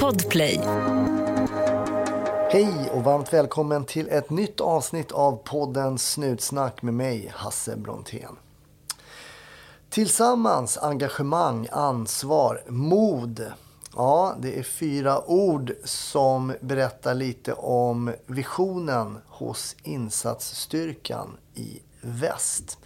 Podplay. 0.00 0.60
Hej 2.50 2.90
och 2.92 3.04
varmt 3.04 3.32
välkommen 3.32 3.84
till 3.84 4.08
ett 4.08 4.30
nytt 4.30 4.60
avsnitt 4.60 5.12
av 5.12 5.36
podden 5.44 5.98
Snutsnack 5.98 6.82
med 6.82 6.94
mig, 6.94 7.32
Hasse 7.34 7.76
Brontén. 7.76 8.36
Tillsammans, 9.90 10.78
engagemang, 10.78 11.68
ansvar, 11.72 12.62
mod. 12.68 13.52
Ja, 13.96 14.36
det 14.40 14.58
är 14.58 14.62
fyra 14.62 15.30
ord 15.30 15.72
som 15.84 16.54
berättar 16.60 17.14
lite 17.14 17.52
om 17.52 18.12
visionen 18.26 19.18
hos 19.26 19.76
insatsstyrkan 19.82 21.36
i 21.54 21.80
väst. 22.00 22.78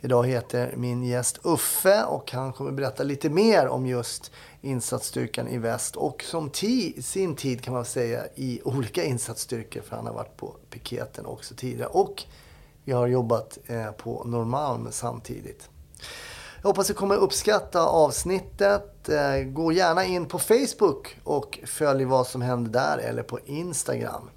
Idag 0.00 0.26
heter 0.26 0.74
min 0.76 1.02
gäst 1.04 1.38
Uffe 1.42 2.04
och 2.04 2.32
han 2.32 2.52
kommer 2.52 2.70
berätta 2.70 3.02
lite 3.02 3.30
mer 3.30 3.68
om 3.68 3.86
just 3.86 4.32
insatsstyrkan 4.60 5.48
i 5.48 5.58
väst 5.58 5.96
och 5.96 6.22
som 6.22 6.50
ti 6.50 7.02
sin 7.02 7.36
tid 7.36 7.60
kan 7.60 7.74
man 7.74 7.84
säga 7.84 8.26
i 8.34 8.60
olika 8.64 9.04
insatsstyrkor 9.04 9.80
för 9.80 9.96
han 9.96 10.06
har 10.06 10.14
varit 10.14 10.36
på 10.36 10.56
piketen 10.70 11.26
också 11.26 11.54
tidigare 11.54 11.88
och 11.88 12.24
vi 12.84 12.92
har 12.92 13.06
jobbat 13.06 13.58
eh, 13.66 13.90
på 13.90 14.24
Norrmalm 14.24 14.88
samtidigt. 14.90 15.70
Jag 16.62 16.68
hoppas 16.68 16.86
du 16.86 16.94
kommer 16.94 17.16
uppskatta 17.16 17.86
avsnittet. 17.86 19.08
Eh, 19.08 19.42
gå 19.44 19.72
gärna 19.72 20.04
in 20.04 20.26
på 20.26 20.38
Facebook 20.38 21.16
och 21.24 21.58
följ 21.66 22.04
vad 22.04 22.26
som 22.26 22.42
händer 22.42 22.70
där 22.70 22.98
eller 22.98 23.22
på 23.22 23.38
Instagram. 23.44 24.30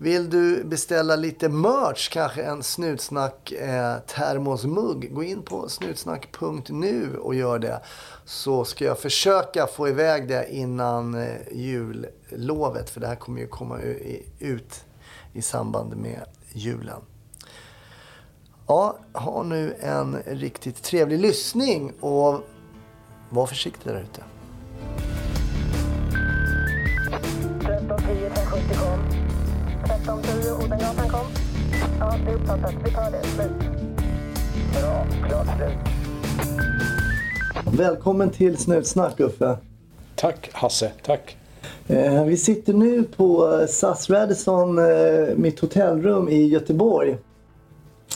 Vill 0.00 0.30
du 0.30 0.64
beställa 0.64 1.16
lite 1.16 1.48
merch, 1.48 2.08
kanske 2.08 2.42
en 2.42 2.62
Snutsnack 2.62 3.52
eh, 3.52 3.98
termosmugg, 3.98 5.14
gå 5.14 5.22
in 5.22 5.42
på 5.42 5.68
snutsnack.nu 5.68 7.16
och 7.16 7.34
gör 7.34 7.58
det. 7.58 7.80
Så 8.24 8.64
ska 8.64 8.84
jag 8.84 8.98
försöka 8.98 9.66
få 9.66 9.88
iväg 9.88 10.28
det 10.28 10.54
innan 10.54 11.14
eh, 11.14 11.36
jullovet, 11.52 12.90
för 12.90 13.00
det 13.00 13.06
här 13.06 13.16
kommer 13.16 13.40
ju 13.40 13.46
komma 13.46 13.78
ut 14.38 14.84
i 15.32 15.42
samband 15.42 15.96
med 15.96 16.24
julen. 16.52 17.00
Ja, 18.66 18.98
ha 19.12 19.42
nu 19.42 19.76
en 19.80 20.16
riktigt 20.26 20.82
trevlig 20.82 21.18
lyssning 21.18 21.92
och 22.00 22.40
var 23.30 23.46
försiktig 23.46 23.92
där 23.92 24.00
ute. 24.00 24.22
1310 27.60 28.26
1070 28.26 28.78
kom. 28.78 29.17
1310 29.84 30.64
Odengatan 30.64 31.08
kom. 31.08 31.26
Ja, 32.00 32.14
det 32.24 32.30
är 32.30 32.34
uppfattat. 32.34 32.74
Vi 32.84 32.90
tar 32.90 33.10
det. 33.10 33.22
Slut. 33.22 33.50
Bra. 34.80 35.06
Klart 35.28 35.46
slut. 35.56 35.98
Välkommen 37.78 38.30
till 38.30 38.56
Snutsnack 38.56 39.20
Uffe. 39.20 39.56
Tack 40.14 40.50
Hasse, 40.52 40.92
tack. 41.02 41.36
Eh, 41.86 42.24
vi 42.24 42.36
sitter 42.36 42.72
nu 42.72 43.02
på 43.02 43.66
SAS 43.68 44.10
Radisson, 44.10 44.78
eh, 44.78 44.84
mitt 45.36 45.60
hotellrum 45.60 46.28
i 46.28 46.46
Göteborg. 46.46 47.16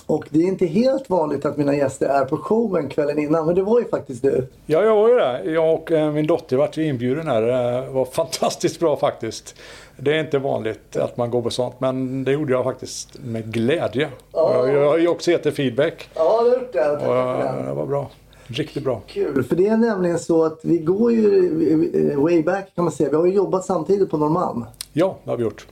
Och 0.07 0.25
det 0.31 0.39
är 0.39 0.47
inte 0.47 0.67
helt 0.67 1.11
vanligt 1.11 1.45
att 1.45 1.57
mina 1.57 1.77
gäster 1.77 2.07
är 2.07 2.25
på 2.25 2.37
showen 2.37 2.89
kvällen 2.89 3.19
innan, 3.19 3.47
men 3.47 3.55
det 3.55 3.62
var 3.62 3.81
ju 3.81 3.89
faktiskt 3.89 4.23
du. 4.23 4.47
Ja, 4.67 4.83
jag 4.84 4.97
var 4.97 5.09
ju 5.09 5.15
det. 5.15 5.43
Jag 5.45 5.75
och 5.75 5.93
eh, 5.93 6.12
min 6.12 6.27
dotter 6.27 6.57
vart 6.57 6.79
inbjuden 6.79 7.27
här. 7.29 7.43
Det 7.43 7.91
var 7.91 8.05
fantastiskt 8.12 8.81
bra 8.81 8.97
faktiskt. 8.97 9.55
Det 9.97 10.17
är 10.17 10.21
inte 10.21 10.39
vanligt 10.39 10.97
att 10.97 11.17
man 11.17 11.31
går 11.31 11.43
på 11.43 11.51
sånt, 11.51 11.75
men 11.79 12.25
det 12.25 12.33
gjorde 12.33 12.53
jag 12.53 12.65
faktiskt 12.65 13.19
med 13.25 13.53
glädje. 13.53 14.09
Ja. 14.33 14.69
Jag 14.69 14.89
har 14.89 14.99
ju 14.99 15.09
också 15.09 15.31
gett 15.31 15.43
det 15.43 15.53
feedback. 15.53 16.09
Ja, 16.15 16.43
det 16.43 16.51
har 16.51 16.56
gjort 16.56 16.73
det. 16.73 16.97
Tack 16.99 17.09
Och, 17.09 17.17
eh, 17.17 17.67
det 17.67 17.73
var 17.73 17.87
bra. 17.87 18.11
Riktigt 18.47 18.84
bra. 18.84 19.01
Kul, 19.06 19.45
för 19.45 19.56
det 19.56 19.67
är 19.67 19.77
nämligen 19.77 20.19
så 20.19 20.45
att 20.45 20.61
vi 20.62 20.79
går 20.79 21.12
ju 21.12 22.11
eh, 22.12 22.21
way 22.23 22.43
back 22.43 22.75
kan 22.75 22.84
man 22.84 22.93
säga. 22.93 23.11
Vi 23.11 23.17
har 23.17 23.27
ju 23.27 23.33
jobbat 23.33 23.65
samtidigt 23.65 24.11
på 24.11 24.17
Norrmalm. 24.17 24.65
Ja, 24.93 25.17
det 25.25 25.31
har 25.31 25.37
vi 25.37 25.43
gjort. 25.43 25.67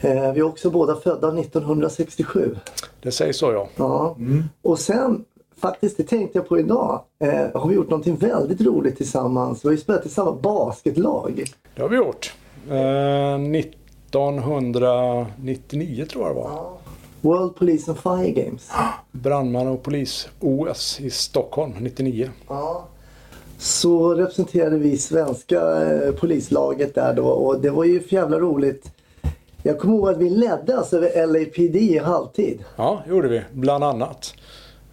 Eh, 0.00 0.32
Vi 0.32 0.40
är 0.40 0.42
också 0.42 0.70
båda 0.70 0.96
födda 0.96 1.28
1967. 1.32 2.56
Det 3.02 3.10
sägs 3.12 3.36
så 3.38 3.52
ja. 3.52 3.68
Ja. 3.76 4.16
Och 4.62 4.78
sen, 4.78 5.24
faktiskt 5.60 5.96
det 5.96 6.02
tänkte 6.02 6.38
jag 6.38 6.48
på 6.48 6.58
idag, 6.58 7.00
eh, 7.18 7.60
har 7.60 7.68
vi 7.68 7.74
gjort 7.74 7.90
någonting 7.90 8.16
väldigt 8.16 8.60
roligt 8.60 8.96
tillsammans. 8.96 9.64
Vi 9.64 9.68
har 9.68 9.72
ju 9.72 9.78
spelat 9.78 10.06
i 10.06 10.08
samma 10.08 10.32
basketlag. 10.32 11.44
Det 11.74 11.82
har 11.82 11.88
vi 11.88 11.96
gjort. 11.96 12.34
Eh, 12.70 13.38
1999 13.38 16.06
tror 16.10 16.26
jag 16.26 16.36
det 16.36 16.40
var. 16.40 16.70
World 17.20 17.56
Police 17.56 17.90
and 17.90 17.98
Fire 18.00 18.30
Games. 18.30 18.70
Brandman 19.12 19.68
och 19.68 19.82
polis-OS 19.82 21.00
i 21.00 21.10
Stockholm 21.10 21.72
99. 21.80 22.30
Ja. 22.48 22.84
Så 23.58 24.14
representerade 24.14 24.78
vi 24.78 24.98
svenska 24.98 25.82
eh, 25.82 26.12
polislaget 26.14 26.94
där 26.94 27.14
då 27.14 27.24
och 27.26 27.60
det 27.60 27.70
var 27.70 27.84
ju 27.84 28.00
för 28.00 28.14
jävla 28.14 28.38
roligt. 28.38 28.92
Jag 29.62 29.78
kommer 29.78 29.94
ihåg 29.96 30.08
att 30.08 30.16
vi 30.16 30.30
ledde 30.30 30.76
alltså 30.78 30.96
över 30.96 31.26
LAPD 31.26 31.76
i 31.76 31.98
halvtid. 31.98 32.64
Ja, 32.76 33.02
det 33.04 33.10
gjorde 33.10 33.28
vi. 33.28 33.42
Bland 33.52 33.84
annat. 33.84 34.34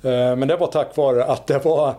Eh, 0.03 0.09
Men 0.11 0.47
det 0.47 0.55
var 0.57 0.67
tack 0.67 0.97
vare 0.97 1.23
att 1.25 1.47
det 1.47 1.65
var, 1.65 1.93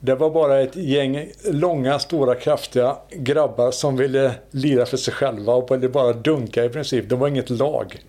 det 0.00 0.14
var 0.14 0.30
bara 0.30 0.60
ett 0.60 0.76
gäng 0.76 1.28
långa, 1.50 1.98
stora, 1.98 2.34
kraftiga 2.34 2.96
grabbar 3.10 3.70
som 3.70 3.96
ville 3.96 4.32
lira 4.50 4.86
för 4.86 4.96
sig 4.96 5.14
själva 5.14 5.54
och 5.54 5.70
ville 5.70 5.88
bara 5.88 6.12
dunka 6.12 6.64
i 6.64 6.68
princip. 6.68 7.08
Det 7.08 7.16
var 7.16 7.28
inget 7.28 7.50
lag. 7.50 8.02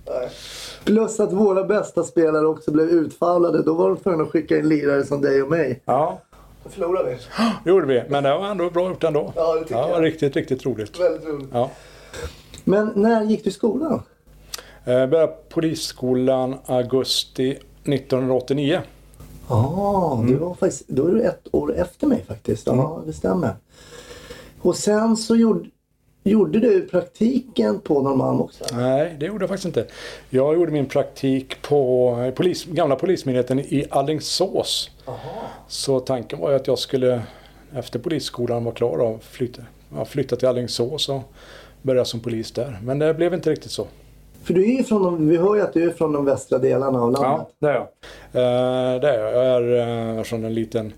Plus 0.84 1.19
att 1.19 1.34
våra 1.34 1.63
bästa 1.63 2.03
spelare 2.03 2.47
också 2.47 2.72
blev 2.72 2.90
utfallade. 2.90 3.63
Då 3.63 3.74
var 3.74 3.88
de 3.90 3.97
tvungna 3.97 4.24
att 4.24 4.30
skicka 4.31 4.57
in 4.57 4.69
lirare 4.69 5.03
som 5.06 5.22
dig 5.22 5.41
och 5.44 5.50
mig. 5.50 5.81
Ja, 5.85 6.22
Då 6.63 6.69
förlorade 6.69 7.09
vi. 7.09 7.16
det 7.63 7.69
gjorde 7.69 7.85
vi. 7.88 8.03
Men 8.09 8.24
det 8.24 8.38
var 8.38 8.47
ändå 8.47 8.69
bra 8.69 8.88
gjort 8.90 9.03
ändå. 9.03 9.34
Ja, 9.35 9.53
det 9.56 9.59
tycker 9.62 9.75
ja, 9.75 9.90
jag. 9.90 10.03
Riktigt, 10.03 10.35
riktigt 10.35 10.66
roligt. 10.66 11.00
Väldigt 11.00 11.28
roligt. 11.30 11.50
Ja. 11.53 11.69
Men 12.63 12.91
när 12.96 13.24
gick 13.24 13.44
du 13.44 13.50
i 13.50 13.53
skolan? 13.53 14.01
Jag 14.84 15.09
började 15.09 15.34
polisskolan 15.50 16.56
augusti 16.66 17.51
1989. 17.84 18.81
Ja, 19.50 20.24
du 20.28 20.35
var 20.35 20.53
faktiskt, 20.53 20.88
då 20.88 21.07
är 21.07 21.12
du 21.12 21.22
ett 21.22 21.47
år 21.51 21.75
efter 21.75 22.07
mig 22.07 22.24
faktiskt. 22.28 22.68
Ja, 22.68 23.01
det 23.06 23.13
stämmer. 23.13 23.56
Och 24.62 24.75
sen 24.75 25.18
så 25.18 25.35
gjorde, 25.35 25.69
gjorde 26.24 26.59
du 26.59 26.81
praktiken 26.88 27.79
på 27.79 28.01
Norrmalm 28.01 28.41
också? 28.41 28.63
Nej, 28.74 29.16
det 29.19 29.25
gjorde 29.25 29.44
jag 29.44 29.50
faktiskt 29.50 29.66
inte. 29.66 29.88
Jag 30.30 30.56
gjorde 30.56 30.72
min 30.72 30.85
praktik 30.85 31.62
på 31.62 32.09
eh, 32.25 32.34
polis, 32.34 32.66
gamla 32.66 32.95
polismyndigheten 32.95 33.59
i 33.59 33.85
Allingsås. 33.90 34.90
Så 35.68 36.00
tanken 36.00 36.40
var 36.40 36.50
ju 36.50 36.56
att 36.56 36.68
jag 36.68 36.80
skulle 36.80 37.22
efter 37.74 38.00
polisskolan 38.00 38.63
var 38.63 38.72
klar 38.72 38.97
och 38.97 39.24
flytta, 39.24 39.62
ja, 39.95 40.06
flytta 40.06 40.35
till 40.35 40.47
Allingsås 40.47 41.09
och 41.09 41.34
börja 41.83 42.05
som 42.05 42.19
polis 42.19 42.51
där. 42.51 42.79
Men 42.83 42.99
det 42.99 43.13
blev 43.13 43.33
inte 43.33 43.51
riktigt 43.51 43.71
så. 43.71 43.88
För 44.44 44.53
du 44.53 44.63
är 44.63 44.77
ju 44.77 44.83
från 44.83 45.03
de, 45.03 45.29
vi 45.29 45.38
hör 45.38 45.55
ju 45.55 45.61
att 45.61 45.73
du 45.73 45.89
är 45.89 45.94
från 45.94 46.13
de 46.13 46.25
västra 46.25 46.57
delarna 46.57 47.01
av 47.01 47.11
landet. 47.11 47.47
det 47.59 47.67
är 47.67 47.73
jag. 47.73 47.83
Eh, 47.83 49.01
det 49.01 49.09
är 49.09 49.19
jag. 49.19 49.33
Jag 49.33 49.45
är 49.45 50.17
eh, 50.17 50.23
från 50.23 50.45
en 50.45 50.53
liten 50.53 50.94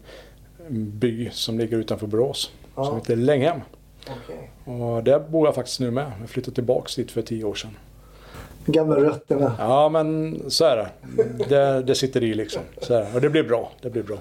by 0.70 1.30
som 1.32 1.60
ligger 1.60 1.78
utanför 1.78 2.08
Borås. 2.08 2.52
Ja. 2.76 2.86
Som 2.86 2.96
heter 2.96 3.16
Länghem. 3.16 3.62
Okej. 4.02 4.52
Och 4.78 5.04
där 5.04 5.20
bor 5.20 5.48
jag 5.48 5.56
faktiskt 5.56 5.80
nu 5.80 5.92
med. 5.92 6.12
Jag 6.20 6.30
flyttade 6.30 6.56
tillbaks 6.56 6.96
dit 6.96 7.12
för 7.12 7.22
tio 7.22 7.44
år 7.44 7.56
sedan. 7.56 7.78
Gamla 8.66 8.96
rötterna. 8.96 9.56
Ja 9.60 9.90
men 9.90 10.40
så 10.48 10.66
är 10.66 10.78
det. 10.78 10.90
Det, 11.50 11.84
det 11.84 11.96
sitter 11.96 12.24
i 12.24 12.34
liksom. 12.34 12.62
Så 12.82 12.94
är 12.94 13.02
det. 13.02 13.08
Och 13.16 13.22
det 13.22 13.30
blir 13.30 13.44
bra. 13.44 13.72
Det 13.82 13.90
blir 13.90 14.04
bra. 14.04 14.18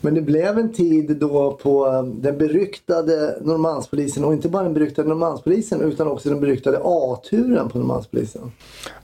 Men 0.00 0.14
det 0.14 0.20
blev 0.20 0.58
en 0.58 0.72
tid 0.72 1.16
då 1.16 1.52
på 1.52 1.86
den 2.14 2.38
beryktade 2.38 3.38
Norrmalmspolisen 3.40 4.24
och 4.24 4.32
inte 4.32 4.48
bara 4.48 4.62
den 4.62 4.74
beryktade 4.74 5.08
Norrmalmspolisen 5.08 5.80
utan 5.80 6.08
också 6.08 6.28
den 6.28 6.40
beryktade 6.40 6.80
A-turen 6.84 7.68
på 7.68 7.78
Norrmalmspolisen. 7.78 8.52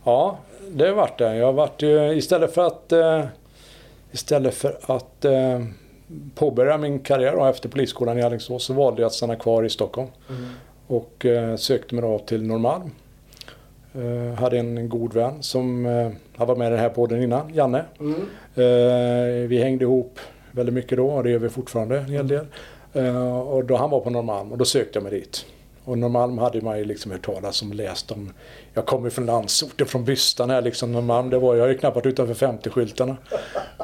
Ja, 0.04 0.38
det 0.70 0.86
har 0.86 0.94
varit 0.94 1.18
det. 1.18 1.36
Jag 1.36 1.46
har 1.46 1.52
varit 1.52 1.82
ju, 1.82 2.16
istället 2.16 2.54
för 2.54 2.66
att 2.66 2.92
eh, 2.92 3.24
istället 4.12 4.54
för 4.54 4.78
att 4.86 5.24
eh, 5.24 5.60
påbörja 6.34 6.78
min 6.78 6.98
karriär 6.98 7.36
då, 7.36 7.44
efter 7.44 7.68
polisskolan 7.68 8.18
i 8.18 8.22
Alingsås 8.22 8.64
så 8.64 8.72
valde 8.72 9.02
jag 9.02 9.06
att 9.06 9.12
stanna 9.12 9.36
kvar 9.36 9.64
i 9.64 9.70
Stockholm. 9.70 10.08
Och 10.86 11.26
eh, 11.26 11.56
sökte 11.56 11.94
mig 11.94 12.02
då 12.02 12.18
till 12.18 12.42
Norrmalm. 12.42 12.90
Eh, 13.94 14.38
hade 14.38 14.58
en 14.58 14.88
god 14.88 15.14
vän 15.14 15.42
som 15.42 15.86
eh, 15.86 16.10
har 16.36 16.46
varit 16.46 16.58
med 16.58 16.66
i 16.66 16.70
den 16.70 16.78
här 16.78 16.88
podden 16.88 17.22
innan, 17.22 17.54
Janne. 17.54 17.84
Eh, 18.54 19.48
vi 19.48 19.60
hängde 19.62 19.84
ihop 19.84 20.18
väldigt 20.56 20.74
mycket 20.74 20.98
då 20.98 21.08
och 21.08 21.24
det 21.24 21.30
gör 21.30 21.38
vi 21.38 21.48
fortfarande 21.48 21.98
en 21.98 22.04
hel 22.04 22.28
del. 22.28 22.46
Eh, 22.92 23.38
och 23.38 23.64
då 23.64 23.76
han 23.76 23.90
var 23.90 24.00
på 24.00 24.10
Norrmalm 24.10 24.52
och 24.52 24.58
då 24.58 24.64
sökte 24.64 24.98
jag 24.98 25.02
mig 25.02 25.12
dit. 25.12 25.46
Och 25.84 25.98
Norrmalm 25.98 26.38
hade 26.38 26.60
man 26.60 26.78
ju 26.78 26.84
liksom 26.84 27.12
hört 27.12 27.26
talas 27.26 27.62
om, 27.62 27.72
läst 27.72 28.10
om. 28.10 28.32
Jag 28.74 28.86
kommer 28.86 29.10
från 29.10 29.26
landsorten, 29.26 29.86
från 29.86 30.04
Bystan 30.04 30.50
här 30.50 30.62
liksom. 30.62 30.92
Norrmalm, 30.92 31.30
det 31.30 31.38
var 31.38 31.54
jag 31.54 31.68
ju 31.68 31.78
knappt 31.78 31.96
varit 31.96 32.06
utanför 32.06 32.46
50-skyltarna. 32.46 33.16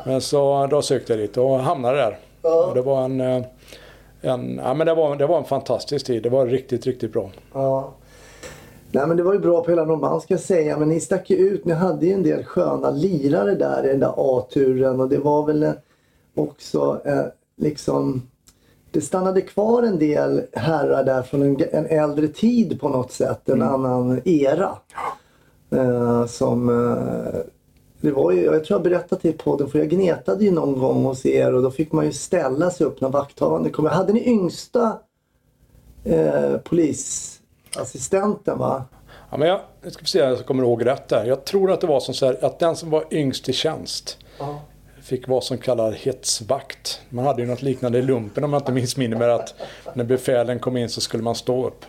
Men 0.06 0.20
så 0.20 0.66
då 0.66 0.82
sökte 0.82 1.12
jag 1.12 1.20
dit 1.20 1.36
och 1.36 1.58
hamnade 1.58 1.96
där. 1.98 2.18
Och 2.68 2.74
det 2.74 2.82
var 2.82 3.04
en, 3.04 3.20
eh, 3.20 3.42
en, 4.20 4.60
ja, 4.64 4.74
men 4.74 4.86
det 4.86 4.94
var, 4.94 5.16
det 5.16 5.26
var 5.26 5.38
en 5.38 5.44
fantastisk 5.44 6.06
tid. 6.06 6.22
Det 6.22 6.28
var 6.28 6.46
riktigt, 6.46 6.86
riktigt 6.86 7.12
bra. 7.12 7.30
Ja. 7.52 7.94
Nej 8.90 9.06
men 9.06 9.16
det 9.16 9.22
var 9.22 9.32
ju 9.32 9.38
bra 9.38 9.64
på 9.64 9.70
hela 9.70 9.84
Norrmalm 9.84 10.20
ska 10.20 10.34
jag 10.34 10.40
säga. 10.40 10.78
Men 10.78 10.88
ni 10.88 11.00
stack 11.00 11.30
ju 11.30 11.36
ut. 11.36 11.64
Ni 11.64 11.72
hade 11.72 12.06
ju 12.06 12.12
en 12.12 12.22
del 12.22 12.44
sköna 12.44 12.90
lirare 12.90 13.54
där 13.54 13.84
i 13.84 13.88
den 13.88 14.00
där 14.00 14.14
A-turen. 14.16 15.00
Och 15.00 15.08
det 15.08 15.18
var 15.18 15.46
väl 15.46 15.72
också 16.34 17.00
eh, 17.04 17.24
liksom 17.56 18.22
det 18.90 19.00
stannade 19.00 19.40
kvar 19.40 19.82
en 19.82 19.98
del 19.98 20.42
herrar 20.52 21.04
där 21.04 21.22
från 21.22 21.42
en, 21.42 21.56
en 21.72 21.86
äldre 21.86 22.28
tid 22.28 22.80
på 22.80 22.88
något 22.88 23.12
sätt. 23.12 23.48
En 23.48 23.62
annan 23.62 24.20
era. 24.24 24.78
Eh, 25.70 26.26
som... 26.26 26.68
Eh, 26.68 27.40
det 28.00 28.12
var 28.12 28.32
ju, 28.32 28.44
jag 28.44 28.64
tror 28.64 28.78
jag 28.78 28.82
berättat 28.82 29.22
det 29.22 29.28
i 29.28 29.32
podden 29.32 29.68
för 29.68 29.78
jag 29.78 29.88
gnetade 29.88 30.44
ju 30.44 30.50
någon 30.50 30.78
gång 30.78 31.04
hos 31.04 31.26
er 31.26 31.54
och 31.54 31.62
då 31.62 31.70
fick 31.70 31.92
man 31.92 32.04
ju 32.04 32.12
ställa 32.12 32.70
sig 32.70 32.86
upp 32.86 33.00
när 33.00 33.08
vakthavande 33.08 33.70
kom. 33.70 33.86
Hade 33.86 34.12
ni 34.12 34.28
yngsta 34.28 34.98
eh, 36.04 36.56
polisassistenten 36.56 38.58
va? 38.58 38.84
Ja, 39.30 39.36
men 39.36 39.48
jag, 39.48 39.60
jag 39.82 39.92
ska 39.92 40.04
se 40.04 40.22
om 40.22 40.28
jag 40.28 40.46
kommer 40.46 40.62
ihåg 40.62 40.86
rätt 40.86 41.08
där. 41.08 41.24
Jag 41.24 41.44
tror 41.44 41.72
att 41.72 41.80
det 41.80 41.86
var 41.86 42.00
som 42.00 42.14
så 42.14 42.26
här, 42.26 42.44
att 42.44 42.58
den 42.58 42.76
som 42.76 42.90
var 42.90 43.04
yngst 43.10 43.48
i 43.48 43.52
tjänst 43.52 44.18
Ja. 44.38 44.60
Fick 45.02 45.28
vad 45.28 45.44
som 45.44 45.58
kallas 45.58 45.94
hetsvakt. 45.94 47.00
Man 47.08 47.24
hade 47.24 47.42
ju 47.42 47.48
något 47.48 47.62
liknande 47.62 47.98
i 47.98 48.02
lumpen 48.02 48.44
om 48.44 48.52
jag 48.52 48.60
inte 48.60 48.72
minns 48.72 48.96
minne 48.96 49.16
med 49.18 49.30
att 49.30 49.54
när 49.94 50.04
befälen 50.04 50.58
kom 50.58 50.76
in 50.76 50.88
så 50.88 51.00
skulle 51.00 51.22
man 51.22 51.34
stå 51.34 51.66
upp. 51.66 51.84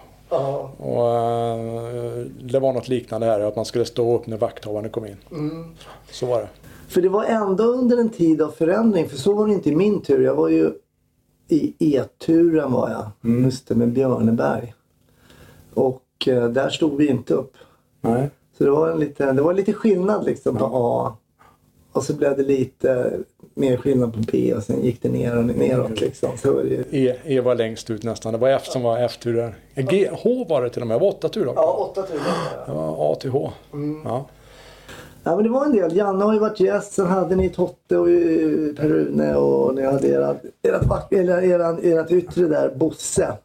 Och, 0.78 1.10
eh, 1.10 2.26
det 2.42 2.60
var 2.60 2.74
något 2.74 2.88
liknande 2.88 3.28
här, 3.28 3.40
att 3.40 3.56
man 3.56 3.66
skulle 3.66 3.86
stå 3.86 4.16
upp 4.16 4.28
när 4.28 4.38
vakthavaren 4.38 4.90
kom 4.90 5.06
in. 5.06 5.18
Så 6.12 6.26
var 6.26 6.42
det. 6.42 6.48
För 6.88 7.02
det 7.02 7.10
var 7.10 7.24
ändå 7.24 7.64
under 7.64 7.98
en 7.98 8.10
tid 8.10 8.42
av 8.42 8.50
förändring. 8.50 9.10
För 9.10 9.18
så 9.18 9.34
var 9.34 9.48
det 9.48 9.54
inte 9.54 9.70
i 9.70 9.76
min 9.76 10.02
tur. 10.02 10.24
Jag 10.24 10.36
var 10.36 10.50
ju 10.50 10.72
i 11.48 11.74
E-turen 11.80 12.72
var 12.72 12.90
jag. 12.90 13.34
Just 13.44 13.68
det, 13.68 13.76
med 13.76 13.92
Björneberg. 13.92 14.74
Och 15.74 16.04
eh, 16.28 16.48
där 16.48 16.70
stod 16.70 16.98
vi 16.98 17.08
inte 17.08 17.34
upp. 17.34 17.54
Nej. 18.02 18.30
Så 18.58 18.64
det 18.64 18.72
var, 18.72 18.90
en 18.90 19.00
lite, 19.00 19.32
det 19.32 19.42
var 19.42 19.54
lite 19.54 19.74
skillnad 19.74 20.26
liksom 20.26 20.58
på 20.58 20.70
A. 20.74 21.18
Och 21.94 22.04
så 22.04 22.14
blev 22.14 22.38
det 22.38 22.44
lite 22.44 23.12
mer 23.54 23.78
skillnad 23.78 24.14
på 24.14 24.20
B 24.32 24.54
och 24.54 24.64
sen 24.64 24.84
gick 24.84 25.02
det 25.02 25.10
ner 25.10 25.38
och 25.38 25.46
neråt 25.46 26.02
liksom. 26.02 26.30
Så 26.38 26.54
var 26.54 26.64
det 26.64 26.70
ju... 26.70 27.08
E, 27.08 27.16
e 27.24 27.42
var 27.42 27.56
längst 27.56 27.90
ut 27.90 28.04
nästan. 28.04 28.34
Det 28.34 28.40
var 28.40 28.50
F 28.50 28.66
som 28.66 28.82
var 28.82 29.00
F-turer. 29.00 29.56
G, 29.76 30.10
H 30.12 30.46
var 30.50 30.62
det 30.62 30.70
till 30.70 30.82
och 30.82 30.88
med. 30.88 30.96
Det 30.96 31.02
var 31.02 31.08
åtta 31.08 31.30
turer. 31.30 31.54
Ja, 31.56 31.90
åtta 31.92 32.02
turer. 32.08 32.22
Det 32.66 32.72
var 32.72 33.14
A 33.14 33.16
till 33.16 33.30
H. 33.30 33.52
Ja. 34.04 34.26
Ja 35.24 35.36
men 35.36 35.44
det 35.44 35.50
var 35.50 35.66
en 35.66 35.72
del. 35.72 35.96
Janne 35.96 36.24
har 36.26 36.34
ju 36.34 36.40
varit 36.40 36.60
gäst. 36.60 36.94
Sen 36.94 37.06
hade 37.06 37.36
ni 37.36 37.50
Totte 37.50 37.98
och 37.98 38.10
eh, 38.10 38.76
Per-Rune 38.76 39.36
och 39.36 39.76
ni 39.76 39.86
hade 39.86 40.08
erat, 40.08 40.38
erat, 40.64 41.14
eller 41.14 41.42
eran, 41.42 41.84
erat 41.84 42.12
yttre 42.12 42.48
där, 42.48 42.74
Bosse. 42.76 43.38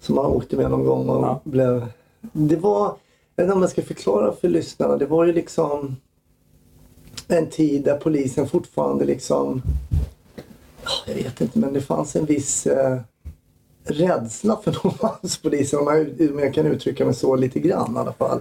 Som 0.00 0.14
man 0.14 0.26
åkte 0.26 0.56
med 0.56 0.70
någon 0.70 0.84
gång 0.84 1.08
och 1.08 1.22
Ja. 1.22 1.40
blev... 1.44 1.86
Det 2.32 2.56
var, 2.56 2.96
jag 3.36 3.44
vet 3.44 3.44
inte 3.44 3.54
om 3.54 3.62
jag 3.62 3.70
ska 3.70 3.82
förklara 3.82 4.32
för 4.32 4.48
lyssnarna. 4.48 4.96
Det 4.96 5.06
var 5.06 5.24
ju 5.24 5.32
liksom 5.32 5.96
en 7.32 7.50
tid 7.50 7.84
där 7.84 7.96
polisen 7.96 8.48
fortfarande 8.48 9.04
liksom... 9.04 9.62
Ja, 10.84 10.90
Jag 11.06 11.14
vet 11.14 11.40
inte 11.40 11.58
men 11.58 11.72
det 11.72 11.80
fanns 11.80 12.16
en 12.16 12.24
viss 12.24 12.66
eh, 12.66 12.98
rädsla 13.84 14.58
för 14.64 14.70
Norrmalmspolisen 14.84 15.78
om 15.78 16.06
om 16.32 16.38
jag 16.38 16.54
kan 16.54 16.66
uttrycka 16.66 17.04
mig 17.04 17.14
så 17.14 17.36
lite 17.36 17.60
grann 17.60 17.96
i 17.96 17.98
alla 17.98 18.12
fall. 18.12 18.40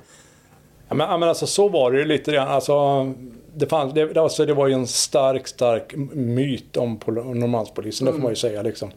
Ja, 0.90 0.96
men, 0.96 1.24
alltså 1.30 1.48
så 1.48 1.70
var 1.70 1.92
det 1.92 2.00
ju 2.00 2.06
lite 2.06 2.32
grann. 2.32 2.48
Alltså, 2.48 3.06
det, 3.56 3.66
fanns, 3.66 3.94
det, 3.94 4.18
alltså, 4.18 4.46
det 4.46 4.54
var 4.54 4.68
ju 4.68 4.74
en 4.74 4.88
stark, 4.88 5.48
stark 5.48 5.96
myt 6.14 6.78
om 6.78 7.00
pol- 7.00 7.20
om 7.20 7.40
Norrmalmspolisen, 7.40 8.06
det 8.06 8.14
får 8.14 8.20
man 8.20 8.32
ju 8.32 8.36
säga 8.36 8.62
liksom. 8.62 8.92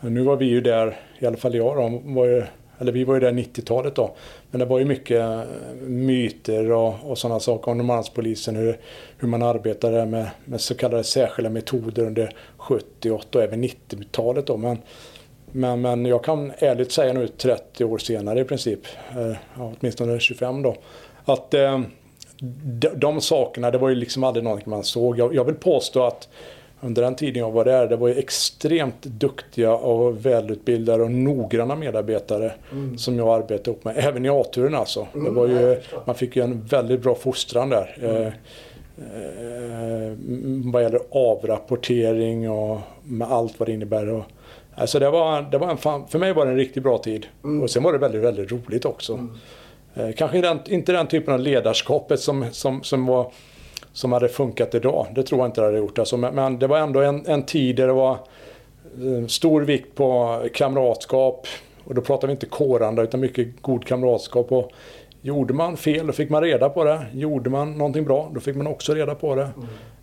Nu 0.00 0.22
var 0.22 0.36
vi 0.36 0.44
ju 0.46 0.60
där, 0.60 1.00
i 1.18 1.26
alla 1.26 1.36
fall 1.36 1.54
jag 1.54 1.76
då, 1.76 2.02
var 2.04 2.26
ju, 2.26 2.44
eller 2.78 2.92
vi 2.92 3.04
var 3.04 3.14
ju 3.14 3.20
där 3.20 3.32
90-talet 3.32 3.94
då. 3.94 4.14
Men 4.54 4.58
det 4.58 4.64
var 4.64 4.78
ju 4.78 4.84
mycket 4.84 5.20
eh, 5.20 5.42
myter 5.86 6.72
och, 6.72 6.94
och 7.02 7.18
sådana 7.18 7.40
saker 7.40 7.70
om 7.70 7.78
Norrmalmspolisen, 7.78 8.56
hur, 8.56 8.78
hur 9.18 9.28
man 9.28 9.42
arbetade 9.42 10.06
med, 10.06 10.30
med 10.44 10.60
så 10.60 10.74
kallade 10.74 11.04
särskilda 11.04 11.50
metoder 11.50 12.06
under 12.06 12.36
70, 12.56 13.10
80 13.10 13.36
och 13.38 13.42
även 13.42 13.64
90-talet 13.64 14.46
då. 14.46 14.56
Men, 14.56 14.78
men, 15.52 15.80
men 15.80 16.06
jag 16.06 16.24
kan 16.24 16.52
ärligt 16.58 16.92
säga 16.92 17.12
nu 17.12 17.28
30 17.28 17.84
år 17.84 17.98
senare 17.98 18.40
i 18.40 18.44
princip, 18.44 18.80
eh, 19.16 19.36
ja, 19.56 19.72
åtminstone 19.80 20.20
25 20.20 20.62
då, 20.62 20.76
att 21.24 21.54
eh, 21.54 21.80
de, 22.62 22.88
de 22.88 23.20
sakerna, 23.20 23.70
det 23.70 23.78
var 23.78 23.88
ju 23.88 23.94
liksom 23.94 24.24
aldrig 24.24 24.44
någonting 24.44 24.70
man 24.70 24.84
såg. 24.84 25.18
Jag, 25.18 25.34
jag 25.34 25.44
vill 25.44 25.54
påstå 25.54 26.04
att 26.04 26.28
under 26.84 27.02
den 27.02 27.14
tiden 27.14 27.42
jag 27.42 27.50
var 27.50 27.64
där, 27.64 27.86
det 27.86 27.96
var 27.96 28.08
ju 28.08 28.18
extremt 28.18 29.02
duktiga 29.02 29.74
och 29.74 30.26
välutbildade 30.26 31.02
och 31.02 31.10
noggranna 31.10 31.76
medarbetare 31.76 32.52
som 32.96 33.18
jag 33.18 33.28
arbetade 33.28 33.70
ihop 33.70 33.84
med. 33.84 33.94
Även 33.98 34.26
i 34.26 34.28
A-turen 34.28 34.74
alltså. 34.74 35.06
det 35.12 35.30
var 35.30 35.46
ju, 35.46 35.80
man 36.04 36.14
fick 36.14 36.36
ju 36.36 36.42
en 36.42 36.62
väldigt 36.62 37.02
bra 37.02 37.14
fostran 37.14 37.68
där. 37.68 37.96
Eh, 38.02 38.26
eh, 39.06 40.12
vad 40.72 40.82
gäller 40.82 41.00
avrapportering 41.10 42.50
och 42.50 42.80
med 43.04 43.32
allt 43.32 43.58
vad 43.60 43.68
det 43.68 43.72
innebär. 43.72 44.08
Och, 44.08 44.24
alltså 44.74 44.98
det 44.98 45.10
var, 45.10 45.42
det 45.42 45.58
var 45.58 45.70
en 45.70 45.76
fan, 45.76 46.08
för 46.08 46.18
mig 46.18 46.32
var 46.32 46.46
det 46.46 46.52
en 46.52 46.58
riktigt 46.58 46.82
bra 46.82 46.98
tid. 46.98 47.26
Och 47.62 47.70
sen 47.70 47.82
var 47.82 47.92
det 47.92 47.98
väldigt, 47.98 48.22
väldigt 48.22 48.52
roligt 48.52 48.84
också. 48.84 49.28
Eh, 49.94 50.10
kanske 50.16 50.40
den, 50.40 50.58
inte 50.66 50.92
den 50.92 51.06
typen 51.06 51.34
av 51.34 51.40
ledarskapet 51.40 52.20
som, 52.20 52.46
som, 52.52 52.82
som, 52.82 53.06
var, 53.06 53.32
som 53.94 54.12
hade 54.12 54.28
funkat 54.28 54.74
idag. 54.74 55.06
Det 55.14 55.22
tror 55.22 55.40
jag 55.40 55.48
inte 55.48 55.60
det 55.60 55.66
hade 55.66 55.78
gjort. 55.78 55.98
Alltså, 55.98 56.16
men, 56.16 56.34
men 56.34 56.58
det 56.58 56.66
var 56.66 56.78
ändå 56.78 57.00
en, 57.00 57.26
en 57.26 57.42
tid 57.42 57.76
där 57.76 57.86
det 57.86 57.92
var 57.92 58.12
eh, 58.12 59.26
stor 59.26 59.62
vikt 59.62 59.94
på 59.94 60.40
kamratskap. 60.54 61.46
Och 61.84 61.94
då 61.94 62.00
pratar 62.00 62.28
vi 62.28 62.32
inte 62.32 62.46
kåranda 62.46 63.02
utan 63.02 63.20
mycket 63.20 63.48
god 63.62 63.84
kamratskap. 63.86 64.52
Och 64.52 64.70
gjorde 65.22 65.54
man 65.54 65.76
fel 65.76 66.06
då 66.06 66.12
fick 66.12 66.30
man 66.30 66.42
reda 66.42 66.68
på 66.68 66.84
det. 66.84 67.00
Gjorde 67.12 67.50
man 67.50 67.78
någonting 67.78 68.04
bra 68.04 68.30
då 68.34 68.40
fick 68.40 68.56
man 68.56 68.66
också 68.66 68.94
reda 68.94 69.14
på 69.14 69.34
det. 69.34 69.48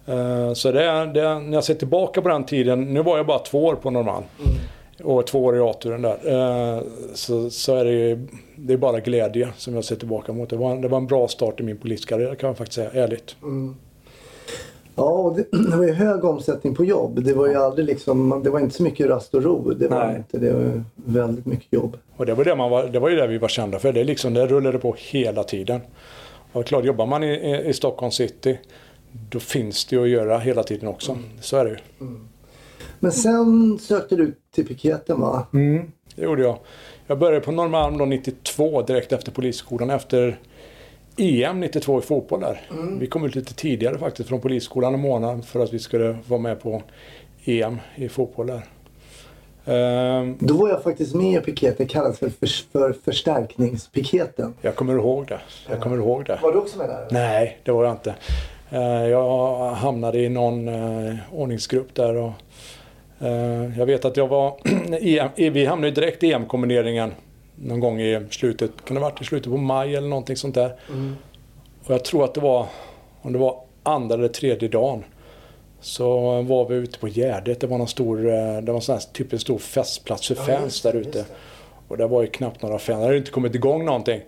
Eh, 0.08 0.54
Så 0.54 0.72
det, 0.72 0.80
det, 1.14 1.22
är- 1.22 1.40
när 1.40 1.54
jag 1.54 1.64
ser 1.64 1.74
tillbaka 1.74 2.22
på 2.22 2.30
den 2.30 2.44
tiden, 2.44 2.94
nu 2.94 3.02
var 3.04 3.18
jag 3.18 3.26
bara 3.26 3.40
två 3.40 3.66
år 3.66 3.76
på 3.76 3.90
Norrmalm. 3.92 4.26
Och 5.04 5.28
två 5.28 5.44
år 5.44 5.58
i 5.58 5.60
A-turen 5.60 6.02
där. 6.02 6.18
Eh, 6.24 6.84
Så, 7.14 7.50
så 7.50 7.76
är 7.76 7.86
det 7.86 7.92
ju 7.92 8.28
det 8.56 8.74
är 8.74 8.78
bara 8.78 9.00
glädje 9.00 9.50
som 9.58 9.76
jag 9.76 9.86
ser 9.86 9.96
tillbaka 9.96 10.34
mot. 10.34 10.50
Det 10.50 10.56
var, 10.56 10.76
det 10.76 10.88
var 10.88 10.98
en 10.98 11.08
bra 11.08 11.28
start 11.28 11.60
i 11.60 11.64
min 11.64 11.78
poliskarriär 11.78 12.36
kan 12.36 12.48
jag 12.48 12.58
faktiskt 12.58 12.76
säga, 12.76 12.92
ärligt. 12.92 13.36
Ja, 14.96 15.04
och 15.04 15.36
det, 15.36 15.46
det 15.72 15.78
var 15.78 15.84
ju 15.84 15.94
hög 15.94 16.24
omsättning 16.24 16.76
på 16.76 16.86
jobb. 16.86 17.24
Det 17.24 17.34
var 17.34 17.48
ju 17.48 17.56
aldrig 17.56 17.86
liksom, 17.86 18.42
det 18.44 18.50
var 18.50 18.60
inte 18.60 18.76
så 18.76 18.84
mycket 18.84 19.08
rast 19.08 19.34
och 19.34 19.44
ro. 19.44 19.74
Det 19.74 19.88
var 19.88 20.08
Nej. 20.08 20.18
inte. 20.18 20.38
Det 20.38 20.54
var 20.54 20.84
väldigt 20.96 21.46
mycket 21.46 21.74
jobb. 21.74 21.98
Och 22.18 22.26
det 22.26 22.34
var, 22.34 22.44
det, 22.44 22.56
man 22.56 22.70
var, 22.72 22.84
det 22.84 23.00
var 23.00 23.10
ju 23.10 23.16
det 23.16 23.28
vi 23.28 23.38
var 23.38 23.48
kända 23.48 23.80
för. 23.80 23.94
Det, 23.94 24.00
är 24.00 24.06
liksom, 24.06 24.34
det 24.34 24.48
rullade 24.48 24.78
på 24.78 24.96
hela 24.98 25.44
tiden. 25.44 25.82
Och 26.54 26.66
klart, 26.66 26.86
jobbar 26.86 27.06
man 27.06 27.24
i, 27.24 27.64
i, 27.68 27.74
Stockholm 27.74 28.12
city 28.12 28.60
då 29.30 29.40
finns 29.40 29.86
det 29.86 29.96
ju 29.96 30.04
att 30.04 30.10
göra 30.10 30.38
hela 30.38 30.64
tiden 30.64 30.88
också. 30.88 31.18
Så 31.42 31.58
är 31.58 31.66
det 31.66 31.70
ju. 31.70 31.78
Men 33.04 33.12
sen 33.12 33.80
sökte 33.80 34.16
du 34.16 34.36
till 34.56 34.68
piketen 34.68 35.20
va? 35.22 35.46
Det 36.16 36.22
gjorde 36.24 36.42
jag. 36.42 36.58
Jag 37.08 37.20
började 37.20 37.46
på 37.46 37.52
Norrmalm 37.52 37.98
då 37.98 38.06
92 38.06 38.82
direkt 38.82 39.12
efter 39.14 39.32
polisskolan 39.32 39.90
efter 39.90 40.40
EM 41.18 41.60
92 41.60 42.00
i 42.00 42.02
fotboll 42.02 42.40
där. 42.40 42.62
Vi 43.00 43.08
kom 43.08 43.26
ut 43.26 43.36
lite 43.36 43.54
tidigare 43.54 43.98
faktiskt 43.98 44.30
från 44.30 44.42
polisskolan 44.42 44.94
en 44.94 45.00
månad 45.00 45.46
för 45.46 45.60
att 45.64 45.74
vi 45.74 45.80
skulle 45.80 46.18
vara 46.28 46.42
med 46.42 46.62
på 46.62 46.82
EM 47.46 47.78
i 47.96 48.10
fotboll 48.10 48.48
där. 48.48 48.62
Ehm, 49.66 50.38
Då 50.40 50.54
var 50.58 50.70
jag 50.70 50.84
faktiskt 50.84 51.16
med 51.16 51.42
i 51.42 51.46
piketen. 51.46 51.76
Det 51.78 51.86
kallas 51.86 52.20
för, 52.20 52.30
för, 52.30 52.48
för 52.72 52.94
förstärkningspiketen. 53.06 54.54
jag 54.62 54.76
kommer 54.76 54.94
ihåg 54.94 55.28
det. 55.28 55.40
Jag 55.70 55.82
kommer 55.82 55.98
ihåg 55.98 56.26
det. 56.26 56.40
Var 56.42 56.52
du 56.52 56.58
också 56.58 56.78
med 56.78 56.90
där? 56.90 57.08
Nej, 57.12 57.58
det 57.64 57.72
var 57.72 57.84
jag 57.84 57.94
inte. 57.94 58.16
Eh, 58.70 59.08
Jag 59.08 59.70
hamnade 59.72 60.20
i 60.20 60.30
någon 60.30 60.68
eh, 60.68 61.16
ordningsgrupp 61.32 61.96
där. 61.96 62.16
Och, 62.16 62.32
jag 63.78 63.86
vet 63.86 64.06
att 64.06 64.18
jag 64.18 64.28
var... 64.28 64.58
EM, 65.02 65.54
vi 65.54 65.66
hamnade 65.66 65.88
ju 65.88 65.94
direkt 65.94 66.24
i 66.24 66.34
EM-kombineringen 66.34 67.12
någon 67.56 67.80
gång 67.80 68.02
i 68.02 68.26
slutet, 68.30 68.72
kan 68.86 68.96
det 68.96 69.02
ha 69.02 69.10
varit 69.10 69.22
i 69.22 69.26
slutet 69.26 69.52
på 69.52 69.58
maj 69.58 69.96
eller 69.96 70.08
någonting 70.08 70.36
sånt 70.36 70.56
där. 70.56 70.76
Och 71.86 71.94
jag 71.94 72.06
tror 72.06 72.24
att 72.24 72.34
det 72.34 72.42
var, 72.42 72.68
om 73.22 73.34
det 73.34 73.40
var 73.40 73.64
andra 73.84 74.16
eller 74.16 74.28
tredje 74.28 74.70
dagen, 74.70 75.04
så 75.82 76.42
var 76.42 76.70
vi 76.70 76.76
ute 76.76 77.00
på 77.00 77.08
Gärdet. 77.08 77.60
Det 77.60 77.68
var 77.68 77.78
någon 77.78 77.88
stor, 77.88 78.28
eh, 78.28 78.58
det 78.62 78.72
var 78.72 78.80
sån 78.80 78.96
här, 78.96 79.04
typ 79.14 79.34
en 79.34 79.40
stor 79.40 79.58
festplats 79.58 80.28
för 80.28 80.36
fans 80.36 80.82
där 80.82 80.96
ute. 80.96 81.26
Och 81.88 81.98
det 81.98 82.08
var 82.08 82.22
ju 82.22 82.28
knappt 82.28 82.62
några 82.62 82.80
fans, 82.80 83.00
det 83.00 83.06
hade 83.06 83.18
inte 83.18 83.32
kommit 83.32 83.56
igång 83.56 83.86
någonting. 83.86 84.22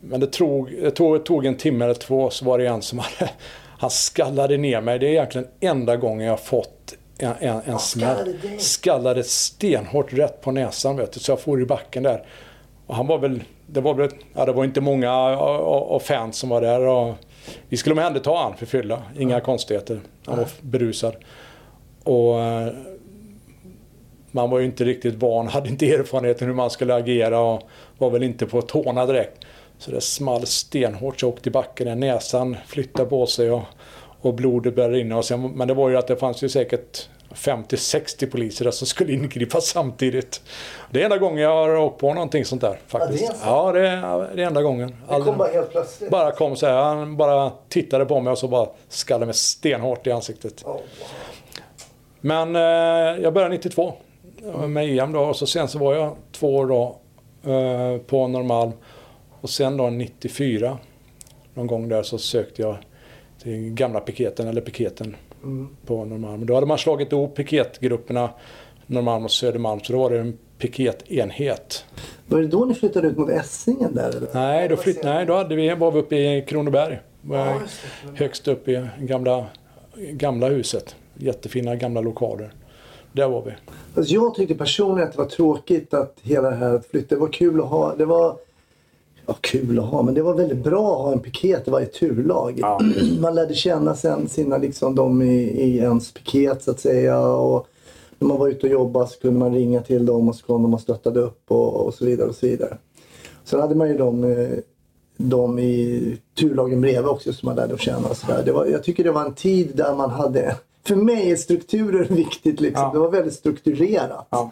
Men 0.00 0.20
det 0.20 0.26
tog, 0.26 0.70
det 0.82 0.90
tog, 0.90 1.14
det 1.14 1.24
tog 1.24 1.46
en 1.46 1.56
timme 1.56 1.84
eller 1.84 1.94
två 1.94 2.30
så 2.30 2.44
var 2.44 2.58
det 2.58 2.66
en 2.66 2.82
som 2.82 2.98
hade, 2.98 3.30
han 3.78 3.90
skallade 3.90 4.56
ner 4.56 4.80
mig. 4.80 4.98
Det 4.98 5.06
är 5.06 5.10
egentligen 5.10 5.48
enda 5.60 5.96
gången 5.96 6.26
jag 6.26 6.32
har 6.32 6.36
fått 6.36 6.94
en, 7.18 7.34
en, 7.40 7.60
en 7.64 7.78
smäll. 7.78 8.38
skallade 8.58 9.24
stenhårt 9.24 10.12
rätt 10.12 10.40
på 10.40 10.50
näsan 10.52 10.96
vet 10.96 11.12
du, 11.12 11.20
så 11.20 11.32
jag 11.32 11.40
for 11.40 11.60
i 11.60 11.64
backen 11.64 12.02
där. 12.02 12.24
Och 12.86 12.94
han 12.94 13.06
var 13.06 13.18
väl, 13.18 13.42
det 13.66 13.80
var 13.80 13.94
väl, 13.94 14.10
ja 14.34 14.44
det 14.44 14.52
var 14.52 14.64
inte 14.64 14.80
många 14.80 15.12
av 15.12 15.92
av 15.92 16.00
fans 16.00 16.36
som 16.36 16.48
var 16.48 16.60
där. 16.60 16.80
Och 16.80 17.14
vi 17.68 17.76
skulle 17.76 17.92
omhänderta 17.92 18.30
han 18.30 18.56
för 18.56 18.66
fylla, 18.66 19.02
inga 19.18 19.40
konstigheter. 19.40 20.00
Han 20.26 20.36
var 20.36 20.48
berusad. 20.60 21.16
Och 22.04 22.40
eh, 22.40 22.72
man 24.30 24.50
var 24.50 24.58
ju 24.58 24.64
inte 24.64 24.84
riktigt 24.84 25.14
van, 25.14 25.48
hade 25.48 25.68
inte 25.68 25.90
erfarenheten 25.90 26.48
hur 26.48 26.54
man 26.54 26.70
skulle 26.70 26.94
agera 26.94 27.40
och 27.40 27.62
var 27.98 28.10
väl 28.10 28.22
inte 28.22 28.46
på 28.46 28.62
tårna 28.62 29.06
direkt. 29.06 29.44
Så 29.78 29.90
det 29.90 30.00
small 30.00 30.46
stenhårt 30.46 31.20
så 31.20 31.26
jag 31.26 31.32
åkte 31.32 31.48
i 31.48 31.52
backen, 31.52 32.00
näsan 32.00 32.56
flyttade 32.66 33.08
på 33.08 33.26
sig 33.26 33.50
och, 33.50 33.62
och 34.22 34.34
blodet 34.34 34.74
började 34.74 34.94
rinna. 34.94 35.16
Och 35.16 35.24
sen, 35.24 35.50
men 35.50 35.68
det 35.68 35.74
var 35.74 35.88
ju 35.88 35.96
att 35.96 36.06
det 36.06 36.16
fanns 36.16 36.42
ju 36.42 36.48
säkert 36.48 37.08
50-60 37.34 38.30
poliser 38.30 38.64
där 38.64 38.72
som 38.72 38.86
skulle 38.86 39.12
ingripa 39.12 39.60
samtidigt. 39.60 40.42
Det 40.90 41.00
är 41.00 41.04
enda 41.04 41.18
gången 41.18 41.42
jag 41.42 41.50
har 41.50 41.76
åkt 41.76 42.00
på 42.00 42.14
någonting 42.14 42.44
sånt 42.44 42.60
där 42.60 42.78
faktiskt. 42.86 43.34
Ja, 43.44 43.72
det 43.72 43.88
är. 43.88 43.96
Ja, 43.96 44.18
det 44.18 44.28
är, 44.28 44.36
det 44.36 44.42
är 44.42 44.46
enda 44.46 44.62
gången. 44.62 44.96
Det 45.08 45.20
kom 45.20 45.38
bara 45.38 45.52
helt 45.52 45.70
plötsligt. 45.70 46.10
bara 46.10 46.32
kom 46.32 46.56
så 46.56 46.66
här, 46.66 46.82
han 46.82 47.16
bara 47.16 47.52
tittade 47.68 48.04
på 48.04 48.20
mig 48.20 48.30
och 48.30 48.38
så 48.38 48.48
bara 48.48 48.68
skallade 48.88 49.26
mig 49.26 49.34
stenhårt 49.34 50.06
i 50.06 50.12
ansiktet. 50.12 50.64
Oh, 50.64 50.72
wow. 50.72 50.80
Men 52.20 52.56
eh, 52.56 53.22
jag 53.22 53.32
började 53.32 53.54
92 53.54 53.94
med 54.66 54.98
EM 54.98 55.12
då 55.12 55.20
och 55.20 55.36
så 55.36 55.46
sen 55.46 55.68
så 55.68 55.78
var 55.78 55.94
jag 55.94 56.16
två 56.32 56.56
år 56.56 56.66
då 56.66 56.96
eh, 57.52 57.98
på 57.98 58.28
Norrmalm. 58.28 58.72
Och 59.40 59.50
sen 59.50 59.76
då 59.76 59.90
94, 59.90 60.78
någon 61.54 61.66
gång 61.66 61.88
där 61.88 62.02
så 62.02 62.18
sökte 62.18 62.62
jag 62.62 62.76
till 63.42 63.70
gamla 63.70 64.00
piketen, 64.00 64.48
eller 64.48 64.60
piketen 64.60 65.16
Mm. 65.42 65.68
på 65.86 66.04
Norrmalm. 66.04 66.46
Då 66.46 66.54
hade 66.54 66.66
man 66.66 66.78
slagit 66.78 67.12
ihop 67.12 67.34
piketgrupperna 67.36 68.30
Norrmalm 68.86 69.24
och 69.24 69.30
Södermalm 69.30 69.80
så 69.80 69.92
då 69.92 69.98
var 69.98 70.10
det 70.10 70.18
en 70.18 70.38
piketenhet. 70.58 71.84
Var 72.26 72.40
det 72.40 72.46
då 72.46 72.64
ni 72.64 72.74
flyttade 72.74 73.08
ut 73.08 73.16
mot 73.16 73.30
Essingen 73.30 73.94
där? 73.94 74.08
Eller? 74.16 74.28
Nej, 74.34 74.68
då, 74.68 74.76
flytt, 74.76 75.04
nej, 75.04 75.26
då 75.26 75.34
hade 75.34 75.56
vi, 75.56 75.74
var 75.74 75.92
vi 75.92 75.98
uppe 76.00 76.16
i 76.16 76.44
Kronoberg. 76.48 77.00
Ja. 77.30 77.60
Högst 78.14 78.48
upp 78.48 78.68
i 78.68 78.86
gamla, 78.98 79.46
gamla 79.96 80.48
huset. 80.48 80.96
Jättefina 81.14 81.76
gamla 81.76 82.00
lokaler. 82.00 82.52
Där 83.12 83.28
var 83.28 83.42
vi. 83.42 83.50
Alltså 83.96 84.14
jag 84.14 84.34
tyckte 84.34 84.54
personligen 84.54 85.08
att 85.08 85.12
det 85.14 85.22
var 85.22 85.28
tråkigt 85.28 85.94
att 85.94 86.16
hela 86.22 86.50
det 86.50 86.56
här 86.56 86.74
att 86.74 86.86
flytta. 86.86 87.14
Det 87.14 87.20
var 87.20 87.28
kul 87.28 87.60
att 87.60 87.66
ha. 87.66 87.94
Det 87.96 88.04
var 88.04 88.36
ja, 89.32 89.38
kul 89.40 89.78
att 89.78 89.84
ha, 89.84 90.02
men 90.02 90.14
det 90.14 90.22
var 90.22 90.34
väldigt 90.34 90.64
bra 90.64 90.96
att 90.96 91.02
ha 91.02 91.12
en 91.12 91.20
piket 91.20 91.68
i 91.68 91.70
varje 91.70 91.86
turlag. 91.86 92.58
Ja. 92.60 92.80
Man 93.20 93.34
lärde 93.34 93.54
känna 93.54 93.94
sen 93.94 94.28
sina, 94.28 94.58
liksom, 94.58 94.94
de 94.94 95.22
i, 95.22 95.42
i 95.42 95.78
ens 95.78 96.12
piket 96.12 96.62
så 96.62 96.70
att 96.70 96.80
säga. 96.80 97.20
Och 97.20 97.66
när 98.18 98.28
man 98.28 98.38
var 98.38 98.48
ute 98.48 98.66
och 98.66 98.72
jobbade 98.72 99.06
så 99.06 99.18
kunde 99.18 99.38
man 99.38 99.54
ringa 99.54 99.80
till 99.80 100.06
dem 100.06 100.28
och 100.28 100.34
så 100.34 100.46
kom 100.46 100.62
de 100.62 100.74
och 100.74 100.80
stöttade 100.80 101.20
upp 101.20 101.44
och, 101.48 101.86
och 101.86 101.94
så 101.94 102.04
vidare. 102.04 102.28
och 102.28 102.34
så 102.34 102.46
vidare. 102.46 102.76
Sen 103.44 103.60
hade 103.60 103.74
man 103.74 103.88
ju 103.88 103.96
de, 103.96 104.24
eh, 104.24 104.48
de 105.16 105.58
i 105.58 106.18
turlagen 106.38 106.80
bredvid 106.80 107.06
också 107.06 107.32
som 107.32 107.46
man 107.46 107.56
lärde 107.56 107.78
känna. 107.78 108.08
Och 108.08 108.16
så 108.16 108.26
där. 108.26 108.42
Det 108.44 108.52
var, 108.52 108.66
jag 108.66 108.84
tycker 108.84 109.04
det 109.04 109.12
var 109.12 109.24
en 109.24 109.34
tid 109.34 109.72
där 109.74 109.94
man 109.94 110.10
hade 110.10 110.56
för 110.86 110.96
mig 110.96 111.30
är 111.30 111.36
strukturer 111.36 112.04
viktigt. 112.10 112.60
Liksom. 112.60 112.82
Ja. 112.82 112.90
Det 112.92 112.98
var 112.98 113.10
väldigt 113.10 113.34
strukturerat. 113.34 114.26
Ja. 114.30 114.50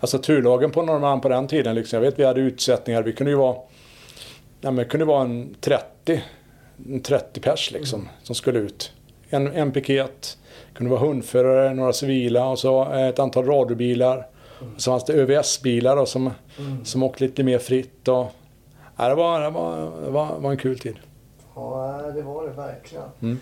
Alltså 0.00 0.18
turlagen 0.18 0.70
på 0.70 0.82
Norrmalm 0.82 1.20
på 1.20 1.28
den 1.28 1.46
tiden, 1.46 1.74
liksom, 1.74 1.96
jag 1.96 2.00
vet 2.00 2.18
vi 2.18 2.24
hade 2.24 2.40
utsättningar, 2.40 3.02
vi 3.02 3.12
kunde 3.12 3.30
ju 3.30 3.36
vara, 3.36 3.56
ja, 4.60 4.70
men 4.70 4.76
det 4.76 4.84
kunde 4.84 5.06
vara 5.06 5.22
en 5.22 5.54
30, 5.60 6.22
en 6.88 7.00
30 7.00 7.40
pers 7.40 7.70
liksom, 7.70 8.08
som 8.22 8.34
skulle 8.34 8.58
ut. 8.58 8.92
En, 9.30 9.46
en 9.46 9.72
piket, 9.72 10.38
kunde 10.74 10.90
vara 10.90 11.00
hundförare, 11.00 11.74
några 11.74 11.92
civila 11.92 12.48
och 12.48 12.58
så 12.58 12.92
ett 12.92 13.18
antal 13.18 13.46
radiobilar. 13.46 14.26
Och 14.60 14.80
så 14.80 14.90
fanns 14.90 15.04
det 15.04 15.12
ÖVS-bilar 15.12 15.96
då, 15.96 16.06
som, 16.06 16.30
som 16.84 17.02
åkte 17.02 17.24
lite 17.24 17.42
mer 17.44 17.58
fritt. 17.58 18.08
Och, 18.08 18.26
ja, 18.96 19.08
det, 19.08 19.14
var, 19.14 19.40
det, 19.40 19.50
var, 19.50 19.92
det 20.04 20.10
var, 20.10 20.38
var 20.38 20.50
en 20.50 20.56
kul 20.56 20.78
tid. 20.78 20.96
Ja, 21.54 22.02
det 22.14 22.22
var 22.22 22.46
det 22.46 22.52
verkligen. 22.52 23.04
Mm. 23.22 23.38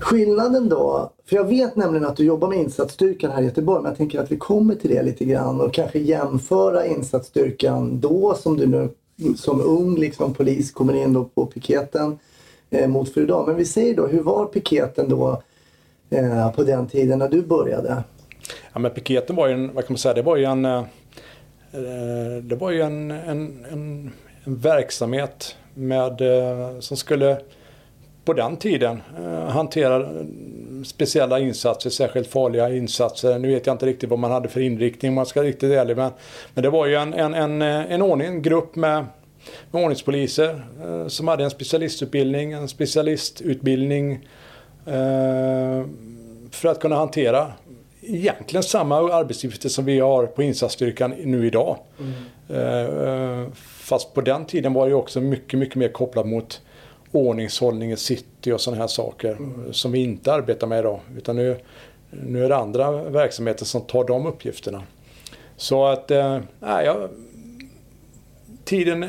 Skillnaden 0.00 0.68
då, 0.68 1.12
för 1.26 1.36
jag 1.36 1.44
vet 1.44 1.76
nämligen 1.76 2.06
att 2.06 2.16
du 2.16 2.24
jobbar 2.24 2.48
med 2.48 2.58
insatsstyrkan 2.58 3.30
här 3.30 3.42
i 3.42 3.44
Göteborg, 3.44 3.82
men 3.82 3.90
jag 3.90 3.98
tänker 3.98 4.20
att 4.20 4.32
vi 4.32 4.36
kommer 4.36 4.74
till 4.74 4.90
det 4.90 5.02
lite 5.02 5.24
grann 5.24 5.60
och 5.60 5.74
kanske 5.74 5.98
jämföra 5.98 6.86
insatsstyrkan 6.86 8.00
då 8.00 8.34
som 8.34 8.56
du 8.56 8.66
nu 8.66 8.88
som 9.36 9.60
ung 9.60 9.96
liksom, 9.96 10.34
polis 10.34 10.72
kommer 10.72 10.94
in 10.94 11.12
då 11.12 11.24
på 11.24 11.46
piketen 11.46 12.18
eh, 12.70 12.88
mot 12.88 13.14
för 13.14 13.20
idag. 13.20 13.46
Men 13.46 13.56
vi 13.56 13.64
säger 13.64 13.96
då, 13.96 14.06
hur 14.06 14.22
var 14.22 14.46
piketen 14.46 15.08
då 15.08 15.42
eh, 16.10 16.52
på 16.52 16.62
den 16.62 16.88
tiden 16.88 17.18
när 17.18 17.28
du 17.28 17.42
började? 17.42 18.02
Ja, 18.72 18.78
men 18.78 18.90
piketen 18.90 19.36
var 19.36 19.48
ju 19.48 19.54
en, 19.54 19.74
vad 19.74 19.86
kan 19.86 19.92
man 19.92 19.98
säga, 19.98 20.14
det 20.14 20.22
var 20.22 20.36
ju 20.36 20.44
en, 20.44 20.64
eh, 20.64 20.84
det 22.42 22.56
var 22.56 22.70
ju 22.70 22.80
en, 22.80 23.10
en, 23.10 23.64
en, 23.72 24.12
en 24.44 24.56
verksamhet 24.56 25.56
med, 25.74 26.20
eh, 26.20 26.80
som 26.80 26.96
skulle 26.96 27.40
på 28.28 28.32
den 28.34 28.56
tiden 28.56 29.02
eh, 29.18 29.48
hantera 29.48 29.96
eh, 29.96 30.26
speciella 30.84 31.38
insatser, 31.38 31.90
särskilt 31.90 32.28
farliga 32.28 32.74
insatser. 32.74 33.38
Nu 33.38 33.48
vet 33.48 33.66
jag 33.66 33.74
inte 33.74 33.86
riktigt 33.86 34.10
vad 34.10 34.18
man 34.18 34.30
hade 34.30 34.48
för 34.48 34.60
inriktning 34.60 35.08
om 35.08 35.14
man 35.14 35.26
ska 35.26 35.40
vara 35.40 35.48
riktigt 35.48 35.70
ärlig. 35.70 35.96
Men, 35.96 36.12
men 36.54 36.62
det 36.62 36.70
var 36.70 36.86
ju 36.86 36.94
en, 36.94 37.14
en, 37.14 37.34
en, 37.34 37.62
eh, 37.62 37.92
en 37.92 38.02
ordning, 38.02 38.26
en 38.26 38.42
grupp 38.42 38.76
med, 38.76 39.06
med 39.70 39.82
ordningspoliser 39.82 40.62
eh, 40.84 41.06
som 41.06 41.28
hade 41.28 41.44
en 41.44 41.50
specialistutbildning, 41.50 42.52
en 42.52 42.68
specialistutbildning 42.68 44.12
eh, 44.86 45.84
för 46.50 46.68
att 46.68 46.80
kunna 46.80 46.96
hantera 46.96 47.52
egentligen 48.02 48.62
samma 48.62 49.12
arbetsuppgifter 49.12 49.68
som 49.68 49.84
vi 49.84 50.00
har 50.00 50.26
på 50.26 50.42
insatsstyrkan 50.42 51.14
nu 51.24 51.46
idag. 51.46 51.78
Eh, 52.48 52.80
eh, 52.80 53.46
fast 53.54 54.14
på 54.14 54.20
den 54.20 54.44
tiden 54.44 54.72
var 54.72 54.88
det 54.88 54.94
också 54.94 55.20
mycket, 55.20 55.58
mycket 55.58 55.76
mer 55.76 55.88
kopplat 55.88 56.26
mot 56.26 56.60
ordningshållning 57.12 57.92
i 57.92 57.96
city 57.96 58.52
och 58.52 58.60
sådana 58.60 58.80
här 58.80 58.88
saker 58.88 59.38
som 59.70 59.92
vi 59.92 59.98
inte 59.98 60.32
arbetar 60.32 60.66
med 60.66 60.78
idag. 60.78 61.00
Utan 61.16 61.36
nu, 61.36 61.56
nu 62.10 62.44
är 62.44 62.48
det 62.48 62.56
andra 62.56 62.90
verksamheter 62.90 63.64
som 63.64 63.80
tar 63.80 64.04
de 64.04 64.26
uppgifterna. 64.26 64.82
Så 65.56 65.86
att, 65.86 66.10
eh, 66.10 66.38
jag, 66.60 67.08
tiden 68.64 69.04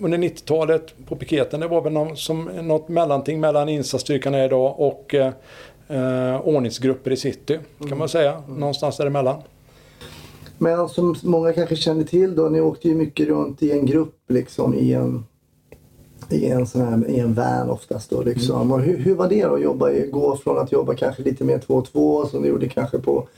under 0.00 0.18
90-talet 0.18 0.94
på 1.06 1.16
piketen, 1.16 1.60
det 1.60 1.68
var 1.68 1.82
väl 1.82 1.92
någon, 1.92 2.16
som, 2.16 2.44
något 2.44 2.88
mellanting 2.88 3.40
mellan 3.40 3.68
insatsstyrkan 3.68 4.34
är 4.34 4.44
idag 4.44 4.80
och 4.80 5.14
eh, 5.14 5.32
eh, 5.88 6.40
ordningsgrupper 6.40 7.10
i 7.10 7.16
city, 7.16 7.58
kan 7.88 7.98
man 7.98 8.08
säga. 8.08 8.42
Någonstans 8.48 8.96
däremellan. 8.96 9.42
Men 10.58 10.88
som 10.88 11.16
många 11.22 11.52
kanske 11.52 11.76
känner 11.76 12.04
till 12.04 12.36
då, 12.36 12.48
ni 12.48 12.60
åkte 12.60 12.88
ju 12.88 12.94
mycket 12.94 13.28
runt 13.28 13.62
i 13.62 13.72
en 13.72 13.86
grupp 13.86 14.14
liksom 14.28 14.74
i 14.74 14.92
en 14.92 15.24
i 16.32 16.46
en 16.46 16.66
sån 16.66 16.80
här, 16.80 17.10
i 17.10 17.18
en 17.18 17.34
van 17.34 17.70
oftast 17.70 18.10
då 18.10 18.22
liksom. 18.22 18.72
Och 18.72 18.80
hur, 18.80 18.96
hur 18.96 19.14
var 19.14 19.28
det 19.28 19.44
då 19.44 19.54
att 19.54 19.62
jobba 19.62 19.90
gå 19.90 20.36
från 20.36 20.58
att 20.58 20.72
jobba 20.72 20.94
kanske 20.94 21.22
lite 21.22 21.44
mer 21.44 21.58
två 21.58 21.74
och 21.74 21.92
två 21.92 22.26
som 22.26 22.42
du 22.42 22.48
gjorde 22.48 22.68
kanske 22.68 22.98
på, 22.98 23.28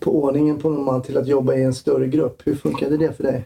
på 0.00 0.22
ordningen 0.22 0.58
på 0.58 0.70
Norrmalm 0.70 1.02
till 1.02 1.18
att 1.18 1.26
jobba 1.26 1.54
i 1.54 1.62
en 1.62 1.74
större 1.74 2.06
grupp. 2.06 2.42
Hur 2.44 2.54
funkade 2.54 2.96
det 2.96 3.12
för 3.12 3.22
dig? 3.22 3.44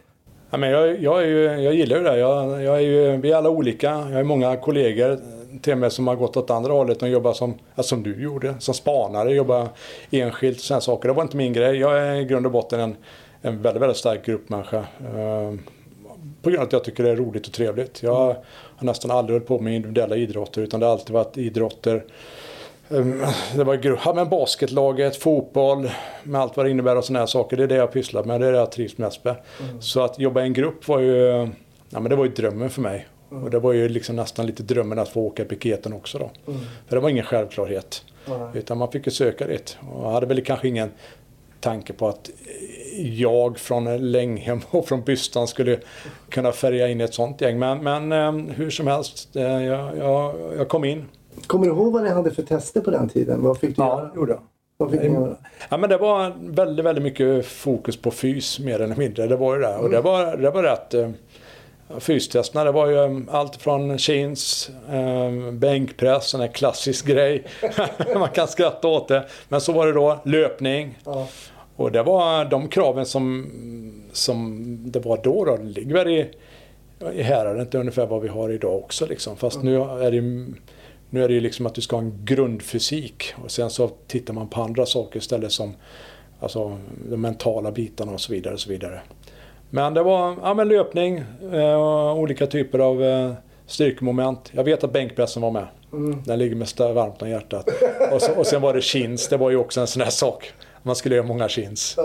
Ja, 0.49 0.57
men 0.57 0.69
jag, 0.69 1.01
jag, 1.01 1.23
är 1.23 1.27
ju, 1.27 1.43
jag 1.43 1.73
gillar 1.73 1.97
ju 1.97 2.03
det. 2.03 2.17
Jag, 2.17 2.63
jag 2.63 2.75
är 2.75 2.79
ju, 2.79 3.17
vi 3.17 3.31
är 3.31 3.35
alla 3.35 3.49
olika. 3.49 3.89
Jag 3.89 4.17
har 4.17 4.23
många 4.23 4.55
kollegor 4.55 5.19
till 5.61 5.73
och 5.73 5.79
med 5.79 5.91
som 5.91 6.07
har 6.07 6.15
gått 6.15 6.37
åt 6.37 6.49
andra 6.49 6.73
hållet 6.73 7.01
och 7.01 7.09
jobbar 7.09 7.33
som, 7.33 7.53
som 7.77 8.03
du 8.03 8.23
gjorde, 8.23 8.55
som 8.59 8.73
spanare, 8.73 9.33
jobbar 9.33 9.67
enskilt 10.11 10.57
och 10.57 10.63
sådana 10.63 10.81
saker. 10.81 11.07
Det 11.07 11.13
var 11.13 11.23
inte 11.23 11.37
min 11.37 11.53
grej. 11.53 11.77
Jag 11.77 11.99
är 11.99 12.15
i 12.15 12.25
grund 12.25 12.45
och 12.45 12.51
botten 12.51 12.79
en, 12.79 12.95
en 13.41 13.61
väldigt, 13.61 13.81
väldigt 13.81 13.97
stark 13.97 14.25
gruppmänniska. 14.25 14.85
På 16.41 16.49
grund 16.49 16.61
av 16.61 16.67
att 16.67 16.73
jag 16.73 16.83
tycker 16.83 17.03
det 17.03 17.09
är 17.09 17.15
roligt 17.15 17.47
och 17.47 17.53
trevligt. 17.53 18.03
Jag 18.03 18.13
har 18.15 18.37
nästan 18.79 19.11
aldrig 19.11 19.35
hållit 19.35 19.47
på 19.47 19.59
med 19.59 19.75
individuella 19.75 20.15
idrotter 20.15 20.61
utan 20.61 20.79
det 20.79 20.85
har 20.85 20.93
alltid 20.93 21.13
varit 21.13 21.37
idrotter 21.37 22.03
Um, 22.89 23.23
Det 23.55 23.63
var 23.63 23.75
gru- 23.75 23.97
ja, 24.05 24.13
men 24.13 24.29
basketlaget, 24.29 25.15
fotboll, 25.15 25.89
med 26.23 26.41
allt 26.41 26.57
vad 26.57 26.65
det 26.65 26.69
innebär 26.69 26.95
och 26.97 27.05
sådana 27.05 27.19
här 27.19 27.25
saker. 27.27 27.57
Det 27.57 27.63
är 27.63 27.67
det 27.67 27.75
jag 27.75 27.91
pysslat 27.91 28.25
med, 28.25 28.41
det 28.41 28.47
är 28.47 28.51
det 28.51 28.57
jag 28.57 28.71
trivs 28.71 28.97
mest 28.97 29.23
med. 29.23 29.35
Så 29.79 30.01
att 30.01 30.19
jobba 30.19 30.41
i 30.41 30.43
en 30.43 30.53
grupp 30.53 30.87
var 30.87 30.99
ju, 30.99 31.15
ja, 31.89 31.99
men 31.99 32.03
det 32.03 32.15
var 32.15 32.25
ju 32.25 32.31
drömmen 32.31 32.69
för 32.69 32.81
mig. 32.81 33.07
Och 33.29 33.49
det 33.49 33.59
var 33.59 33.73
ju 33.73 33.89
liksom 33.89 34.15
nästan 34.15 34.45
lite 34.45 34.63
drömmen 34.63 34.99
att 34.99 35.09
få 35.09 35.21
åka 35.21 35.45
piketen 35.45 35.93
också 35.93 36.17
då. 36.17 36.29
För 36.87 36.95
det 36.95 36.99
var 36.99 37.09
ingen 37.09 37.25
självklarhet. 37.25 38.03
Utan 38.53 38.77
man 38.77 38.91
fick 38.91 39.05
ju 39.05 39.11
söka 39.11 39.47
det. 39.47 39.77
Och 39.91 40.05
jag 40.05 40.11
hade 40.11 40.25
väl 40.25 40.43
kanske 40.43 40.67
ingen 40.67 40.91
tanke 41.61 41.93
på 41.93 42.07
att 42.07 42.29
jag 43.01 43.57
från 43.57 44.11
Länghem 44.11 44.61
och 44.69 44.87
från 44.87 45.01
Bystan 45.01 45.47
skulle 45.47 45.79
kunna 46.29 46.51
färga 46.51 46.87
in 46.87 47.01
ett 47.01 47.13
sånt 47.13 47.41
gäng. 47.41 47.59
Men, 47.59 47.83
men 47.83 48.11
eh, 48.11 48.55
hur 48.55 48.69
som 48.69 48.87
helst, 48.87 49.35
eh, 49.35 49.43
jag, 49.43 49.97
jag, 49.97 50.35
jag 50.57 50.69
kom 50.69 50.83
in. 50.85 51.05
Kommer 51.47 51.65
du 51.65 51.71
ihåg 51.71 51.93
vad 51.93 52.03
ni 52.03 52.09
hade 52.09 52.31
för 52.31 52.43
tester 52.43 52.81
på 52.81 52.91
den 52.91 53.09
tiden? 53.09 53.43
Vad 53.43 53.57
fick 53.57 53.75
du 53.75 53.83
göra? 53.83 54.09
gjorde 54.15 54.31
jag. 54.31 54.41
Vad 54.77 54.91
fick 54.91 55.01
ni 55.01 55.07
göra? 55.07 55.35
Ja, 55.69 55.77
men 55.77 55.89
det 55.89 55.97
var 55.97 56.33
väldigt, 56.39 56.85
väldigt 56.85 57.03
mycket 57.03 57.45
fokus 57.45 57.97
på 57.97 58.11
fys 58.11 58.59
mer 58.59 58.79
eller 58.79 58.95
mindre. 58.95 59.27
Det 59.27 59.35
var 59.35 59.55
ju 59.55 59.61
det. 59.61 59.75
Och 59.75 59.89
det 59.89 60.01
var, 60.01 60.37
det 60.37 60.51
var 60.51 60.63
rätt. 60.63 61.15
Fystesterna, 61.99 62.63
det 62.63 62.71
var 62.71 62.87
ju 62.87 62.97
eh, 62.97 63.35
allt 63.35 63.55
från 63.55 63.97
chins, 63.97 64.71
eh, 64.91 65.51
bänkpress, 65.51 66.33
en 66.33 66.49
klassisk 66.49 67.05
grej. 67.05 67.43
Man 68.15 68.29
kan 68.29 68.47
skratta 68.47 68.87
åt 68.87 69.07
det. 69.07 69.25
Men 69.49 69.61
så 69.61 69.73
var 69.73 69.87
det 69.87 69.93
då 69.93 70.19
löpning. 70.25 70.97
Ja. 71.05 71.27
Och 71.75 71.91
det 71.91 72.03
var 72.03 72.45
de 72.45 72.67
kraven 72.67 73.05
som, 73.05 73.51
som 74.11 74.77
det 74.91 74.99
var 74.99 75.19
då. 75.23 75.45
då. 75.45 75.57
Det 75.57 75.63
ligger 75.63 75.93
väl 75.93 76.09
i, 76.09 76.29
i 77.13 77.21
häradet 77.21 77.75
ungefär 77.75 78.05
vad 78.05 78.21
vi 78.21 78.27
har 78.27 78.49
idag 78.49 78.75
också. 78.75 79.05
Liksom. 79.05 79.37
Fast 79.37 79.63
nu 79.63 79.75
är 79.81 80.11
det 80.11 80.21
nu 81.13 81.23
är 81.23 81.27
det 81.27 81.33
ju 81.33 81.39
liksom 81.39 81.65
att 81.65 81.75
du 81.75 81.81
ska 81.81 81.95
ha 81.95 82.03
en 82.03 82.25
grundfysik 82.25 83.33
och 83.43 83.51
sen 83.51 83.69
så 83.69 83.87
tittar 84.07 84.33
man 84.33 84.47
på 84.47 84.61
andra 84.61 84.85
saker 84.85 85.19
istället 85.19 85.51
som 85.51 85.73
alltså, 86.39 86.77
de 87.09 87.21
mentala 87.21 87.71
bitarna 87.71 88.11
och 88.11 88.21
så 88.21 88.33
vidare. 88.33 88.53
Och 88.53 88.59
så 88.59 88.69
vidare. 88.69 89.01
Men 89.71 89.93
det 89.93 90.03
var 90.03 90.35
ja, 90.43 90.53
men 90.53 90.67
löpning, 90.67 91.23
eh, 91.53 92.13
olika 92.17 92.47
typer 92.47 92.79
av 92.79 93.03
eh, 93.03 93.31
styrkemoment. 93.67 94.49
Jag 94.51 94.63
vet 94.63 94.83
att 94.83 94.93
bänkpressen 94.93 95.41
var 95.41 95.51
med. 95.51 95.67
Den 96.25 96.39
ligger 96.39 96.55
stö- 96.55 96.93
varmt 96.93 97.21
om 97.21 97.29
hjärtat. 97.29 97.69
Och, 98.13 98.21
så, 98.21 98.31
och 98.39 98.47
sen 98.47 98.61
var 98.61 98.73
det 98.73 98.81
chins. 98.81 99.27
Det 99.27 99.37
var 99.37 99.49
ju 99.49 99.57
också 99.57 99.81
en 99.81 99.87
sån 99.87 100.01
här 100.01 100.09
sak. 100.09 100.53
Man 100.83 100.95
skulle 100.95 101.15
göra 101.15 101.25
många 101.27 101.49
chins. 101.49 101.97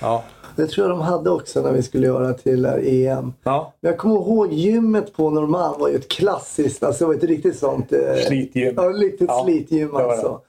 Ja. 0.00 0.22
Det 0.56 0.66
tror 0.66 0.88
jag 0.88 0.98
de 0.98 1.00
hade 1.00 1.30
också 1.30 1.62
när 1.62 1.72
vi 1.72 1.82
skulle 1.82 2.06
göra 2.06 2.32
till 2.34 2.64
EM. 2.64 3.32
ja. 3.44 3.72
Men 3.80 3.90
jag 3.90 3.98
kommer 3.98 4.14
ihåg 4.16 4.52
gymmet 4.52 5.12
på 5.16 5.30
Norrmalm 5.30 5.80
var 5.80 5.88
ju 5.88 5.94
ett 5.96 6.08
klassiskt, 6.08 6.82
alltså 6.82 7.04
det 7.04 7.08
var 7.08 7.14
ett 7.14 7.24
riktigt 7.24 7.58
sånt... 7.58 7.92
Eh, 7.92 7.98
Slitgym. 8.26 8.74
Ja, 8.76 8.90
ett 8.90 8.96
riktigt 9.00 9.28
Ja, 9.28 9.44
slitgym 9.44 9.96
alltså. 9.96 10.40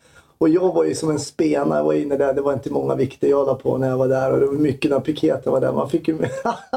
Och 0.43 0.50
jag 0.50 0.73
var 0.73 0.83
ju 0.83 0.95
som 0.95 1.09
en 1.09 1.19
spena, 1.19 1.77
jag 1.77 1.83
var 1.83 1.93
inne 1.93 2.17
där, 2.17 2.33
det 2.33 2.41
var 2.41 2.53
inte 2.53 2.69
många 2.71 2.95
vikter 2.95 3.27
jag 3.27 3.47
la 3.47 3.55
på 3.55 3.77
när 3.77 3.89
jag 3.89 3.97
var 3.97 4.07
där 4.07 4.31
och 4.33 4.39
det 4.39 4.45
var 4.45 4.53
mycket 4.53 4.91
när 4.91 5.00
piketen 5.00 5.51
var 5.53 5.62
där. 5.62 5.71
Man 5.71 5.89
fick 5.89 6.07
ju, 6.07 6.17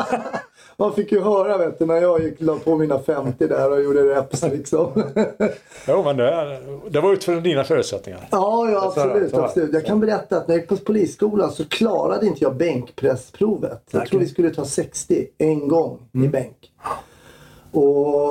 man 0.76 0.92
fick 0.92 1.12
ju 1.12 1.20
höra 1.20 1.58
vet 1.58 1.78
du, 1.78 1.86
när 1.86 1.94
jag 1.96 2.22
gick, 2.22 2.40
la 2.40 2.56
på 2.56 2.76
mina 2.76 2.98
50 2.98 3.46
där 3.46 3.70
och 3.70 3.82
gjorde 3.82 4.02
reps 4.02 4.42
liksom. 4.42 4.92
Jo, 5.88 6.02
men 6.02 6.16
det, 6.16 6.60
det 6.90 7.00
var 7.00 7.12
utifrån 7.12 7.42
dina 7.42 7.64
förutsättningar. 7.64 8.28
Ja, 8.30 8.70
ja 8.70 8.86
absolut. 8.86 9.30
så 9.30 9.40
absolut. 9.40 9.72
Jag 9.72 9.86
kan 9.86 10.00
berätta 10.00 10.36
att 10.36 10.48
när 10.48 10.54
jag 10.54 10.60
gick 10.60 10.68
på 10.68 10.76
polisskolan 10.76 11.50
så 11.50 11.68
klarade 11.68 12.26
inte 12.26 12.44
jag 12.44 12.56
bänkpressprovet. 12.56 13.82
Jag 13.90 14.06
tror 14.06 14.20
vi 14.20 14.26
skulle 14.28 14.50
ta 14.50 14.64
60 14.64 15.26
en 15.38 15.68
gång 15.68 16.08
Mm. 16.14 16.26
i 16.26 16.28
bänk. 16.30 16.72
Och 17.72 18.25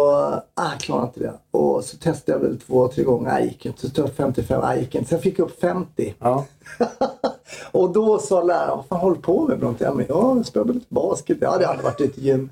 ah, 0.54 0.72
jag 0.72 0.80
klarade 0.80 1.08
inte 1.08 1.20
det. 1.20 1.34
Och 1.52 1.84
så 1.84 1.98
testade 1.98 2.38
jag 2.38 2.48
väl 2.48 2.60
två, 2.60 2.88
tre 2.88 3.04
gånger. 3.04 3.30
Nej, 3.32 3.46
gick 3.48 3.66
inte. 3.66 3.82
Så 3.82 3.90
tog 3.90 4.06
jag 4.06 4.14
55. 4.14 4.62
Nej, 4.62 4.80
gick 4.80 4.96
inte. 4.96 5.10
Sen 5.10 5.20
fick 5.20 5.40
jag 5.40 5.46
upp 5.46 5.60
50. 5.60 6.14
Ja. 6.20 6.46
Och 7.72 7.94
då 7.94 8.20
sa 8.20 8.44
läraren, 8.44 8.78
vad 8.78 8.86
fan 8.86 9.00
håller 9.00 9.22
på 9.22 9.48
med 9.48 9.60
Bronte? 9.60 9.84
Ja, 9.84 9.94
men 9.94 10.06
jag 10.10 10.46
spelar 10.46 10.74
lite 10.74 10.86
basket. 10.90 11.38
Ja, 11.42 11.58
det 11.58 11.66
hade 11.66 11.84
varit 11.84 12.02
ett 12.02 12.18
gym. 12.18 12.50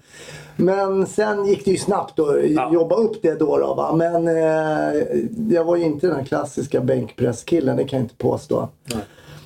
Men 0.55 1.07
sen 1.07 1.45
gick 1.45 1.65
det 1.65 1.71
ju 1.71 1.77
snabbt 1.77 2.19
att 2.19 2.73
jobba 2.73 2.95
upp 2.95 3.21
det 3.21 3.39
då. 3.39 3.57
då 3.57 3.73
va? 3.73 3.95
Men 3.95 4.27
eh, 4.27 5.03
jag 5.49 5.63
var 5.63 5.75
ju 5.75 5.83
inte 5.83 6.07
den 6.07 6.15
här 6.15 6.23
klassiska 6.23 6.81
bänkpresskillen, 6.81 7.77
det 7.77 7.83
kan 7.83 7.99
jag 7.99 8.05
inte 8.05 8.15
påstå. 8.15 8.69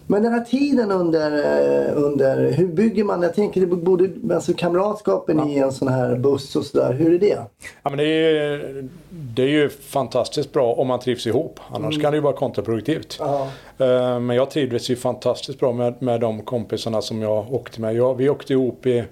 Men 0.10 0.24
den 0.24 0.34
här 0.34 0.42
tiden 0.42 0.92
under, 0.92 1.32
eh, 1.32 2.04
under, 2.04 2.52
hur 2.52 2.68
bygger 2.68 3.04
man? 3.04 3.22
Jag 3.22 3.34
tänker 3.34 3.62
det 3.62 3.68
borde, 3.68 4.36
alltså 4.36 4.54
kamratskapen 4.54 5.50
i 5.50 5.58
en 5.58 5.72
sån 5.72 5.88
här 5.88 6.16
buss 6.16 6.56
och 6.56 6.66
sådär, 6.66 6.94
hur 6.94 7.14
är 7.14 7.20
det? 7.20 7.40
Ja, 7.84 7.90
men 7.90 7.98
det, 7.98 8.06
är, 8.06 8.88
det 9.10 9.42
är 9.42 9.48
ju 9.48 9.70
fantastiskt 9.70 10.54
bra 10.54 10.74
om 10.74 10.88
man 10.88 11.00
trivs 11.00 11.28
ihop. 11.28 11.60
Annars 11.72 12.02
kan 12.02 12.12
det 12.12 12.18
ju 12.18 12.22
vara 12.22 12.34
kontraproduktivt. 12.34 13.18
Ja. 13.20 13.48
Eh, 13.78 14.20
Men 14.20 14.36
jag 14.36 14.50
trivdes 14.50 14.90
ju 14.90 14.96
fantastiskt 14.96 15.60
bra 15.60 15.74
med, 15.74 16.02
med 16.02 16.22
de 16.22 16.42
kompisarna 16.42 17.02
som 17.02 17.22
jag 17.22 17.54
åkte 17.54 17.82
med. 17.82 17.96
Jag, 17.96 18.16
vi 18.16 18.30
åkte 18.30 18.54
ihop 18.54 18.86
i, 18.86 19.04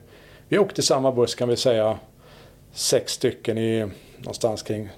vi 0.50 0.60
åkte 0.60 0.82
i 0.82 0.84
samma 0.84 1.12
buss 1.12 1.36
kan 1.36 1.50
vi 1.50 1.56
säga, 1.56 1.98
sex 2.74 3.12
stycken 3.14 3.58
i 3.58 3.86
någonstans 4.18 4.62
kring, 4.64 4.90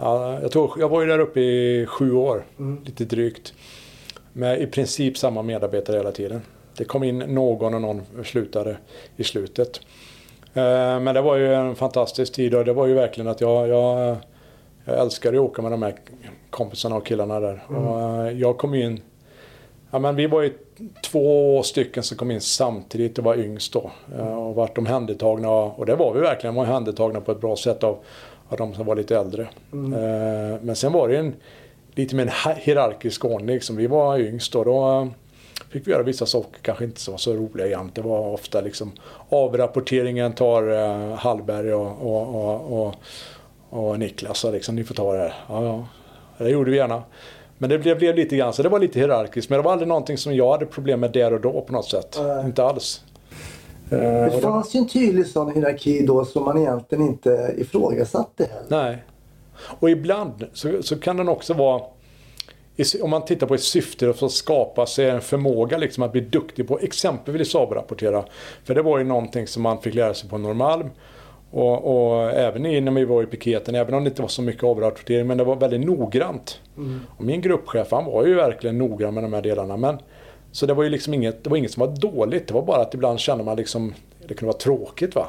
ja, 0.00 0.40
jag, 0.42 0.52
tror, 0.52 0.70
jag 0.78 0.88
var 0.88 1.00
ju 1.02 1.08
där 1.08 1.18
uppe 1.18 1.40
i 1.40 1.86
sju 1.86 2.12
år, 2.12 2.44
lite 2.84 3.04
drygt. 3.04 3.52
Med 4.32 4.60
i 4.62 4.66
princip 4.66 5.18
samma 5.18 5.42
medarbetare 5.42 5.96
hela 5.96 6.12
tiden. 6.12 6.40
Det 6.76 6.84
kom 6.84 7.02
in 7.04 7.18
någon 7.18 7.74
och 7.74 7.80
någon 7.80 8.02
slutade 8.24 8.76
i 9.16 9.24
slutet. 9.24 9.80
Eh, 10.54 11.00
Men 11.00 11.14
det 11.14 11.20
var 11.20 11.36
ju 11.36 11.54
en 11.54 11.74
fantastisk 11.74 12.32
tid 12.32 12.54
och 12.54 12.64
det 12.64 12.72
var 12.72 12.86
ju 12.86 12.94
verkligen 12.94 13.28
att 13.28 13.40
jag, 13.40 13.68
jag, 13.68 14.16
jag 14.84 14.98
älskade 14.98 15.36
att 15.38 15.42
åka 15.44 15.62
med 15.62 15.70
de 15.70 15.82
här 15.82 15.94
kompisarna 16.50 16.96
och 16.96 17.06
killarna 17.06 17.40
där. 17.40 17.62
Och 17.68 18.00
eh, 18.26 18.38
jag 18.40 18.58
kom 18.58 18.74
in, 18.74 19.00
ja 19.90 19.98
men 19.98 20.16
vi 20.16 20.26
var 20.26 20.42
ju 20.42 20.52
två 21.04 21.62
stycken 21.62 22.02
som 22.02 22.16
kom 22.16 22.30
in 22.30 22.40
samtidigt 22.40 23.18
och 23.18 23.24
var 23.24 23.36
yngst 23.38 23.72
då. 23.72 23.90
eh, 24.18 24.38
Och 24.38 24.54
vart 24.54 24.78
omhändertagna 24.78 25.50
och 25.50 25.86
det 25.86 25.94
var 25.96 26.14
vi 26.14 26.20
verkligen, 26.20 26.54
var 26.54 26.62
omhändertagna 26.62 27.20
på 27.20 27.32
ett 27.32 27.40
bra 27.40 27.56
sätt 27.56 27.84
av, 27.84 27.98
av 28.48 28.58
de 28.58 28.74
som 28.74 28.86
var 28.86 28.96
lite 28.96 29.16
äldre. 29.18 29.42
Eh, 29.72 30.60
Men 30.62 30.76
sen 30.76 30.92
var 30.92 31.08
det 31.08 31.16
en 31.16 31.34
lite 31.98 32.14
mer 32.16 32.22
en 32.22 32.28
hi- 32.28 32.58
hierarkisk 32.60 33.24
ordning. 33.24 33.54
Liksom. 33.54 33.76
Vi 33.76 33.86
var 33.86 34.18
yngst 34.18 34.54
och 34.54 34.64
då 34.64 34.88
eh, 35.00 35.06
fick 35.70 35.86
vi 35.86 35.90
göra 35.92 36.02
vissa 36.02 36.26
saker 36.26 36.58
kanske 36.62 36.84
inte 36.84 37.00
så 37.00 37.18
så 37.18 37.32
roliga 37.34 37.66
jämt. 37.66 37.94
Det 37.94 38.02
var 38.02 38.18
ofta 38.32 38.60
liksom 38.60 38.92
avrapporteringen 39.28 40.32
tar 40.32 40.70
eh, 40.72 41.14
Hallberg 41.16 41.74
och, 41.74 41.86
och, 42.02 42.34
och, 42.34 42.82
och, 42.86 42.94
och 43.70 43.98
Niklas. 43.98 44.44
Och 44.44 44.52
liksom, 44.52 44.74
ni 44.76 44.84
får 44.84 44.94
ta 44.94 45.12
det 45.12 45.18
här. 45.18 45.34
Ja, 45.48 45.64
ja. 45.64 45.86
Det 46.44 46.50
gjorde 46.50 46.70
vi 46.70 46.76
gärna. 46.76 47.02
Men 47.58 47.70
det 47.70 47.78
blev, 47.78 47.98
blev 47.98 48.14
lite 48.16 48.36
grann 48.36 48.52
så 48.52 48.62
det 48.62 48.68
var 48.68 48.78
lite 48.78 48.98
hierarkiskt. 48.98 49.50
Men 49.50 49.58
det 49.58 49.62
var 49.62 49.72
aldrig 49.72 49.88
någonting 49.88 50.18
som 50.18 50.34
jag 50.34 50.52
hade 50.52 50.66
problem 50.66 51.00
med 51.00 51.12
där 51.12 51.32
och 51.32 51.40
då 51.40 51.60
på 51.60 51.72
något 51.72 51.88
sätt. 51.90 52.18
Nej. 52.22 52.44
Inte 52.44 52.64
alls. 52.64 53.04
Eh, 53.90 53.98
Det 53.98 54.30
det- 54.34 54.40
fanns 54.40 54.74
ju 54.74 54.78
en 54.78 54.88
tydlig 54.88 55.26
sån 55.26 55.52
hierarki 55.54 56.06
då 56.06 56.24
som 56.24 56.44
man 56.44 56.58
egentligen 56.58 57.04
inte 57.04 57.54
ifrågasatte 57.58 58.44
heller. 58.44 58.84
Nej. 58.86 59.04
Och 59.80 59.90
ibland 59.90 60.46
så, 60.52 60.82
så 60.82 61.00
kan 61.00 61.16
den 61.16 61.28
också 61.28 61.54
vara 61.54 61.82
om 63.02 63.10
man 63.10 63.24
tittar 63.24 63.46
på 63.46 63.54
ett 63.54 63.62
syfte 63.62 64.10
att 64.10 64.32
skapa 64.32 64.86
sig 64.86 65.10
en 65.10 65.20
förmåga 65.20 65.78
liksom 65.78 66.02
att 66.02 66.12
bli 66.12 66.20
duktig 66.20 66.68
på 66.68 66.78
exempelvis 66.78 67.54
avrapportera. 67.54 68.24
För 68.64 68.74
det 68.74 68.82
var 68.82 68.98
ju 68.98 69.04
någonting 69.04 69.46
som 69.46 69.62
man 69.62 69.80
fick 69.80 69.94
lära 69.94 70.14
sig 70.14 70.30
på 70.30 70.38
Norrmalm. 70.38 70.90
Och, 71.50 71.84
och 72.14 72.30
även 72.30 72.62
när 72.62 72.90
vi 72.92 73.04
var 73.04 73.22
i 73.22 73.26
piketen, 73.26 73.74
även 73.74 73.94
om 73.94 74.04
det 74.04 74.08
inte 74.10 74.22
var 74.22 74.28
så 74.28 74.42
mycket 74.42 74.64
avrapportering, 74.64 75.26
men 75.26 75.38
det 75.38 75.44
var 75.44 75.56
väldigt 75.56 75.86
noggrant. 75.86 76.60
Och 77.16 77.24
min 77.24 77.40
gruppchef 77.40 77.88
han 77.90 78.04
var 78.04 78.26
ju 78.26 78.34
verkligen 78.34 78.78
noggrann 78.78 79.14
med 79.14 79.22
de 79.24 79.32
här 79.32 79.42
delarna. 79.42 79.76
Men, 79.76 79.98
så 80.52 80.66
det 80.66 80.74
var 80.74 80.82
ju 80.84 80.90
liksom 80.90 81.14
inget, 81.14 81.44
det 81.44 81.50
var 81.50 81.56
inget 81.56 81.70
som 81.72 81.80
var 81.80 81.96
dåligt, 81.96 82.48
det 82.48 82.54
var 82.54 82.62
bara 82.62 82.82
att 82.82 82.94
ibland 82.94 83.18
kände 83.20 83.44
man 83.44 83.56
liksom, 83.56 83.94
det 84.28 84.34
kunde 84.34 84.46
vara 84.52 84.58
tråkigt 84.58 85.14
va. 85.14 85.28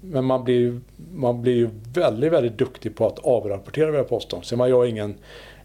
Men 0.00 0.24
man 0.24 0.44
blir, 0.44 0.54
ju- 0.58 0.80
man 1.14 1.42
blir 1.42 1.54
ju 1.54 1.68
väldigt, 1.94 2.32
väldigt 2.32 2.58
duktig 2.58 2.96
på 2.96 3.06
att 3.06 3.18
avrapportera 3.18 3.86
vill 3.86 3.94
jag 3.98 4.08
påstå. 4.08 4.40
Sen 4.42 4.58
var 4.58 4.66
jag 4.66 4.88
ingen, 4.88 5.14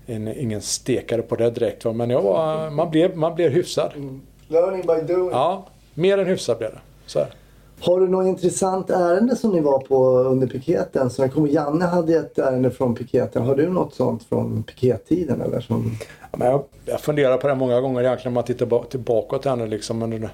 en, 0.08 0.28
ingen 0.28 0.62
stekare 0.62 1.22
på 1.22 1.36
det 1.36 1.50
direkt. 1.50 1.86
Va? 1.86 1.94
Men 1.94 2.10
jag 2.10 2.22
var, 2.22 2.70
man, 2.70 2.92
blev, 2.92 3.18
man 3.18 3.36
blev 3.36 3.52
hyfsad. 3.52 3.92
Learning 4.48 4.82
by 4.82 5.14
doing. 5.14 5.30
Ja, 5.32 5.66
mer 5.94 6.18
än 6.18 6.28
hyfsad 6.28 6.58
blev 6.58 6.72
det. 6.72 6.80
Så 7.06 7.20
här. 7.20 7.28
Har 7.82 8.00
du 8.00 8.08
något 8.08 8.26
intressant 8.28 8.90
ärende 8.90 9.36
som 9.36 9.52
ni 9.52 9.60
var 9.60 9.80
på 9.80 10.06
under 10.18 10.48
piketen? 10.48 11.10
Så 11.10 11.22
jag 11.22 11.34
kommer, 11.34 11.50
Janne 11.50 11.86
hade 11.86 12.16
ett 12.18 12.38
ärende 12.40 12.72
från 12.72 12.96
piketen. 12.96 13.46
Har 13.46 13.56
du 13.56 13.70
något 13.70 13.94
sånt 13.94 14.24
från 14.24 14.64
pikettiden? 14.64 15.42
Eller 15.42 15.60
som... 15.60 15.92
Ja, 16.32 16.38
men 16.38 16.48
jag, 16.48 16.64
jag 16.86 17.02
funderar 17.02 17.38
på 17.38 17.48
det 17.48 17.56
många 17.56 17.82
gånger 17.82 18.04
egentligen 18.04 18.34
man 18.34 18.44
tittar 18.44 18.66
ba- 18.66 18.84
tillbaka 18.84 19.50
här 19.50 19.56
nu 19.56 19.68
liksom 19.68 20.02
under 20.02 20.30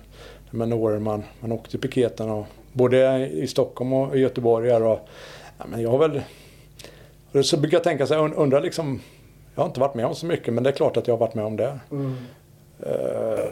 de- 0.52 0.74
åren 0.74 1.04
man, 1.04 1.24
man 1.40 1.52
åkte 1.52 1.72
till 1.72 1.80
piketen. 1.80 2.30
Och, 2.30 2.46
både 2.74 3.28
i 3.30 3.48
Stockholm 3.48 3.94
och 3.94 4.16
i 4.16 4.20
Göteborg. 4.20 4.74
Och, 4.74 5.00
ja, 5.58 5.66
men 5.72 5.82
jag 5.82 5.90
har 5.90 5.98
väl... 5.98 6.22
Så 7.44 7.58
brukar 7.58 7.78
jag 7.78 7.84
tänka 7.84 8.08
så 8.08 8.14
här, 8.14 8.22
und- 8.22 8.36
undra 8.36 8.60
liksom... 8.60 9.00
Jag 9.56 9.62
har 9.64 9.68
inte 9.68 9.80
varit 9.80 9.96
med 9.96 10.06
om 10.06 10.16
så 10.16 10.26
mycket 10.26 10.54
men 10.54 10.64
det 10.64 10.70
är 10.70 10.74
klart 10.74 10.98
att 10.98 11.08
jag 11.08 11.14
har 11.16 11.20
varit 11.20 11.34
med 11.36 11.46
om 11.46 11.56
det. 11.58 11.80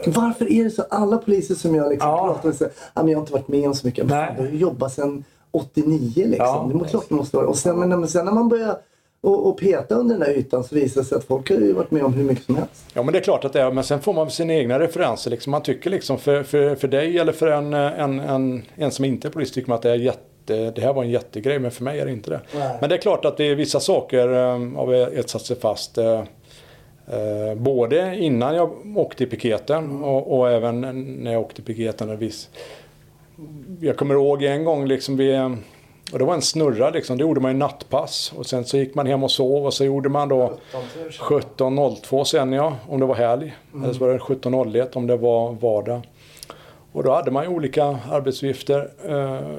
Varför 0.06 0.52
är 0.52 0.64
det 0.64 0.70
så? 0.70 0.82
Alla 0.90 1.18
poliser 1.18 1.54
som 1.54 1.74
jag 1.74 1.90
liksom 1.90 2.08
Ja. 2.10 2.26
pratar 2.26 2.48
med 2.48 2.56
säger 2.56 2.72
att 2.94 3.08
jag 3.08 3.16
har 3.16 3.20
inte 3.20 3.32
varit 3.32 3.48
med 3.48 3.68
om 3.68 3.74
så 3.74 3.86
mycket. 3.86 4.06
Men 4.06 4.36
Du 4.50 4.56
jobbat 4.56 4.92
sedan 4.92 5.24
89 5.50 6.12
liksom. 6.14 6.36
Ja. 6.38 6.70
Det 6.74 6.84
är 6.84 6.88
klart 6.88 7.04
det 7.08 7.14
måste 7.14 7.36
vara 7.36 7.46
Och 7.46 7.56
sen, 7.56 7.78
men 7.78 8.08
sen 8.08 8.24
när 8.24 8.32
man 8.32 8.48
börjar 8.48 8.76
och, 9.20 9.46
och 9.48 9.58
peta 9.58 9.94
under 9.94 10.14
den 10.18 10.26
där 10.28 10.34
ytan 10.38 10.64
så 10.64 10.74
visar 10.74 11.00
det 11.00 11.06
sig 11.06 11.18
att 11.18 11.24
folk 11.24 11.50
har 11.50 11.56
ju 11.56 11.72
varit 11.72 11.90
med 11.90 12.04
om 12.04 12.12
hur 12.12 12.24
mycket 12.24 12.44
som 12.44 12.54
helst. 12.56 12.84
Ja 12.94 13.02
men 13.02 13.12
det 13.12 13.18
är 13.18 13.22
klart 13.22 13.44
att 13.44 13.52
det 13.52 13.60
är, 13.60 13.72
men 13.72 13.84
sen 13.84 14.00
får 14.00 14.12
man 14.14 14.30
sina 14.30 14.54
egna 14.54 14.78
referenser. 14.78 15.30
Liksom. 15.30 15.50
Man 15.50 15.62
tycker 15.62 15.90
liksom 15.90 16.18
för, 16.18 16.42
för, 16.42 16.74
för 16.74 16.88
dig 16.88 17.18
eller 17.18 17.32
för 17.32 17.46
en, 17.46 17.74
en, 17.74 18.20
en, 18.20 18.62
en 18.76 18.90
som 18.90 19.04
inte 19.04 19.28
är 19.28 19.30
polis 19.32 19.52
tycker 19.52 19.68
man 19.68 19.76
att 19.76 19.82
det 19.82 19.90
är 19.90 19.94
jätte 19.94 20.18
det 20.46 20.78
här 20.78 20.92
var 20.92 21.04
en 21.04 21.10
jättegrej 21.10 21.58
men 21.58 21.70
för 21.70 21.84
mig 21.84 22.00
är 22.00 22.06
det 22.06 22.12
inte 22.12 22.30
det. 22.30 22.40
Nej. 22.54 22.76
Men 22.80 22.90
det 22.90 22.96
är 22.96 23.00
klart 23.00 23.24
att 23.24 23.36
det 23.36 23.44
är 23.44 23.54
vissa 23.54 23.80
saker 23.80 24.28
eh, 24.28 24.76
har 24.76 24.86
vi 24.86 25.18
etsat 25.18 25.42
sig 25.42 25.56
fast. 25.60 25.98
Eh, 25.98 26.20
eh, 27.06 27.54
både 27.56 28.16
innan 28.16 28.54
jag 28.54 28.96
åkte 28.96 29.18
till 29.18 29.30
piketen 29.30 30.02
och, 30.02 30.38
och 30.38 30.50
även 30.50 30.80
när 31.24 31.32
jag 31.32 31.40
åkte 31.40 31.54
till 31.54 31.64
piketen. 31.64 32.18
Viss, 32.18 32.48
jag 33.80 33.96
kommer 33.96 34.14
ihåg 34.14 34.42
en 34.42 34.64
gång 34.64 34.86
liksom 34.86 35.16
vi, 35.16 35.56
och 36.12 36.18
det 36.18 36.24
var 36.24 36.34
en 36.34 36.42
snurra 36.42 36.90
liksom, 36.90 37.18
det 37.18 37.22
gjorde 37.22 37.40
man 37.40 37.50
ju 37.50 37.58
nattpass 37.58 38.32
och 38.36 38.46
sen 38.46 38.64
så 38.64 38.76
gick 38.76 38.94
man 38.94 39.06
hem 39.06 39.24
och 39.24 39.30
sov 39.30 39.66
och 39.66 39.74
så 39.74 39.84
gjorde 39.84 40.08
man 40.08 40.28
då 40.28 40.52
17.02 40.72 42.24
sen 42.24 42.52
ja, 42.52 42.76
om 42.88 43.00
det 43.00 43.06
var 43.06 43.14
helg. 43.14 43.56
Eller 43.74 43.92
så 43.92 43.98
var 43.98 44.08
det 44.08 44.18
17.01 44.18 44.96
om 44.96 45.06
det 45.06 45.16
var 45.16 45.52
vardag. 45.52 46.00
Och 46.92 47.02
då 47.02 47.12
hade 47.12 47.30
man 47.30 47.44
ju 47.44 47.50
olika 47.50 47.98
arbetsuppgifter. 48.10 48.90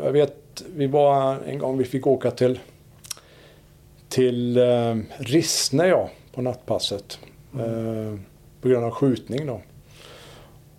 Jag 0.03 0.11
vet, 0.11 0.42
vi 0.75 0.87
var 0.87 1.37
en 1.47 1.59
gång 1.59 1.77
vi 1.77 1.85
fick 1.85 2.07
åka 2.07 2.31
till 2.31 2.59
till 4.13 4.57
eh, 4.57 4.95
Rissne 5.17 5.87
ja, 5.87 6.09
på 6.33 6.41
nattpasset. 6.41 7.19
Eh, 7.53 8.19
på 8.61 8.67
grund 8.67 8.85
av 8.85 8.91
skjutning 8.91 9.45
då. 9.45 9.61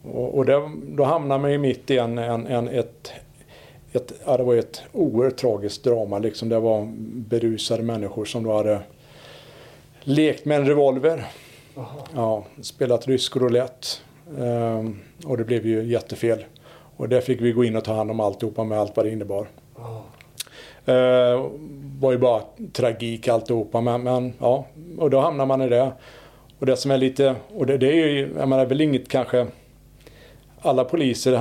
Och, 0.03 0.35
och 0.35 0.47
det, 0.47 0.71
då 0.89 1.05
hamnade 1.05 1.41
man 1.41 1.53
ju 1.53 1.59
mitt 1.59 1.91
i 1.91 1.99
en, 1.99 2.19
en, 2.19 2.47
en, 2.47 2.69
ett, 2.69 3.13
ett, 3.93 4.13
ja, 4.27 4.37
det 4.37 4.43
var 4.43 4.55
ett 4.55 4.83
oerhört 4.93 5.37
tragiskt 5.37 5.85
drama. 5.85 6.19
Liksom. 6.19 6.49
Det 6.49 6.61
var 6.61 6.89
berusade 7.15 7.83
människor 7.83 8.25
som 8.25 8.45
då 8.45 8.57
hade 8.57 8.81
lekt 10.01 10.45
med 10.45 10.57
en 10.57 10.67
revolver. 10.67 11.27
Ja, 12.15 12.45
spelat 12.63 13.09
rysk 13.09 13.37
roulette. 13.37 13.87
Ehm, 14.39 14.99
och 15.25 15.37
det 15.37 15.45
blev 15.45 15.67
ju 15.67 15.85
jättefel. 15.85 16.45
Och 16.97 17.09
där 17.09 17.21
fick 17.21 17.41
vi 17.41 17.53
gå 17.53 17.65
in 17.65 17.77
och 17.77 17.85
ta 17.85 17.95
hand 17.95 18.11
om 18.11 18.21
alltihopa 18.21 18.65
med 18.65 18.79
allt 18.79 18.97
vad 18.97 19.07
det 19.07 19.13
innebar. 19.13 19.47
Eh, 20.87 21.51
var 22.01 22.13
ju 22.13 22.19
bara 22.19 22.43
tragik 22.73 23.29
alltihopa. 23.29 23.81
Men, 23.81 24.03
men 24.03 24.33
ja, 24.39 24.67
och 24.99 25.11
då 25.11 25.21
hamnar 25.21 25.47
man 25.47 25.63
i 25.63 25.69
det. 25.69 25.93
Och 26.59 26.67
det 26.67 26.77
som 26.77 26.91
är 26.91 26.99
lite, 26.99 27.35
och 27.55 27.67
det, 27.67 27.79
det 27.79 27.87
är 27.87 28.07
ju, 28.07 28.35
jag 28.39 28.49
menar 28.49 28.67
väl 28.67 28.81
inget 28.81 29.09
kanske 29.09 29.47
alla 30.61 30.85
poliser, 30.85 31.33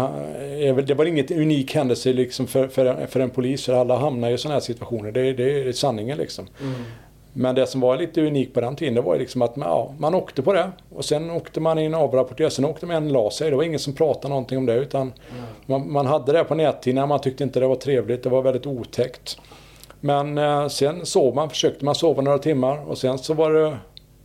det 0.81 0.93
var 0.93 1.05
inget 1.05 1.31
unik 1.31 1.75
händelse 1.75 2.13
liksom 2.13 2.47
för, 2.47 2.67
för, 2.67 3.07
för 3.07 3.19
en 3.19 3.29
polis, 3.29 3.65
för 3.65 3.73
alla 3.73 3.97
hamnar 3.97 4.31
i 4.31 4.37
sådana 4.37 4.55
här 4.55 4.61
situationer. 4.61 5.11
Det, 5.11 5.33
det 5.33 5.61
är 5.61 5.71
sanningen 5.71 6.17
liksom. 6.17 6.47
Mm. 6.61 6.73
Men 7.33 7.55
det 7.55 7.67
som 7.67 7.81
var 7.81 7.97
lite 7.97 8.21
unikt 8.21 8.53
på 8.53 8.61
den 8.61 8.75
tiden 8.75 8.93
det 8.93 9.01
var 9.01 9.13
ju 9.13 9.19
liksom 9.19 9.41
att 9.41 9.55
man, 9.55 9.69
ja, 9.69 9.93
man 9.97 10.15
åkte 10.15 10.41
på 10.41 10.53
det 10.53 10.71
och 10.95 11.05
sen 11.05 11.31
åkte 11.31 11.59
man 11.59 11.79
in 11.79 11.93
och 11.93 12.01
avrapporterade. 12.01 12.55
Sen 12.55 12.65
åkte 12.65 12.85
man 12.85 12.95
en 12.95 13.13
la 13.13 13.31
sig. 13.31 13.49
Det 13.49 13.55
var 13.55 13.63
ingen 13.63 13.79
som 13.79 13.93
pratade 13.93 14.29
någonting 14.29 14.57
om 14.57 14.65
det 14.65 14.75
utan 14.75 15.13
man, 15.65 15.91
man 15.91 16.05
hade 16.05 16.31
det 16.31 16.43
på 16.43 16.55
näthinnan. 16.55 17.09
Man 17.09 17.21
tyckte 17.21 17.43
inte 17.43 17.59
det 17.59 17.67
var 17.67 17.75
trevligt. 17.75 18.23
Det 18.23 18.29
var 18.29 18.41
väldigt 18.41 18.65
otäckt. 18.65 19.37
Men 19.99 20.37
eh, 20.37 20.67
sen 20.67 21.05
sov 21.05 21.35
man, 21.35 21.49
försökte 21.49 21.85
man 21.85 21.95
sova 21.95 22.21
några 22.21 22.37
timmar 22.37 22.89
och 22.89 22.97
sen 22.97 23.17
så 23.17 23.33
var 23.33 23.51
det 23.51 23.77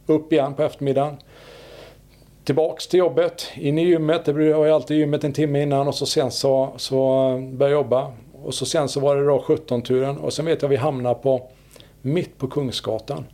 upp 0.07 0.33
igen 0.33 0.55
på 0.55 0.63
eftermiddagen. 0.63 1.17
Tillbaks 2.45 2.87
till 2.87 2.99
jobbet, 2.99 3.47
in 3.55 3.79
i 3.79 3.85
gymmet. 3.85 4.25
Det 4.25 4.33
var 4.33 4.67
ju 4.67 4.73
alltid 4.73 4.97
gymmet 4.97 5.25
en 5.25 5.33
timme 5.33 5.63
innan 5.63 5.89
och 5.89 5.95
så 5.95 6.07
sen 6.07 6.31
så, 6.31 6.69
så 6.77 6.97
började 7.53 7.65
jag 7.65 7.71
jobba. 7.71 8.13
Och 8.45 8.55
så 8.55 8.67
sen 8.67 8.89
så 8.89 9.01
var 9.01 9.17
det 9.17 9.27
då 9.27 9.39
17-turen 9.39 10.17
och 10.19 10.33
sen 10.33 10.45
vet 10.45 10.63
jag 10.63 10.69
vi 10.69 10.77
hamnade 10.77 11.15
på 11.15 11.51
mitt 12.03 12.39
på 12.39 12.49
Kungsgatan. 12.49 13.25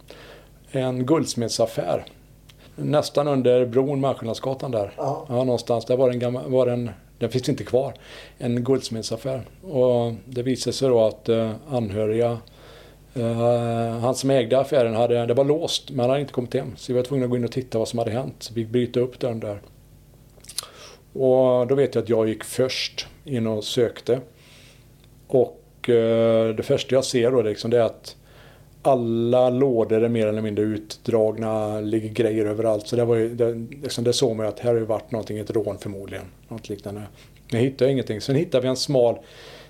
En 0.70 1.06
guldsmedsaffär. 1.06 2.04
Nästan 2.76 3.28
under 3.28 3.66
bron 3.66 4.00
Malmskillnadsgatan 4.00 4.70
där. 4.70 4.92
Ja. 4.96 5.26
Ja, 5.28 5.44
någonstans. 5.44 5.84
Där 5.84 5.96
var 5.96 6.10
en 6.10 6.18
gammal, 6.18 6.50
var 6.50 6.66
en, 6.66 6.90
den 7.18 7.30
finns 7.30 7.48
inte 7.48 7.64
kvar. 7.64 7.94
En 8.38 8.64
guldsmedsaffär. 8.64 9.42
Och 9.62 10.12
det 10.26 10.42
visade 10.42 10.74
sig 10.74 10.88
då 10.88 11.04
att 11.04 11.28
eh, 11.28 11.50
anhöriga 11.70 12.38
eh, 13.14 13.98
han 13.98 14.14
som 14.14 14.30
ägde 14.30 14.58
affären, 14.58 14.94
hade, 14.94 15.26
det 15.26 15.34
var 15.34 15.44
låst 15.44 15.90
men 15.90 16.00
han 16.00 16.10
hade 16.10 16.20
inte 16.20 16.32
kommit 16.32 16.54
hem. 16.54 16.76
Så 16.76 16.92
vi 16.92 16.96
var 16.96 17.04
tvungna 17.04 17.24
att 17.24 17.30
gå 17.30 17.36
in 17.36 17.44
och 17.44 17.52
titta 17.52 17.78
vad 17.78 17.88
som 17.88 17.98
hade 17.98 18.10
hänt. 18.10 18.34
Så 18.38 18.54
vi 18.54 18.64
bryta 18.64 19.00
upp 19.00 19.18
dörren 19.18 19.40
där. 19.40 19.60
Och 21.12 21.66
då 21.66 21.74
vet 21.74 21.94
jag 21.94 22.02
att 22.02 22.08
jag 22.08 22.28
gick 22.28 22.44
först 22.44 23.06
in 23.24 23.46
och 23.46 23.64
sökte. 23.64 24.20
Och 25.26 25.88
eh, 25.88 26.54
det 26.54 26.62
första 26.62 26.94
jag 26.94 27.04
ser 27.04 27.30
då 27.30 27.42
liksom, 27.42 27.70
det 27.70 27.78
är 27.78 27.82
att 27.82 28.16
alla 28.86 29.50
lådor 29.50 30.02
är 30.04 30.08
mer 30.08 30.26
eller 30.26 30.42
mindre 30.42 30.64
utdragna, 30.64 31.80
ligger 31.80 32.08
grejer 32.08 32.46
överallt. 32.46 32.86
Så 32.86 32.96
det, 32.96 33.04
var 33.04 33.16
ju, 33.16 33.34
det, 33.34 33.54
liksom, 33.82 34.04
det 34.04 34.12
såg 34.12 34.36
man 34.36 34.46
ju 34.46 34.52
att 34.52 34.60
här 34.60 34.72
har 34.72 34.78
ju 34.78 34.84
varit 34.84 35.10
någonting, 35.10 35.38
ett 35.38 35.50
rån 35.50 35.78
förmodligen. 35.78 36.24
Något 36.48 36.68
liknande. 36.68 37.02
Men 37.50 37.60
jag 37.60 37.70
hittade 37.70 37.90
ingenting. 37.90 38.20
Sen 38.20 38.36
hittade 38.36 38.62
vi 38.62 38.68
en 38.68 38.76
smal, 38.76 39.18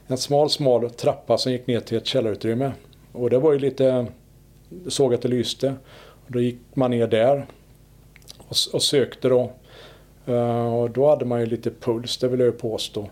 en 0.07 0.19
smal, 0.19 0.51
smal 0.51 0.91
trappa 0.91 1.39
som 1.39 1.53
gick 1.53 1.67
ner 1.67 1.81
till 1.81 1.97
ett 1.97 2.07
källarutrymme. 2.07 2.73
Och 3.13 3.31
det 3.31 3.39
var 3.39 3.53
ju 3.53 3.59
lite, 3.59 4.07
såg 4.89 5.15
att 5.15 5.23
det 5.23 5.29
lyste. 5.29 5.75
Och 6.27 6.33
då 6.33 6.41
gick 6.41 6.59
man 6.75 6.91
ner 6.91 7.07
där 7.07 7.47
och, 8.39 8.57
och 8.73 8.83
sökte 8.83 9.29
då. 9.29 9.51
Uh, 10.29 10.75
och 10.75 10.91
då 10.91 11.09
hade 11.09 11.25
man 11.25 11.41
ju 11.41 11.47
lite 11.47 11.71
puls, 11.71 12.19
det 12.19 12.29
vill 12.29 12.41
jag 12.41 12.47
ju 12.47 12.53
påstå. 12.53 13.09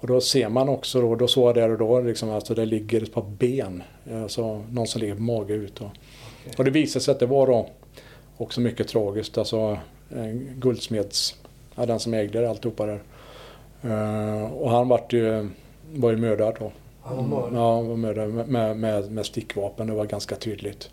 Och 0.00 0.06
då 0.06 0.20
ser 0.20 0.48
man 0.48 0.68
också 0.68 1.00
då, 1.00 1.14
då 1.14 1.28
såg 1.28 1.48
jag 1.48 1.54
där 1.54 1.70
och 1.72 1.78
då 1.78 2.00
liksom, 2.00 2.30
alltså 2.30 2.54
det 2.54 2.64
ligger 2.64 3.02
ett 3.02 3.12
par 3.12 3.24
ben. 3.38 3.82
Alltså 4.22 4.62
någon 4.70 4.86
som 4.86 5.00
ligger 5.00 5.14
på 5.14 5.22
mage 5.22 5.54
ut. 5.54 5.80
Och, 5.80 5.90
och 6.58 6.64
det 6.64 6.70
visade 6.70 7.04
sig 7.04 7.12
att 7.12 7.20
det 7.20 7.26
var 7.26 7.46
då 7.46 7.68
också 8.36 8.60
mycket 8.60 8.88
tragiskt. 8.88 9.38
Alltså 9.38 9.78
guldsmeds, 10.54 11.36
ja, 11.74 11.86
den 11.86 12.00
som 12.00 12.14
ägde 12.14 12.50
alltihopa 12.50 12.86
där. 12.86 13.00
Eh, 13.82 14.52
och 14.52 14.70
han 14.70 14.88
vart 14.88 15.12
ju, 15.12 15.48
var 15.94 16.10
ju 16.10 16.16
mördad 16.16 16.56
då. 16.58 16.72
Han 17.02 17.16
var 17.16 17.24
mördad. 17.24 17.60
Ja, 17.60 17.74
han 17.74 17.88
var 17.88 17.96
mördad 17.96 18.28
med, 18.28 18.48
med, 18.48 18.76
med, 18.76 19.12
med 19.12 19.26
stickvapen. 19.26 19.86
Det 19.86 19.92
var 19.92 20.04
ganska 20.04 20.36
tydligt. 20.36 20.90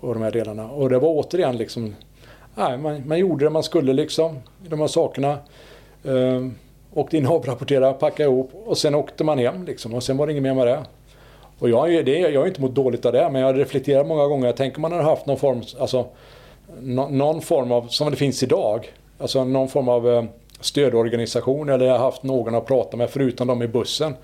Och 0.00 0.14
de 0.14 0.22
här 0.22 0.30
delarna. 0.30 0.70
Och 0.70 0.90
det 0.90 0.98
var 0.98 1.08
återigen 1.08 1.56
liksom, 1.56 1.94
nej, 2.54 2.78
man, 2.78 3.08
man 3.08 3.18
gjorde 3.18 3.44
det 3.44 3.50
man 3.50 3.62
skulle 3.62 3.92
liksom. 3.92 4.38
De 4.68 4.80
här 4.80 4.86
sakerna. 4.86 5.38
Uh, 6.06 6.48
åkte 6.94 7.16
in 7.16 7.26
och 7.26 7.34
avrapporterade, 7.34 7.92
packade 7.92 8.30
ihop 8.30 8.50
och 8.54 8.78
sen 8.78 8.94
åkte 8.94 9.24
man 9.24 9.38
hem 9.38 9.64
liksom. 9.64 9.94
Och 9.94 10.02
sen 10.02 10.16
var 10.16 10.26
det 10.26 10.32
inget 10.32 10.42
mer 10.42 10.54
med 10.54 10.66
det. 10.66 10.84
Och 11.58 11.70
jag, 11.70 11.94
är- 11.94 12.02
det, 12.02 12.18
jag 12.18 12.40
har 12.40 12.46
inte 12.46 12.60
mått 12.60 12.74
dåligt 12.74 13.06
av 13.06 13.12
det, 13.12 13.28
men 13.32 13.40
jag 13.40 13.48
har 13.48 13.54
reflekterat 13.54 14.06
många 14.06 14.26
gånger. 14.26 14.46
Jag 14.46 14.56
tänker 14.56 14.80
man 14.80 14.92
hade 14.92 15.04
haft 15.04 15.26
någon 15.26 15.36
form, 15.38 15.62
alltså, 15.80 16.06
nå- 16.80 17.08
någon 17.08 17.40
form 17.40 17.72
av, 17.72 17.86
som 17.88 18.10
det 18.10 18.16
finns 18.16 18.42
idag, 18.42 18.92
alltså 19.18 19.44
någon 19.44 19.68
form 19.68 19.88
av 19.88 20.08
eh, 20.08 20.24
stödorganisation 20.60 21.68
eller 21.68 21.86
jag 21.86 21.92
har 21.92 21.98
haft 22.04 22.22
någon 22.22 22.54
att 22.54 22.66
prata 22.66 22.96
med 22.96 23.10
förutom 23.10 23.46
de 23.48 23.62
i 23.62 23.68
bussen. 23.68 24.14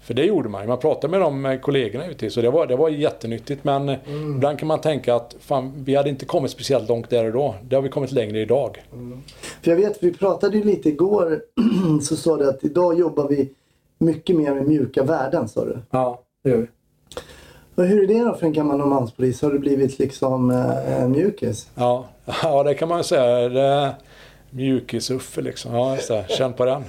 För 0.00 0.14
det 0.14 0.24
gjorde 0.24 0.48
man 0.48 0.62
ju. 0.62 0.68
Man 0.68 0.78
pratade 0.78 1.10
med 1.10 1.20
de 1.20 1.46
eh, 1.46 1.58
kollegorna 1.60 2.06
ute 2.06 2.30
så 2.30 2.40
det 2.40 2.50
var, 2.50 2.66
det 2.66 2.76
var 2.76 2.88
jättenyttigt. 2.88 3.64
Men 3.64 3.88
eh, 3.88 3.96
ibland 4.36 4.58
kan 4.58 4.68
man 4.68 4.80
tänka 4.80 5.14
att 5.14 5.36
fan, 5.40 5.72
vi 5.84 5.94
hade 5.94 6.08
inte 6.10 6.24
kommit 6.26 6.50
speciellt 6.50 6.88
långt 6.88 7.10
där 7.10 7.24
och 7.26 7.32
då. 7.32 7.54
Det 7.62 7.76
har 7.76 7.82
vi 7.82 7.88
kommit 7.88 8.12
längre 8.12 8.40
idag. 8.40 8.82
För 9.62 9.70
jag 9.70 9.76
vet, 9.76 10.02
vi 10.02 10.12
pratade 10.12 10.56
ju 10.58 10.64
lite 10.64 10.88
igår 10.88 11.40
så 12.02 12.16
sa 12.16 12.36
du 12.36 12.48
att 12.48 12.64
idag 12.64 12.98
jobbar 12.98 13.28
vi 13.28 13.48
mycket 13.98 14.36
mer 14.36 14.54
med 14.54 14.66
mjuka 14.68 15.02
värden 15.02 15.48
sa 15.48 15.64
du. 15.64 15.78
Ja, 15.90 16.20
det 16.44 16.50
gör 16.50 16.56
vi. 16.56 16.66
Och 17.74 17.84
hur 17.84 18.02
är 18.02 18.06
det 18.06 18.24
då 18.24 18.34
för 18.34 18.46
en 18.46 18.52
gammal 18.52 18.78
Norrmalmspolis? 18.78 19.42
Har 19.42 19.50
du 19.50 19.58
blivit 19.58 19.98
liksom 19.98 20.50
eh, 20.50 21.02
en 21.02 21.10
mjukis? 21.10 21.68
Ja, 21.74 22.06
ja, 22.42 22.62
det 22.62 22.74
kan 22.74 22.88
man 22.88 22.98
ju 22.98 23.04
säga. 23.04 23.48
Det 23.48 23.94
Mjukis-Uffe 24.50 25.40
liksom. 25.42 25.74
Ja, 25.74 25.94
just 25.94 26.08
det. 26.08 26.24
Känn 26.28 26.52
på 26.52 26.64
den. 26.64 26.84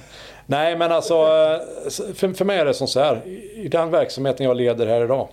Nej, 0.46 0.78
men 0.78 0.92
alltså 0.92 1.14
för, 2.14 2.32
för 2.34 2.44
mig 2.44 2.58
är 2.58 2.64
det 2.64 2.74
som 2.74 2.86
så 2.86 3.00
här. 3.00 3.26
I 3.54 3.68
den 3.68 3.90
verksamheten 3.90 4.46
jag 4.46 4.56
leder 4.56 4.86
här 4.86 5.04
idag. 5.04 5.28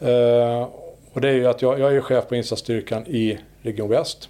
eh, 0.00 0.68
och 1.12 1.20
det 1.20 1.28
är 1.28 1.32
ju 1.32 1.46
att 1.46 1.62
jag, 1.62 1.78
jag 1.80 1.96
är 1.96 2.00
chef 2.00 2.28
på 2.28 2.36
insatsstyrkan 2.36 3.06
i 3.06 3.38
Region 3.62 3.88
Väst. 3.88 4.28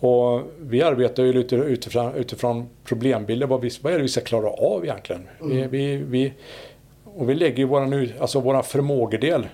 Och 0.00 0.42
vi 0.60 0.82
arbetar 0.82 1.22
ju 1.22 1.32
lite 1.32 1.56
utifrån, 1.56 2.14
utifrån 2.14 2.68
problembilder. 2.84 3.46
Vad, 3.46 3.60
vi, 3.60 3.70
vad 3.82 3.92
är 3.92 3.96
det 3.96 4.02
vi 4.02 4.08
ska 4.08 4.20
klara 4.20 4.50
av 4.50 4.84
egentligen? 4.84 5.28
Vi, 5.42 5.66
vi, 5.66 5.96
vi, 5.96 6.32
och 7.18 7.30
vi 7.30 7.34
lägger 7.34 7.58
ju 7.58 8.02
ut- 8.02 8.20
alltså 8.20 8.40
våran 8.40 8.64
förmågedel 8.64 9.46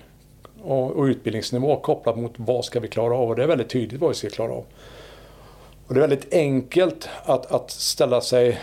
och, 0.63 0.91
och 0.91 1.03
utbildningsnivå 1.03 1.75
kopplat 1.75 2.17
mot 2.17 2.33
vad 2.35 2.65
ska 2.65 2.79
vi 2.79 2.87
klara 2.87 3.15
av. 3.15 3.29
Och 3.29 3.35
det 3.35 3.43
är 3.43 3.47
väldigt 3.47 3.69
tydligt 3.69 4.01
vad 4.01 4.09
vi 4.09 4.15
ska 4.15 4.29
klara 4.29 4.51
av. 4.51 4.65
Och 5.87 5.93
det 5.93 5.99
är 5.99 6.07
väldigt 6.07 6.33
enkelt 6.33 7.09
att, 7.23 7.51
att 7.51 7.71
ställa 7.71 8.21
sig 8.21 8.59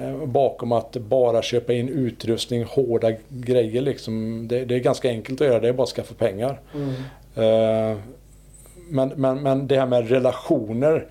eh, 0.00 0.26
bakom 0.26 0.72
att 0.72 0.96
bara 0.96 1.42
köpa 1.42 1.72
in 1.72 1.88
utrustning, 1.88 2.64
hårda 2.64 3.12
grejer. 3.28 3.82
Liksom. 3.82 4.48
Det, 4.48 4.64
det 4.64 4.74
är 4.74 4.78
ganska 4.78 5.08
enkelt 5.08 5.40
att 5.40 5.46
göra, 5.46 5.60
det 5.60 5.68
är 5.68 5.72
bara 5.72 5.82
att 5.82 5.88
skaffa 5.88 6.14
pengar. 6.14 6.60
Eh, 7.34 7.98
men, 8.88 9.12
men, 9.16 9.42
men 9.42 9.66
det 9.66 9.78
här 9.78 9.86
med 9.86 10.08
relationer 10.08 11.06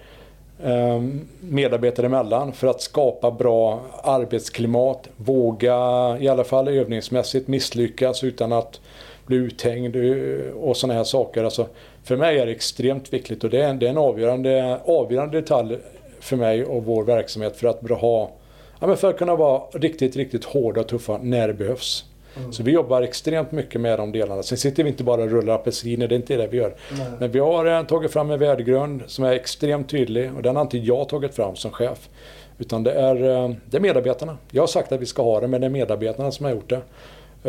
Ehm, 0.66 1.22
medarbetare 1.42 2.06
emellan 2.06 2.54
för 2.54 2.68
att 2.68 2.82
skapa 2.82 3.32
bra 3.32 3.82
arbetsklimat, 4.04 5.10
våga 5.18 5.78
i 6.20 6.28
alla 6.28 6.44
fall 6.44 6.68
övningsmässigt 6.68 7.48
misslyckas 7.48 8.24
utan 8.24 8.52
att 8.52 8.82
bli 9.26 9.38
uthängd 9.38 9.96
eh, 9.96 10.54
och 10.54 10.78
sådana 10.78 10.94
här 10.94 11.04
saker. 11.04 11.44
Alltså, 11.44 11.68
för 12.04 12.18
mig 12.18 12.40
är 12.40 12.46
det 12.46 12.52
extremt 12.52 13.14
viktigt 13.14 13.44
och 13.44 13.50
det 13.50 13.64
är 13.64 13.70
en, 13.70 13.80
det 13.80 13.86
är 13.86 13.90
en 13.90 13.98
avgörande, 13.98 14.80
avgörande 14.86 15.42
detalj 15.42 15.78
för 16.20 16.36
mig 16.36 16.66
och 16.66 16.86
vår 16.86 17.04
verksamhet 17.04 17.58
för 17.58 17.68
att 17.68 18.02
ha 18.02 18.32
Ja, 18.80 18.88
men 18.88 18.98
för 18.98 19.10
att 19.10 19.18
kunna 19.18 19.36
vara 19.36 19.62
riktigt, 19.74 20.16
riktigt 20.16 20.46
hårda 20.46 20.82
och 20.82 20.88
tuffa 20.88 21.20
när 21.22 21.48
det 21.48 21.54
behövs. 21.54 22.06
Så 22.52 22.64
vi 22.64 22.72
jobbar 22.72 23.02
extremt 23.02 23.52
mycket 23.52 23.82
med 23.82 24.00
de 24.00 24.12
delarna. 24.12 24.44
Sen 24.44 24.58
sitter 24.58 24.84
vi 24.84 24.90
inte 24.90 25.04
bara 25.04 25.24
och 25.24 25.30
rullar 25.30 25.56
apelsiner, 25.56 26.08
det 26.08 26.16
är 26.16 26.18
inte 26.18 26.38
det 26.38 26.48
vi 26.48 26.58
gör. 26.58 26.76
Men 27.20 27.32
vi 27.32 27.40
har 27.40 27.84
tagit 27.84 28.12
fram 28.14 28.32
en 28.32 28.40
värdegrund 28.40 29.04
som 29.08 29.26
är 29.26 29.32
extremt 29.32 29.90
tydlig 29.90 30.32
och 30.36 30.42
den 30.42 30.56
har 30.56 30.64
inte 30.64 30.78
jag 30.78 31.10
tagit 31.10 31.36
fram 31.36 31.56
som 31.56 31.72
chef. 31.72 32.10
Utan 32.58 32.84
det 32.84 32.92
är, 32.92 33.16
eh, 33.16 33.52
det 33.66 33.78
är 33.78 33.82
medarbetarna. 33.82 34.38
Jag 34.52 34.62
har 34.62 34.68
sagt 34.68 34.92
att 34.92 35.02
vi 35.02 35.06
ska 35.06 35.24
ha 35.24 35.40
det, 35.40 35.48
men 35.48 35.62
det 35.62 35.68
är 35.68 35.72
medarbetarna 35.72 36.32
som 36.32 36.46
har 36.46 36.52
gjort 36.52 36.70
det. 36.70 36.82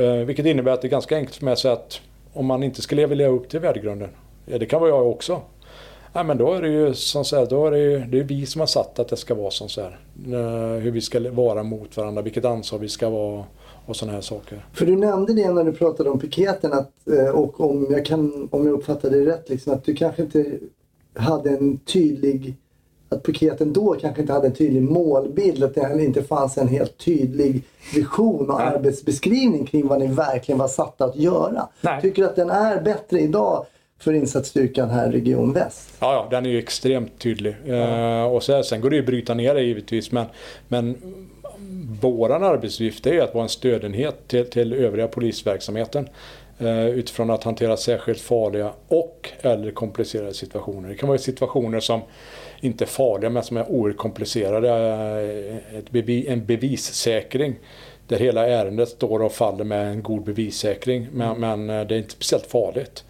Eh, 0.03 0.13
Vilket 0.13 0.47
innebär 0.47 0.73
att 0.73 0.83
det 0.83 0.89
är 0.89 0.91
ganska 0.91 1.17
enkelt 1.17 1.37
för 1.37 1.45
mig 1.45 1.53
att 1.53 1.59
säga 1.59 1.75
att 1.75 2.01
om 2.33 2.47
man 2.47 2.63
inte 2.63 2.83
skulle 2.83 3.07
vilja 3.07 3.25
leva 3.27 3.37
upp 3.37 3.49
till 3.49 3.61
värdegrunden, 3.61 4.09
ja, 4.47 4.59
det 4.59 4.67
kan 4.67 4.81
vara 4.81 4.91
jag 4.91 5.07
också. 5.07 5.41
Ja, 6.17 6.23
men 6.23 6.39
då 6.39 6.53
är 6.53 6.63
det 6.63 6.69
ju 6.69 6.95
som 6.95 7.25
så 7.25 7.37
här, 7.37 7.47
då 7.47 7.67
är 7.67 7.71
det, 7.71 7.79
ju, 7.79 7.99
det 7.99 8.19
är 8.19 8.25
vi 8.25 8.47
som 8.47 8.61
har 8.61 8.67
satt 8.67 8.99
att 8.99 9.09
det 9.09 9.17
ska 9.17 9.35
vara 9.35 9.51
som 9.51 9.69
så 9.69 9.81
här. 9.81 9.99
Eh, 10.27 10.81
Hur 10.81 10.91
vi 10.91 11.01
ska 11.01 11.31
vara 11.31 11.63
mot 11.63 11.97
varandra, 11.97 12.23
vilket 12.23 12.45
ansvar 12.45 12.79
vi 12.79 12.89
ska 12.89 13.11
vara 13.11 13.45
och 13.87 13.97
sådana 13.97 14.13
här 14.15 14.21
saker. 14.21 14.67
För 14.73 14.87
du 14.87 14.97
nämnde 14.97 15.33
det 15.33 15.53
när 15.53 15.65
du 15.65 15.73
pratade 15.73 16.11
om 16.11 16.19
piketen 16.19 16.73
att, 16.73 16.91
eh, 17.19 17.29
och 17.29 17.61
om 17.61 17.87
jag, 17.91 18.05
kan, 18.05 18.49
om 18.51 18.67
jag 18.67 18.75
uppfattade 18.75 19.21
det 19.21 19.33
rätt, 19.33 19.49
liksom, 19.49 19.73
att 19.73 19.85
du 19.85 19.95
kanske 19.95 20.23
inte 20.23 20.59
hade 21.15 21.51
en 21.51 21.79
tydlig 21.79 22.55
att 23.09 23.23
piketen 23.23 23.73
då 23.73 23.97
kanske 24.01 24.21
inte 24.21 24.33
hade 24.33 24.47
en 24.47 24.55
tydlig 24.55 24.83
målbild, 24.83 25.65
att 25.65 25.75
det 25.75 26.05
inte 26.05 26.23
fanns 26.23 26.59
en 26.59 26.69
helt 26.69 26.99
tydlig 26.99 27.63
vision 27.95 28.51
och 28.51 28.59
Nej. 28.59 28.67
arbetsbeskrivning 28.67 29.67
kring 29.67 29.87
vad 29.87 29.99
ni 29.99 30.07
verkligen 30.07 30.59
var 30.59 30.69
satta 30.69 31.05
att 31.05 31.17
göra. 31.17 31.69
Nej. 31.81 32.03
Tycker 32.03 32.23
du 32.23 32.29
att 32.29 32.37
den 32.37 32.51
är 32.51 32.81
bättre 32.83 33.21
idag 33.21 33.67
för 34.05 34.13
insatsstyrkan 34.13 34.91
här 34.91 35.09
i 35.09 35.13
Region 35.13 35.53
Väst? 35.53 35.97
Ja, 36.01 36.13
ja, 36.13 36.27
den 36.31 36.47
är 36.47 36.51
ju 36.51 36.59
extremt 36.59 37.19
tydlig. 37.19 37.57
Eh, 37.67 38.25
och 38.25 38.43
så, 38.43 38.63
sen 38.63 38.81
går 38.81 38.91
det 38.91 38.97
ju 38.97 39.03
att 39.03 39.07
bryta 39.07 39.35
ner 39.35 39.55
det 39.55 39.63
givetvis. 39.63 40.13
Men, 40.13 40.27
men 40.69 40.97
våran 42.01 42.43
arbetsuppgift 42.43 43.07
är 43.07 43.21
att 43.21 43.35
vara 43.35 43.43
en 43.43 43.49
stödenhet 43.49 44.29
till, 44.29 44.51
till 44.51 44.73
övriga 44.73 45.09
polisverksamheten 45.09 46.09
eh, 46.59 46.87
utifrån 46.87 47.31
att 47.31 47.45
hantera 47.45 47.77
särskilt 47.77 48.21
farliga 48.21 48.73
och 48.89 49.31
eller 49.41 49.71
komplicerade 49.71 50.35
situationer. 50.35 50.89
Det 50.89 50.95
kan 50.95 51.09
vara 51.09 51.19
situationer 51.19 51.81
som 51.81 52.01
inte 52.61 52.85
är 52.85 52.89
farliga 52.89 53.31
men 53.31 53.43
som 53.43 53.57
är 53.57 53.71
oerhört 53.71 53.99
komplicerade. 53.99 54.69
Eh, 54.69 55.79
ett 55.79 55.91
bevi, 55.91 56.27
en 56.29 56.47
bevissäkring 56.47 57.55
där 58.09 58.19
hela 58.19 58.47
ärendet 58.47 58.89
står 58.89 59.23
och 59.23 59.33
faller 59.33 59.65
med 59.65 59.91
en 59.91 60.03
god 60.03 60.25
bevissäkring. 60.25 61.09
Men, 61.13 61.37
mm. 61.37 61.67
men 61.67 61.89
det 61.89 61.95
är 61.95 61.99
inte 61.99 62.11
speciellt 62.11 62.47
farligt. 62.47 63.05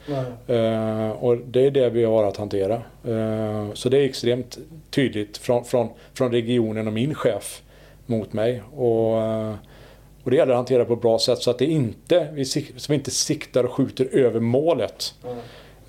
Uh, 0.51 1.11
och 1.11 1.39
det 1.39 1.67
är 1.67 1.71
det 1.71 1.91
vi 1.91 2.05
har 2.05 2.25
att 2.25 2.37
hantera. 2.37 2.83
Uh, 3.09 3.73
så 3.75 3.89
det 3.89 3.99
är 3.99 4.05
extremt 4.05 4.59
tydligt 4.91 5.37
från, 5.37 5.65
från, 5.65 5.89
från 6.15 6.33
regionen 6.33 6.87
och 6.87 6.93
min 6.93 7.15
chef 7.15 7.63
mot 8.07 8.33
mig. 8.33 8.63
Och, 8.77 9.23
uh, 9.23 9.55
och 10.23 10.31
det 10.31 10.37
gäller 10.37 10.53
att 10.53 10.59
hantera 10.59 10.85
på 10.85 10.93
ett 10.93 11.03
bra 11.03 11.19
sätt 11.19 11.39
så 11.39 11.51
att 11.51 11.59
det 11.59 11.67
inte, 11.67 12.29
vi, 12.33 12.45
så 12.45 12.61
vi 12.89 12.95
inte 12.95 13.11
siktar 13.11 13.65
och 13.65 13.73
skjuter 13.73 14.09
över 14.13 14.41
målet. 14.41 15.15
Mm. 15.25 15.37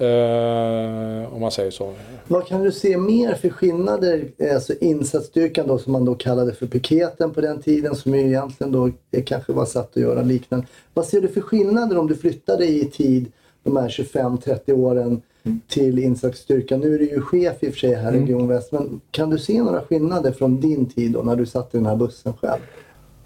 Uh, 0.01 1.33
om 1.33 1.41
man 1.41 1.51
säger 1.51 1.71
så. 1.71 1.93
Vad 2.27 2.47
kan 2.47 2.63
du 2.63 2.71
se 2.71 2.97
mer 2.97 3.33
för 3.33 3.49
skillnader? 3.49 4.27
Alltså 4.53 4.73
insatsstyrkan 4.81 5.67
då 5.67 5.77
som 5.77 5.93
man 5.93 6.05
då 6.05 6.15
kallade 6.15 6.53
för 6.53 6.67
piketen 6.67 7.33
på 7.33 7.41
den 7.41 7.61
tiden 7.61 7.95
som 7.95 8.15
ju 8.15 8.27
egentligen 8.27 8.71
då 8.71 8.91
kanske 9.25 9.53
var 9.53 9.65
satt 9.65 9.89
att 9.89 10.01
göra 10.01 10.21
liknande. 10.21 10.67
Vad 10.93 11.05
ser 11.05 11.21
du 11.21 11.27
för 11.27 11.41
skillnader 11.41 11.97
om 11.97 12.07
du 12.07 12.15
flyttade 12.15 12.65
i 12.65 12.85
tid 12.85 13.31
de 13.63 13.77
här 13.77 13.89
25-30 13.89 14.71
åren 14.71 15.21
mm. 15.43 15.61
till 15.67 15.99
insatsstyrkan? 15.99 16.79
Nu 16.79 16.95
är 16.95 16.99
du 16.99 17.09
ju 17.09 17.21
chef 17.21 17.63
i 17.63 17.69
och 17.69 17.73
för 17.73 17.79
sig 17.79 17.93
här 17.93 18.11
i 18.11 18.15
mm. 18.15 18.21
Region 18.21 18.47
Väst 18.47 18.71
men 18.71 19.01
kan 19.11 19.29
du 19.29 19.37
se 19.37 19.63
några 19.63 19.81
skillnader 19.81 20.31
från 20.31 20.61
din 20.61 20.85
tid 20.85 21.11
då 21.11 21.21
när 21.21 21.35
du 21.35 21.45
satt 21.45 21.75
i 21.75 21.77
den 21.77 21.85
här 21.85 21.95
bussen 21.95 22.33
själv? 22.33 22.61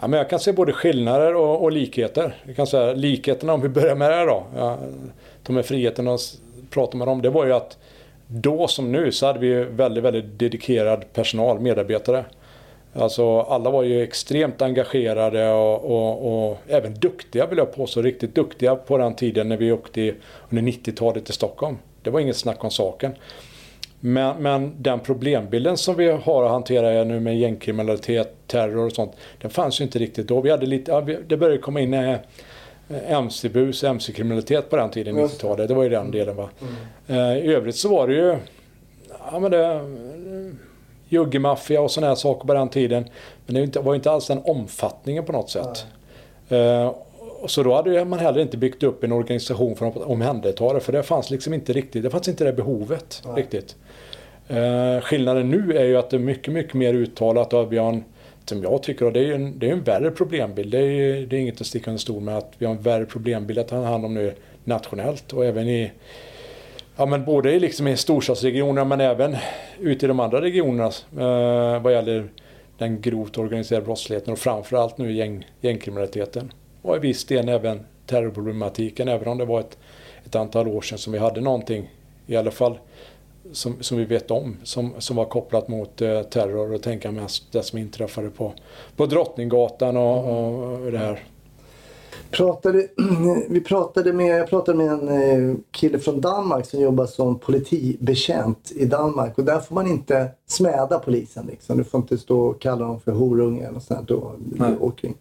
Ja, 0.01 0.07
men 0.07 0.17
jag 0.17 0.29
kan 0.29 0.39
se 0.39 0.51
både 0.51 0.73
skillnader 0.73 1.35
och, 1.35 1.63
och 1.63 1.71
likheter. 1.71 2.35
Jag 2.45 2.55
kan 2.55 2.67
säga 2.67 2.93
likheterna 2.93 3.53
om 3.53 3.61
vi 3.61 3.69
börjar 3.69 3.95
med 3.95 4.11
det 4.11 4.25
då. 4.25 4.43
Ja, 4.55 4.77
de 5.43 5.55
här 5.55 5.63
friheterna 5.63 6.17
pratade 6.69 6.97
med 6.97 7.07
dem, 7.07 7.21
det 7.21 7.29
var 7.29 7.45
ju 7.45 7.53
att 7.53 7.77
då 8.27 8.67
som 8.67 8.91
nu 8.91 9.11
så 9.11 9.25
hade 9.25 9.39
vi 9.39 9.63
väldigt, 9.63 10.03
väldigt 10.03 10.39
dedikerad 10.39 11.13
personal, 11.13 11.59
medarbetare. 11.59 12.25
Alltså 12.93 13.39
alla 13.39 13.69
var 13.69 13.83
ju 13.83 14.03
extremt 14.03 14.61
engagerade 14.61 15.51
och, 15.51 15.85
och, 15.85 16.49
och, 16.49 16.57
även 16.67 16.93
duktiga 16.93 17.45
vill 17.45 17.57
jag 17.57 17.75
påstå. 17.75 18.01
Riktigt 18.01 18.35
duktiga 18.35 18.75
på 18.75 18.97
den 18.97 19.15
tiden 19.15 19.49
när 19.49 19.57
vi 19.57 19.71
åkte 19.71 20.13
under 20.49 20.63
90-talet 20.63 21.25
till 21.25 21.33
Stockholm. 21.33 21.77
Det 22.01 22.09
var 22.09 22.19
inget 22.19 22.37
snack 22.37 22.63
om 22.63 22.71
saken. 22.71 23.15
Men, 23.99 24.43
men, 24.43 24.75
den 24.77 24.99
problembilden 24.99 25.77
som 25.77 25.95
vi 25.95 26.11
har 26.11 26.43
att 26.43 26.51
hantera 26.51 27.03
nu 27.03 27.19
med 27.19 27.39
gängkriminalitet, 27.39 28.33
terror 28.47 28.85
och 28.85 28.91
sånt. 28.91 29.11
Den 29.41 29.51
fanns 29.51 29.81
ju 29.81 29.83
inte 29.83 29.99
riktigt 29.99 30.27
då. 30.27 30.41
Vi 30.41 30.49
hade 30.49 30.65
lite, 30.65 30.91
ja, 30.91 31.01
det 31.01 31.37
började 31.37 31.57
komma 31.57 31.79
in 31.79 31.93
eh, 31.93 32.15
mc-bus, 32.89 33.83
mc-kriminalitet 33.83 34.69
på 34.69 34.75
den 34.75 34.89
tiden, 34.89 35.19
90-talet. 35.19 35.67
Det 35.67 35.73
var 35.73 35.83
ju 35.83 35.89
den 35.89 36.11
delen. 36.11 36.35
Va? 36.35 36.49
Mm. 36.61 37.19
Eh, 37.19 37.37
I 37.37 37.53
övrigt 37.53 37.75
så 37.75 37.89
var 37.89 38.07
det 38.07 38.13
ju 38.13 38.37
ja, 39.31 39.39
men 39.39 39.51
det, 39.51 39.81
juggemaffia 41.09 41.81
och 41.81 41.91
sådana 41.91 42.07
här 42.07 42.15
saker 42.15 42.47
på 42.47 42.53
den 42.53 42.69
tiden. 42.69 43.05
Men 43.45 43.71
det 43.71 43.79
var 43.79 43.93
ju 43.93 43.95
inte 43.95 44.11
alls 44.11 44.27
den 44.27 44.41
omfattningen 44.43 45.25
på 45.25 45.31
något 45.31 45.49
sätt. 45.49 45.85
Uh, 46.51 46.91
så 47.47 47.63
då 47.63 47.75
hade 47.75 48.05
man 48.05 48.19
heller 48.19 48.41
inte 48.41 48.57
byggt 48.57 48.83
upp 48.83 49.03
en 49.03 49.11
organisation 49.11 49.75
för 49.75 49.87
att 49.87 49.97
omhänderta 49.97 50.73
det. 50.73 50.79
För 50.79 50.91
det 50.91 51.03
fanns 51.03 51.29
liksom 51.29 51.53
inte 51.53 51.73
riktigt, 51.73 52.03
det 52.03 52.09
fanns 52.09 52.27
inte 52.27 52.43
det 52.43 52.53
behovet 52.53 53.21
Nej. 53.25 53.35
riktigt. 53.35 53.75
Uh, 54.51 55.01
skillnaden 55.01 55.49
nu 55.49 55.77
är 55.77 55.85
ju 55.85 55.97
att 55.97 56.09
det 56.09 56.17
är 56.17 56.19
mycket, 56.19 56.53
mycket 56.53 56.73
mer 56.73 56.93
uttalat 56.93 57.53
vi 57.69 57.77
har 57.77 57.89
en 57.89 58.03
som 58.49 58.63
jag 58.63 58.83
tycker, 58.83 59.05
och 59.05 59.13
det 59.13 59.19
är 59.19 59.33
en, 59.33 59.59
det 59.59 59.67
är 59.67 59.71
en 59.71 59.83
värre 59.83 60.11
problembild. 60.11 60.71
Det 60.71 60.79
är, 60.79 61.25
det 61.25 61.35
är 61.37 61.39
inget 61.39 61.61
att 61.61 61.67
sticka 61.67 61.91
under 61.91 61.99
stol 61.99 62.21
med 62.21 62.37
att 62.37 62.53
vi 62.57 62.65
har 62.65 62.73
en 62.73 62.81
värre 62.81 63.05
problembild 63.05 63.59
att 63.59 63.67
ta 63.67 63.83
hand 63.83 64.05
om 64.05 64.13
nu 64.13 64.33
nationellt 64.63 65.33
och 65.33 65.45
även 65.45 65.67
i 65.67 65.91
Ja 66.95 67.05
men 67.05 67.25
både 67.25 67.59
liksom 67.59 67.87
i 67.87 67.97
storstadsregionerna 67.97 68.85
men 68.85 69.01
även 69.01 69.35
ute 69.79 70.05
i 70.05 70.07
de 70.07 70.19
andra 70.19 70.41
regionerna 70.41 70.91
eh, 71.11 71.81
vad 71.81 71.93
gäller 71.93 72.29
den 72.77 73.01
grovt 73.01 73.37
organiserade 73.37 73.85
brottsligheten 73.85 74.33
och 74.33 74.39
framförallt 74.39 74.97
nu 74.97 75.13
gäng, 75.13 75.47
gängkriminaliteten. 75.61 76.53
Och 76.81 76.95
i 76.95 76.99
viss 76.99 77.25
del 77.25 77.49
även 77.49 77.85
terrorproblematiken 78.05 79.07
även 79.07 79.27
om 79.27 79.37
det 79.37 79.45
var 79.45 79.59
ett, 79.59 79.77
ett 80.25 80.35
antal 80.35 80.67
år 80.67 80.81
sedan 80.81 80.97
som 80.97 81.13
vi 81.13 81.19
hade 81.19 81.41
någonting 81.41 81.89
i 82.27 82.35
alla 82.35 82.51
fall 82.51 82.77
som, 83.51 83.75
som 83.79 83.97
vi 83.97 84.05
vet 84.05 84.31
om 84.31 84.57
som, 84.63 84.93
som 84.97 85.15
var 85.15 85.25
kopplat 85.25 85.67
mot 85.67 86.01
eh, 86.01 86.21
terror 86.21 86.73
och 86.73 86.81
tänka 86.81 87.11
mest 87.11 87.51
det 87.51 87.63
som 87.63 87.79
inträffade 87.79 88.29
på, 88.29 88.53
på 88.95 89.05
Drottninggatan 89.05 89.97
och, 89.97 90.33
och 90.33 90.91
det 90.91 90.97
här. 90.97 91.23
Pratade, 92.31 92.87
vi 93.49 93.61
pratade 93.61 94.13
med, 94.13 94.39
jag 94.39 94.49
pratade 94.49 94.77
med 94.77 94.87
en 94.87 95.07
eh, 95.09 95.55
kille 95.71 95.99
från 95.99 96.21
Danmark 96.21 96.65
som 96.65 96.81
jobbar 96.81 97.05
som 97.05 97.39
politibetjänt 97.39 98.71
i 98.75 98.85
Danmark 98.85 99.37
och 99.37 99.45
där 99.45 99.59
får 99.59 99.75
man 99.75 99.87
inte 99.87 100.31
smäda 100.47 100.99
polisen. 100.99 101.45
Liksom. 101.45 101.77
Du 101.77 101.83
får 101.83 101.99
inte 101.99 102.17
stå 102.17 102.41
och 102.41 102.61
kalla 102.61 102.85
dem 102.85 102.99
för 102.99 103.11
horunge 103.11 103.67
eller 103.67 103.79
sånt 103.79 104.07
då, 104.07 104.35
omkring. 104.79 105.15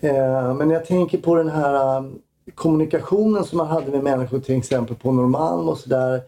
Eh, 0.00 0.54
men 0.54 0.70
jag 0.70 0.86
tänker 0.86 1.18
på 1.18 1.34
den 1.34 1.48
här 1.48 1.98
um, 1.98 2.18
kommunikationen 2.54 3.44
som 3.44 3.58
man 3.58 3.66
hade 3.66 3.90
med 3.90 4.02
människor 4.02 4.40
till 4.40 4.58
exempel 4.58 4.96
på 4.96 5.12
Norrmalm 5.12 5.68
och 5.68 5.78
sådär 5.78 6.22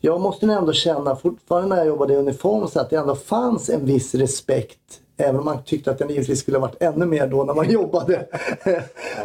jag 0.00 0.20
måste 0.20 0.46
ändå 0.46 0.72
känna 0.72 1.16
fortfarande 1.16 1.68
när 1.68 1.76
jag 1.76 1.86
jobbade 1.86 2.12
i 2.12 2.16
uniform 2.16 2.68
så 2.68 2.80
att 2.80 2.90
det 2.90 2.96
ändå 2.96 3.14
fanns 3.14 3.70
en 3.70 3.84
viss 3.84 4.14
respekt. 4.14 5.00
Även 5.16 5.38
om 5.38 5.44
man 5.44 5.62
tyckte 5.64 5.90
att 5.90 5.98
den 5.98 6.08
givetvis 6.08 6.40
skulle 6.40 6.58
ha 6.58 6.66
varit 6.66 6.82
ännu 6.82 7.06
mer 7.06 7.26
då 7.26 7.44
när 7.44 7.54
man 7.54 7.70
jobbade. 7.70 8.26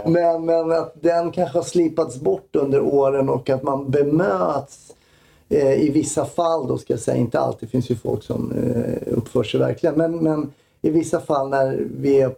men, 0.06 0.46
men 0.46 0.72
att 0.72 0.94
den 1.02 1.32
kanske 1.32 1.58
har 1.58 1.64
slipats 1.64 2.20
bort 2.20 2.56
under 2.56 2.82
åren 2.82 3.30
och 3.30 3.50
att 3.50 3.64
man 3.64 3.92
bemöts 3.92 4.94
eh, 5.50 5.74
i 5.74 5.90
vissa 5.90 6.26
fall 6.26 6.68
då 6.68 6.78
ska 6.78 6.94
jag 6.94 7.00
säga, 7.00 7.18
inte 7.18 7.40
alltid, 7.40 7.68
det 7.68 7.72
finns 7.72 7.90
ju 7.90 7.96
folk 7.96 8.24
som 8.24 8.52
eh, 8.52 9.14
uppför 9.18 9.44
sig 9.44 9.60
verkligen. 9.60 9.96
Men, 9.96 10.18
men 10.18 10.54
i 10.82 10.90
vissa 10.90 11.20
fall 11.20 11.50
när 11.50 11.88
vi 11.98 12.22
är 12.22 12.36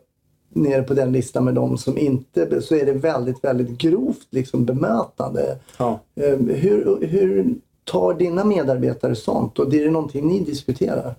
nere 0.50 0.84
på 0.84 0.94
den 0.94 1.12
listan 1.12 1.46
med 1.46 1.54
de 1.54 1.78
som 1.78 1.98
inte, 1.98 2.62
så 2.62 2.76
är 2.76 2.86
det 2.86 2.94
väldigt, 2.94 3.44
väldigt 3.44 3.78
grovt 3.78 4.28
liksom 4.30 4.66
bemötande. 4.66 5.58
Ja. 5.78 6.00
Eh, 6.16 6.38
hur, 6.38 7.08
hur 7.08 7.56
tar 7.88 8.14
dina 8.14 8.44
medarbetare 8.44 9.16
sånt 9.16 9.60
och 9.60 9.70
det 9.70 9.80
är 9.80 9.86
det 9.86 9.92
någonting 9.92 10.28
ni 10.28 10.40
diskuterar? 10.40 11.16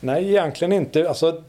Nej, 0.00 0.28
egentligen 0.28 0.72
inte. 0.72 1.08
Alltså, 1.08 1.42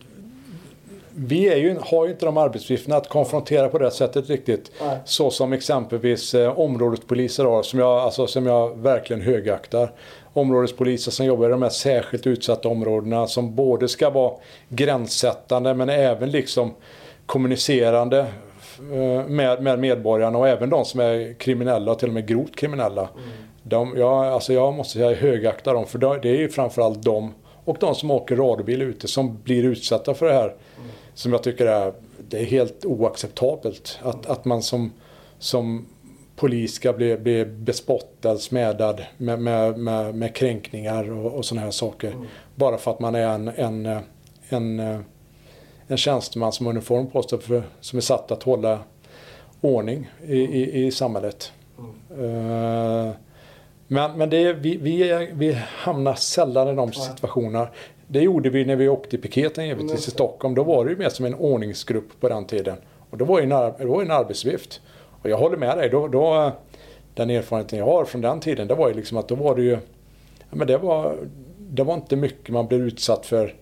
vi 1.16 1.60
ju, 1.60 1.78
har 1.82 2.06
ju 2.06 2.12
inte 2.12 2.26
de 2.26 2.38
arbetsuppgifterna 2.38 2.96
att 2.96 3.10
konfrontera 3.10 3.70
på 3.70 3.78
det 3.78 3.92
sättet 3.92 4.30
riktigt. 4.30 4.72
Nej. 4.82 4.98
Så 5.06 5.32
som 5.32 5.54
exempelvis 5.54 6.34
eh, 6.34 6.60
områdespoliser 6.60 7.46
har, 7.46 7.64
som 7.64 7.80
jag, 7.80 8.00
alltså, 8.00 8.28
som 8.28 8.46
jag 8.46 8.78
verkligen 8.78 9.22
högaktar. 9.22 9.92
Områdespoliser 10.34 11.12
som 11.12 11.26
jobbar 11.26 11.48
i 11.48 11.52
de 11.52 11.62
här 11.62 11.70
särskilt 11.70 12.28
utsatta 12.28 12.70
områdena 12.70 13.28
som 13.28 13.56
både 13.56 13.88
ska 13.88 14.10
vara 14.10 14.34
gränssättande 14.70 15.74
men 15.74 15.90
även 15.90 16.32
liksom 16.32 16.74
kommunicerande 17.26 18.20
eh, 18.80 19.28
med, 19.28 19.64
med 19.64 19.80
medborgarna 19.80 20.38
och 20.38 20.48
även 20.48 20.70
de 20.70 20.86
som 20.86 21.00
är 21.00 21.34
kriminella 21.34 21.92
och 21.92 22.00
till 22.00 22.08
och 22.08 22.14
med 22.14 22.28
grovt 22.28 22.56
kriminella. 22.56 23.02
Mm. 23.02 23.30
De, 23.70 23.98
jag, 23.98 24.26
alltså 24.26 24.54
jag 24.54 24.74
måste 24.74 24.94
säga 24.94 25.16
högakta 25.16 25.74
dem 25.74 25.88
för 25.88 26.00
det 26.22 26.30
är 26.30 26.38
ju 26.38 26.50
framförallt 26.50 27.04
de 27.04 27.34
och 27.66 27.78
de 27.80 27.96
som 27.96 28.12
åker 28.12 28.36
radiobil 28.36 28.82
ute 28.82 29.08
som 29.08 29.42
blir 29.44 29.64
utsatta 29.64 30.14
för 30.14 30.26
det 30.26 30.34
här. 30.34 30.46
Mm. 30.48 30.90
Som 31.14 31.32
jag 31.32 31.44
tycker 31.44 31.66
är, 31.66 31.94
det 32.30 32.40
är 32.40 32.46
helt 32.46 32.86
oacceptabelt. 32.86 34.00
Att, 34.02 34.26
att 34.26 34.46
man 34.46 34.62
som, 34.62 34.92
som 35.40 35.86
polis 36.36 36.74
ska 36.74 36.94
bli, 36.94 37.18
bli 37.18 37.46
bespottad, 37.46 38.38
smädad 38.38 39.06
med, 39.18 39.40
med, 39.40 39.78
med, 39.78 40.16
med 40.16 40.36
kränkningar 40.36 41.12
och, 41.12 41.34
och 41.34 41.46
sådana 41.46 41.66
här 41.66 41.72
saker. 41.72 42.12
Mm. 42.12 42.28
Bara 42.56 42.78
för 42.78 42.92
att 42.92 43.00
man 43.00 43.16
är 43.16 43.28
en, 43.28 43.48
en, 43.48 44.00
en, 44.50 45.04
en 45.88 45.98
tjänsteman 45.98 46.52
som 46.52 46.66
har 46.66 46.74
uniform 46.74 47.08
på 47.08 47.24
sig 47.24 47.40
för, 47.40 47.64
som 47.80 47.98
är 47.98 48.02
satt 48.02 48.32
att 48.32 48.44
hålla 48.44 48.80
ordning 49.62 50.10
i, 50.28 50.38
i, 50.38 50.86
i 50.86 50.92
samhället. 50.92 51.52
Mm. 51.78 52.26
Uh, 52.26 53.12
men, 53.92 54.18
men 54.18 54.30
det, 54.30 54.54
vi, 54.54 54.78
vi, 54.78 55.28
vi 55.34 55.54
hamnar 55.68 56.16
sällan 56.16 56.68
i 56.68 56.76
de 56.76 56.94
situationerna. 56.94 57.68
Det 58.08 58.20
gjorde 58.20 58.50
vi 58.50 58.66
när 58.66 58.76
vi 58.76 58.90
åkte 58.90 59.16
i 59.16 59.20
piketen 59.20 59.68
givetvis 59.68 60.08
i 60.08 60.12
Stockholm. 60.12 60.56
Då 60.56 60.64
var 60.64 60.86
det 60.86 60.92
ju 60.92 60.98
mer 60.98 61.10
som 61.10 61.26
en 61.26 61.36
ordningsgrupp 61.36 62.20
på 62.20 62.30
den 62.30 62.46
tiden. 62.46 62.78
Och 63.10 63.18
då 63.18 63.26
var 63.26 63.42
det 63.42 63.44
en, 63.44 63.74
det 63.78 63.86
var 63.86 64.02
en 64.02 64.12
arbetsvift. 64.12 64.82
Och 65.22 65.30
jag 65.30 65.38
håller 65.38 65.58
med 65.58 65.78
dig. 65.78 65.90
Då, 65.90 66.08
då, 66.08 66.52
den 67.14 67.30
erfarenheten 67.30 67.80
jag 67.80 67.86
har 67.86 68.06
från 68.06 68.22
den 68.22 68.40
tiden, 68.40 68.68
det 68.68 68.76
var 68.76 68.90
ju 68.90 68.94
liksom 68.94 69.18
att 69.18 69.28
då 69.28 69.36
var 69.36 69.56
det 69.56 69.62
ju... 69.62 69.78
Ja, 70.50 70.56
men 70.56 70.68
det, 70.68 70.78
var, 70.78 71.16
det 71.58 71.84
var 71.84 71.94
inte 71.94 72.16
mycket 72.16 72.50
man 72.50 72.68
blev 72.68 72.82
utsatt 72.82 73.26
för 73.26 73.56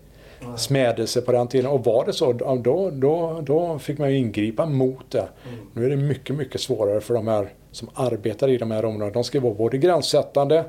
smädelse 0.58 1.22
på 1.22 1.32
den 1.32 1.48
tiden. 1.48 1.72
Och 1.72 1.84
var 1.84 2.06
det 2.06 2.14
så, 2.14 2.34
då, 2.34 2.92
då, 2.94 3.42
då 3.42 3.80
fick 3.80 3.98
man 3.98 4.12
ju 4.12 4.18
ingripa 4.18 4.66
mot 4.66 5.12
det. 5.12 5.28
Mm. 5.48 5.60
Nu 5.74 5.86
är 5.86 5.90
det 5.90 5.96
mycket, 5.96 6.36
mycket 6.36 6.62
svårare 6.62 7.02
för 7.02 7.14
de 7.14 7.28
här 7.28 7.50
som 7.78 7.90
arbetar 7.94 8.50
i 8.50 8.58
de 8.58 8.72
här 8.72 8.86
områdena. 8.86 9.12
De 9.12 9.24
ska 9.24 9.40
vara 9.40 9.54
både 9.54 9.78
gränssättande 9.78 10.66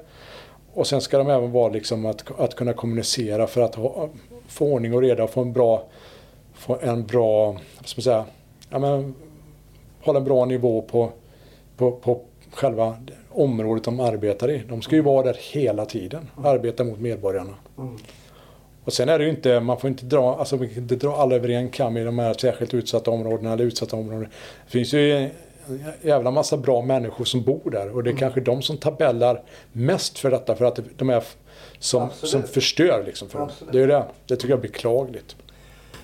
och 0.73 0.87
sen 0.87 1.01
ska 1.01 1.19
de 1.19 1.31
även 1.31 1.53
vara 1.53 1.73
liksom 1.73 2.07
att, 2.07 2.41
att 2.41 2.55
kunna 2.55 2.73
kommunicera 2.73 3.47
för 3.47 3.61
att 3.61 3.75
ha, 3.75 4.09
få 4.49 4.67
ordning 4.67 4.95
och 4.95 5.03
reda 5.03 5.25
och 5.25 5.31
få 5.31 5.41
en 5.41 5.53
bra 5.53 5.85
få 6.59 6.79
en 6.81 7.07
bra, 7.07 7.53
vad 7.53 7.87
ska 7.87 7.99
man 7.99 8.03
säga, 8.03 8.25
ja, 8.71 8.79
men, 8.79 9.15
hålla 10.01 10.19
en 10.19 10.25
bra 10.25 10.45
nivå 10.45 10.83
på, 10.83 11.13
på, 11.77 11.93
på 11.93 12.21
själva 12.53 12.97
området 13.31 13.85
de 13.85 14.01
arbetar 14.01 14.51
i. 14.51 14.63
De 14.69 14.83
ska 14.83 14.97
ju 14.97 15.03
vara 15.03 15.23
där 15.23 15.37
hela 15.53 15.87
tiden, 15.87 16.31
arbeta 16.45 16.85
mot 16.85 17.01
medborgarna. 17.01 17.55
Och 18.85 18.93
sen 18.93 19.09
är 19.09 19.19
det 19.19 19.25
ju 19.25 19.31
inte, 19.31 19.61
man 19.61 19.81
får 19.81 19.91
inte 19.91 20.05
dra, 20.05 20.37
alltså, 20.37 20.65
inte 20.65 20.97
dra 20.97 21.17
alla 21.17 21.35
över 21.35 21.49
en 21.49 21.69
kam 21.69 21.97
i 21.97 22.05
de 22.05 22.19
här 22.19 22.35
särskilt 22.35 22.75
utsatta 22.75 23.11
områdena 23.11 23.53
eller 23.53 23.65
utsatta 23.65 23.97
områden. 23.97 24.29
Det 24.65 24.71
finns 24.71 24.93
ju 24.93 25.31
jävla 26.03 26.31
massa 26.31 26.57
bra 26.57 26.83
människor 26.83 27.25
som 27.25 27.43
bor 27.43 27.71
där 27.71 27.91
och 27.97 28.03
det 28.05 28.11
är 28.11 28.17
kanske 28.17 28.41
de 28.41 28.63
som 28.63 28.77
tabellar 28.77 29.43
mest 29.73 30.19
för 30.19 30.31
detta 30.31 30.55
för 30.57 30.65
att 30.65 30.79
de 30.97 31.11
är 31.11 31.25
som, 31.79 32.03
Absolut. 32.03 32.31
som 32.31 32.43
förstör 32.43 33.03
liksom. 33.07 33.29
För 33.29 33.39
dem. 33.39 33.49
Det 33.73 33.81
är 33.83 33.87
det. 33.89 34.05
Det 34.27 34.37
tycker 34.37 34.49
jag 34.49 34.59
är 34.59 34.63
beklagligt. 34.63 35.37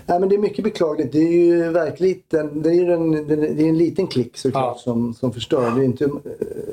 Nej, 0.06 0.20
men 0.20 0.28
det 0.28 0.34
är 0.34 0.38
mycket 0.38 0.64
beklagligt. 0.64 1.12
Det 1.12 1.18
är 1.18 1.32
ju 1.32 1.68
verkligen 1.68 2.62
det 2.62 2.68
är 2.68 2.72
ju 2.74 2.92
en, 2.92 3.10
det 3.28 3.34
är 3.34 3.68
en 3.68 3.78
liten 3.78 4.06
klick 4.06 4.36
såklart 4.36 4.76
Ja. 4.76 4.82
som, 4.82 5.14
som 5.14 5.32
förstör. 5.32 5.70
Det 5.70 5.80
är 5.80 5.84
inte 5.84 6.04
eh, 6.04 6.10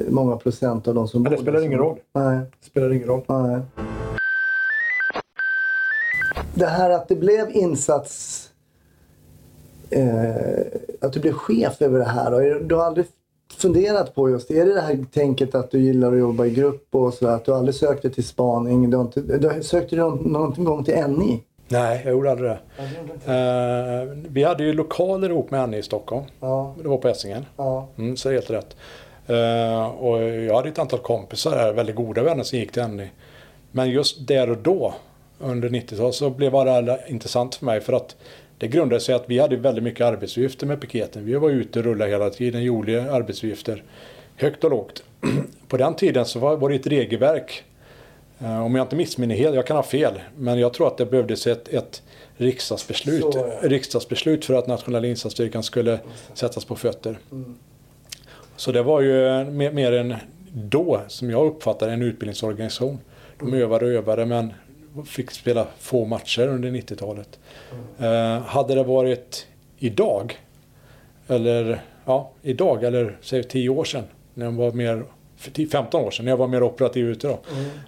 många 0.09 0.37
procent 0.37 0.87
av 0.87 0.95
de 0.95 1.07
som 1.07 1.23
Men 1.23 1.31
det 1.31 1.37
bor 1.37 1.43
spelar 1.43 1.59
där 1.59 1.65
ingen 1.65 1.79
som- 1.79 1.87
roll. 1.87 1.97
Nej. 2.13 2.37
Det 2.59 2.65
spelar 2.65 2.93
ingen 2.93 3.07
roll. 3.07 3.21
Nej. 3.27 3.61
Det 6.53 6.65
här 6.65 6.89
att 6.89 7.07
det 7.07 7.15
blev 7.15 7.51
insats... 7.55 8.47
Eh, 9.91 10.65
att 11.01 11.13
du 11.13 11.19
blev 11.19 11.33
chef 11.33 11.81
över 11.81 11.99
det 11.99 12.05
här. 12.05 12.33
Och 12.33 12.65
du 12.65 12.75
har 12.75 12.83
aldrig 12.83 13.05
funderat 13.57 14.15
på 14.15 14.29
just 14.29 14.51
Är 14.51 14.65
det 14.65 14.73
det 14.73 14.81
här 14.81 15.05
tänket 15.13 15.55
att 15.55 15.71
du 15.71 15.79
gillar 15.79 16.11
att 16.13 16.19
jobba 16.19 16.45
i 16.45 16.49
grupp 16.49 16.87
och 16.95 17.13
så 17.13 17.27
Att 17.27 17.45
du 17.45 17.53
aldrig 17.53 17.75
sökte 17.75 18.09
till 18.09 18.23
spaning? 18.23 18.89
Du, 18.89 19.01
inte, 19.01 19.21
du 19.21 19.63
sökte 19.63 19.95
du 19.95 20.01
någon, 20.01 20.31
någon 20.31 20.63
gång 20.63 20.83
till 20.83 20.95
NI? 21.07 21.43
Nej, 21.67 22.01
jag 22.05 22.11
gjorde 22.11 22.31
aldrig 22.31 22.51
det. 22.51 22.59
Eh, 23.33 24.17
vi 24.29 24.43
hade 24.43 24.63
ju 24.63 24.73
lokaler 24.73 25.29
ihop 25.29 25.51
med 25.51 25.61
Annie 25.61 25.77
i 25.77 25.83
Stockholm. 25.83 26.25
Ja, 26.39 26.75
Det 26.81 26.87
var 26.87 26.97
på 26.97 27.07
Essingen. 27.07 27.45
ja. 27.57 27.87
Mm, 27.97 28.17
så 28.17 28.29
det 28.29 28.33
är 28.33 28.37
helt 28.37 28.49
rätt. 28.49 28.75
Eh, 29.27 29.85
och 30.03 30.23
jag 30.23 30.55
hade 30.55 30.69
ett 30.69 30.79
antal 30.79 30.99
kompisar 30.99 31.51
där, 31.51 31.73
väldigt 31.73 31.95
goda 31.95 32.23
vänner 32.23 32.43
som 32.43 32.59
gick 32.59 32.71
till 32.71 32.83
NI. 32.87 33.09
Men 33.71 33.89
just 33.89 34.27
där 34.27 34.49
och 34.49 34.57
då, 34.57 34.93
under 35.39 35.69
90-talet, 35.69 36.15
så 36.15 36.29
blev 36.29 36.51
det 36.51 36.99
intressant 37.07 37.55
för 37.55 37.65
mig. 37.65 37.81
För 37.81 37.93
att 37.93 38.15
det 38.61 38.67
grundade 38.67 39.01
sig 39.01 39.15
att 39.15 39.23
vi 39.27 39.39
hade 39.39 39.55
väldigt 39.55 39.83
mycket 39.83 40.05
arbetsuppgifter 40.05 40.67
med 40.67 40.81
piketen. 40.81 41.25
Vi 41.25 41.33
var 41.33 41.49
ute 41.49 41.79
och 41.79 41.85
rullade 41.85 42.11
hela 42.11 42.29
tiden, 42.29 42.63
gjorde 42.63 43.13
arbetsuppgifter. 43.13 43.83
Högt 44.35 44.63
och 44.63 44.69
lågt. 44.69 45.03
På 45.67 45.77
den 45.77 45.95
tiden 45.95 46.25
så 46.25 46.39
var 46.39 46.69
det 46.69 46.75
ett 46.75 46.87
regelverk. 46.87 47.63
Eh, 48.39 48.65
Om 48.65 48.75
jag 48.75 48.85
inte 48.85 48.95
missminner 48.95 49.35
helt, 49.35 49.55
jag 49.55 49.67
kan 49.67 49.75
ha 49.75 49.83
fel, 49.83 50.21
men 50.37 50.59
jag 50.59 50.73
tror 50.73 50.87
att 50.87 50.97
det 50.97 51.05
behövdes 51.05 51.47
ett, 51.47 51.67
ett 51.67 52.03
riksdagsbeslut, 52.37 53.21
Så 53.21 53.53
riksdagsbeslut 53.61 54.45
för 54.45 54.53
att 54.53 54.67
nationella 54.67 55.07
insatsstyrkan 55.07 55.63
skulle 55.63 55.99
sättas 56.33 56.65
på 56.65 56.75
fötter. 56.75 57.19
Mm. 57.31 57.55
Så 58.55 58.71
det 58.71 58.83
var 58.83 59.01
ju 59.01 59.43
mer, 59.43 59.71
mer 59.71 59.91
en 59.91 60.15
då, 60.53 61.01
som 61.07 61.29
jag 61.29 61.47
uppfattar 61.47 61.89
en 61.89 62.01
utbildningsorganisation. 62.01 62.99
De 63.39 63.53
övade 63.53 63.85
och 63.85 63.91
övade 63.91 64.25
men 64.25 64.53
fick 65.05 65.31
spela 65.31 65.67
få 65.79 66.05
matcher 66.05 66.47
under 66.47 66.69
90-talet. 66.71 67.39
Eh, 67.99 68.41
hade 68.45 68.75
det 68.75 68.83
varit 68.83 69.47
idag, 69.77 70.39
eller 71.27 71.81
ja, 72.05 72.31
idag 72.41 72.83
eller 72.83 73.17
säg 73.21 73.43
10 73.43 73.69
år 73.69 73.83
sedan, 73.83 74.03
när 74.33 74.45
jag 74.45 74.51
var 74.53 74.71
mer, 74.71 75.03
för 75.37 75.51
10 75.51 75.67
15 75.67 76.01
år 76.03 76.11
sedan, 76.11 76.25
när 76.25 76.31
jag 76.31 76.37
var 76.37 76.47
mer 76.47 76.63
operativ 76.63 77.05
ute 77.09 77.27
då. 77.27 77.39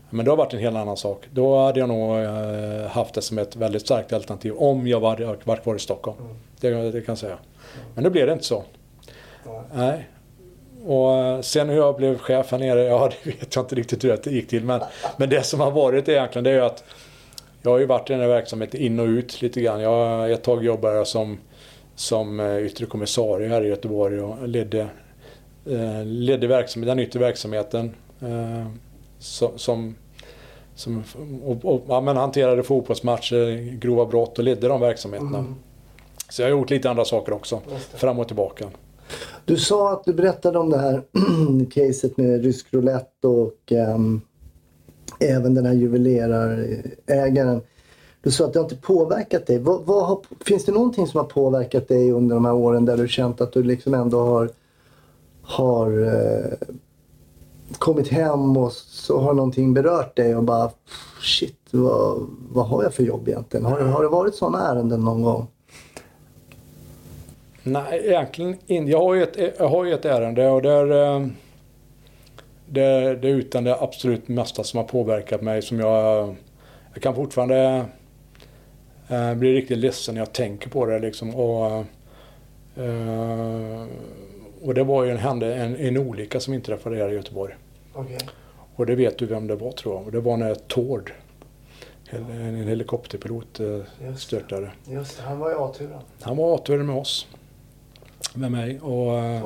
Men 0.10 0.26
det 0.26 0.32
har 0.32 0.38
varit 0.38 0.54
en 0.54 0.60
helt 0.60 0.76
annan 0.78 0.98
sak. 0.98 1.26
Då 1.32 1.58
hade 1.58 1.80
jag 1.80 1.90
nog 1.90 2.20
eh, 2.20 2.88
haft 2.88 3.14
det 3.14 3.22
som 3.22 3.38
ett 3.38 3.56
väldigt 3.56 3.82
starkt 3.82 4.14
alternativ 4.14 4.54
om 4.54 4.88
jag 4.88 5.00
var, 5.00 5.38
varit 5.46 5.64
kvar 5.64 5.76
i 5.76 5.80
Stockholm. 5.80 6.18
Det, 6.60 6.92
det 6.92 7.02
kan 7.02 7.12
jag 7.12 7.18
säga. 7.18 7.38
Men 7.96 8.04
nu 8.04 8.10
blev 8.10 8.28
det 8.28 8.34
inte 8.34 8.46
så. 8.46 8.64
Nej. 9.74 10.08
Och 10.86 11.14
eh, 11.16 11.42
sen 11.42 11.70
hur 11.70 11.78
jag 11.78 11.96
blev 11.96 12.18
chef 12.18 12.52
här 12.52 12.60
nere, 12.60 12.84
ja 12.84 13.10
det 13.24 13.32
vet 13.32 13.56
jag 13.56 13.64
inte 13.64 13.76
riktigt 13.76 14.04
hur 14.04 14.18
det 14.24 14.32
gick 14.32 14.48
till. 14.48 14.64
Men, 14.64 14.82
men 15.18 15.30
det 15.30 15.44
som 15.44 15.60
har 15.60 15.72
varit 15.72 16.10
egentligen 16.10 16.44
det 16.44 16.50
är 16.50 16.56
ju 16.56 16.62
att 16.62 16.84
jag 17.62 17.72
har 17.72 17.80
ju 17.80 17.86
varit 17.86 18.10
i 18.10 18.14
den 18.14 18.22
här 18.22 18.28
verksamheten 18.28 18.80
in 18.80 19.00
och 19.00 19.06
ut 19.06 19.42
lite 19.42 19.62
grann. 19.62 19.82
Jag 19.82 20.32
ett 20.32 20.44
tag 20.44 20.66
jobbat 20.66 20.94
jag 20.94 21.08
som, 21.08 21.38
som 21.96 22.40
eh, 22.40 22.58
yttre 22.58 22.86
kommissarie 22.86 23.50
här 23.50 23.66
i 23.66 23.68
Göteborg 23.68 24.22
och 24.22 24.48
ledde, 24.48 24.88
eh, 25.66 26.06
ledde 26.06 26.48
verksamhet, 26.48 26.88
den 26.88 27.00
yttre 27.00 27.20
verksamheten. 27.20 27.94
Eh, 28.22 28.68
som, 29.20 29.96
som, 30.76 31.04
och, 31.44 31.66
och, 31.66 31.84
ja, 31.88 32.02
men 32.02 32.18
hanterade 32.18 32.64
fotbollsmatcher, 32.64 33.72
grova 33.78 34.06
brott 34.06 34.38
och 34.38 34.44
ledde 34.44 34.68
de 34.68 34.82
verksamheterna. 34.82 35.46
Så 36.30 36.42
jag 36.42 36.48
har 36.48 36.52
gjort 36.52 36.70
lite 36.70 36.90
andra 36.90 37.06
saker 37.06 37.34
också, 37.34 37.62
fram 37.96 38.20
och 38.20 38.28
tillbaka. 38.28 38.66
Du 39.46 39.58
sa 39.58 39.94
att 39.94 40.04
du 40.04 40.14
berättade 40.14 40.60
om 40.60 40.70
det 40.70 40.78
här 40.78 41.04
caset 41.70 42.18
med 42.18 42.44
rysk 42.44 42.74
roulette 42.74 43.28
och 43.28 43.72
um, 43.96 44.22
även 45.20 45.54
den 45.54 45.66
här 45.66 45.74
juvelerarägaren. 45.74 47.62
Du 48.22 48.32
sa 48.32 48.46
att 48.46 48.54
det 48.54 48.60
har 48.60 48.64
inte 48.64 48.76
påverkat 48.76 49.48
dig. 49.48 49.60
Vad, 49.60 49.86
vad 49.86 50.06
har, 50.06 50.20
finns 50.46 50.66
det 50.66 50.72
någonting 50.72 51.08
som 51.08 51.18
har 51.18 51.26
påverkat 51.26 51.88
dig 51.88 52.12
under 52.12 52.36
de 52.36 52.46
här 52.46 52.54
åren 52.54 52.86
där 52.86 52.98
du 52.98 53.08
känt 53.08 53.42
att 53.42 53.54
du 53.54 53.64
liksom 53.64 53.94
ändå 53.94 54.20
har, 54.20 54.50
har 55.42 56.02
eh, 56.02 56.68
kommit 57.78 58.08
hem 58.08 58.58
och 58.58 58.72
så 58.74 59.20
har 59.20 59.34
någonting 59.34 59.74
berört 59.74 60.16
dig 60.16 60.36
och 60.36 60.44
bara 60.44 60.72
shit, 61.22 61.60
vad, 61.72 62.28
vad 62.52 62.68
har 62.68 62.84
jag 62.84 62.94
för 62.94 63.04
jobb 63.04 63.28
egentligen? 63.28 63.66
Har, 63.66 63.80
har 63.80 64.04
det 64.04 64.10
varit 64.10 64.36
sådana 64.36 64.68
ärenden 64.68 65.00
någon 65.00 65.24
gång? 65.24 65.48
Nej, 67.64 68.02
egentligen 68.08 68.58
inte. 68.68 68.92
Jag 68.92 69.00
har 69.00 69.14
ju 69.14 69.24
ett, 69.24 69.54
jag 69.60 69.68
har 69.68 69.86
ett 69.86 70.06
ärende 70.06 70.50
och 70.50 70.62
det 70.62 70.72
är, 70.72 71.16
eh, 71.22 71.28
det, 72.66 72.82
är- 72.82 73.16
det 73.16 73.28
är 73.30 73.34
utan 73.36 73.64
det 73.64 73.76
absolut 73.82 74.28
mesta 74.28 74.64
som 74.64 74.78
har 74.78 74.84
påverkat 74.84 75.42
mig 75.42 75.62
som 75.62 75.80
jag... 75.80 76.36
Jag 76.94 77.04
kan 77.04 77.16
fortfarande 77.16 77.86
eh, 79.10 79.34
bli 79.36 79.54
riktigt 79.54 79.78
ledsen 79.78 80.16
när 80.16 80.22
jag 80.22 80.34
tänker 80.34 80.70
på 80.70 80.86
det 80.86 81.00
liksom. 81.00 81.36
Och, 81.36 81.66
eh, 82.84 83.86
och 84.62 84.74
det 84.74 84.84
var 84.84 85.04
ju 85.04 85.12
en, 85.12 85.18
hände, 85.18 85.56
en, 85.56 85.76
en 85.76 85.98
olycka 85.98 86.40
som 86.40 86.54
inträffade 86.54 86.96
här 86.96 87.10
i 87.12 87.16
Göteborg. 87.16 87.54
Och 88.76 88.86
det 88.86 88.96
vet 88.96 89.18
du 89.18 89.26
vem 89.26 89.48
det 89.48 89.56
var 89.56 89.72
tror 89.72 89.96
jag. 90.04 90.12
Det 90.14 90.20
var 90.20 90.38
när 90.38 90.56
Tord, 90.56 91.12
en, 92.10 92.68
helikopterpilot, 92.68 93.60
störtade. 94.18 94.72
Just 94.90 95.18
det, 95.18 95.24
han 95.24 95.40
var 95.40 95.52
i 95.52 95.56
A-turen. 95.58 96.00
Han 96.22 96.38
var 96.38 96.54
avturad 96.54 96.86
med 96.86 96.96
oss. 96.96 97.28
Med 98.34 98.52
mig. 98.52 98.80
Och, 98.80 99.20
eh, 99.20 99.44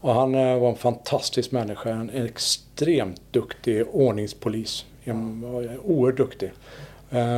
och 0.00 0.14
han 0.14 0.34
eh, 0.34 0.58
var 0.58 0.68
en 0.68 0.76
fantastisk 0.76 1.52
människa. 1.52 1.90
En 1.90 2.10
extremt 2.10 3.22
duktig 3.30 3.84
ordningspolis. 3.92 4.86
Eh, 5.04 5.16
oerhört 5.84 6.16
duktig. 6.16 6.52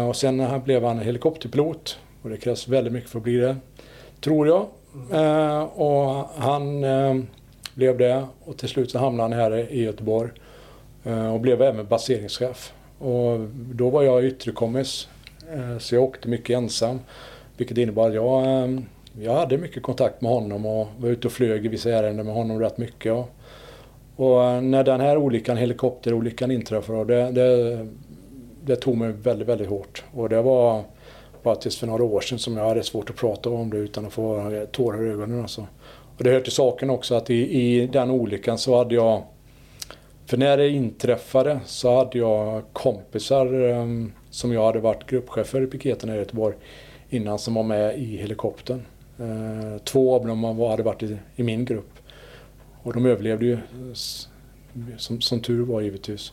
Och 0.09 0.17
sen 0.17 0.61
blev 0.65 0.85
han 0.85 0.99
helikopterpilot. 0.99 1.99
Och 2.23 2.31
det 2.31 2.37
krävs 2.37 2.69
väldigt 2.69 2.93
mycket 2.93 3.11
för 3.11 3.19
att 3.19 3.25
bli 3.25 3.37
det. 3.37 3.57
Tror 4.21 4.47
jag. 4.47 4.67
Och 5.75 6.29
han 6.37 6.81
blev 7.75 7.99
det. 7.99 8.27
Och 8.45 8.57
till 8.57 8.69
slut 8.69 8.91
så 8.91 8.99
hamnade 8.99 9.23
han 9.23 9.41
här 9.41 9.73
i 9.73 9.83
Göteborg. 9.83 10.31
Och 11.33 11.41
blev 11.41 11.63
även 11.63 11.87
baseringschef. 11.87 12.73
Och 12.99 13.41
då 13.53 13.91
var 13.91 14.03
jag 14.03 14.25
ytterkommis. 14.25 15.09
Så 15.79 15.95
jag 15.95 16.05
åkte 16.05 16.29
mycket 16.29 16.57
ensam. 16.57 17.01
Vilket 17.57 17.79
innebar 17.79 18.09
att 18.09 18.15
jag, 18.15 18.83
jag 19.21 19.35
hade 19.35 19.59
mycket 19.59 19.83
kontakt 19.83 20.21
med 20.21 20.31
honom 20.31 20.67
och 20.67 20.89
var 20.99 21.09
ute 21.09 21.27
och 21.27 21.33
flög 21.33 21.65
i 21.65 21.69
vissa 21.69 21.91
ärenden 21.91 22.27
med 22.27 22.35
honom 22.35 22.61
rätt 22.61 22.79
mycket. 22.79 23.13
Och, 23.13 23.29
och 24.17 24.45
eh, 24.45 24.61
när 24.61 24.85
den 24.85 25.01
här 25.01 25.17
olyckan, 25.17 25.57
helikopterolyckan 25.57 26.51
inträffade, 26.51 27.05
det, 27.05 27.31
det, 27.31 27.87
det 28.65 28.77
tog 28.77 28.97
mig 28.97 29.13
väldigt, 29.13 29.49
väldigt 29.49 29.69
hårt. 29.69 30.05
Och 30.15 30.29
det 30.29 30.43
var 30.43 30.83
bara 31.43 31.57
tills 31.57 31.79
för 31.79 31.87
några 31.87 32.05
år 32.05 32.21
sedan 32.21 32.39
som 32.39 32.57
jag 32.57 32.69
hade 32.69 32.83
svårt 32.83 33.11
att 33.11 33.17
prata 33.17 33.51
om 33.51 33.71
det 33.71 33.77
utan 33.77 34.07
att 34.07 34.13
få 34.13 34.51
eh, 34.51 34.65
tårar 34.65 35.07
i 35.07 35.11
ögonen. 35.11 35.43
Alltså. 35.43 35.67
Och 36.19 36.25
det 36.25 36.31
hör 36.31 36.41
till 36.41 36.53
saken 36.53 36.91
också 36.91 37.15
att 37.15 37.31
i, 37.31 37.61
i 37.61 37.87
den 37.87 38.11
olyckan 38.11 38.59
så 38.59 38.79
hade 38.79 38.95
jag 38.95 39.23
för 40.27 40.37
när 40.37 40.57
det 40.57 40.69
inträffade 40.69 41.61
så 41.67 41.97
hade 41.97 42.19
jag 42.19 42.63
kompisar 42.73 43.55
um, 43.55 44.13
som 44.31 44.53
jag 44.53 44.67
hade 44.67 44.79
varit 44.79 45.07
gruppchef 45.07 45.47
för 45.47 45.63
i 45.63 45.67
piketen 45.67 46.09
här 46.09 46.17
i 46.17 46.19
Göteborg 46.19 46.57
innan 47.11 47.39
som 47.39 47.55
var 47.55 47.63
med 47.63 47.99
i 47.99 48.17
helikoptern. 48.17 48.83
Eh, 49.23 49.79
två 49.85 50.15
av 50.15 50.27
dem 50.27 50.45
hade 50.45 50.83
varit 50.83 51.03
i, 51.03 51.17
i 51.37 51.43
min 51.43 51.65
grupp. 51.65 51.99
Och 52.83 52.93
de 52.93 53.07
överlevde 53.07 53.47
ju 53.47 53.59
som, 54.97 55.21
som 55.21 55.41
tur 55.41 55.65
var 55.65 55.81
givetvis. 55.81 56.33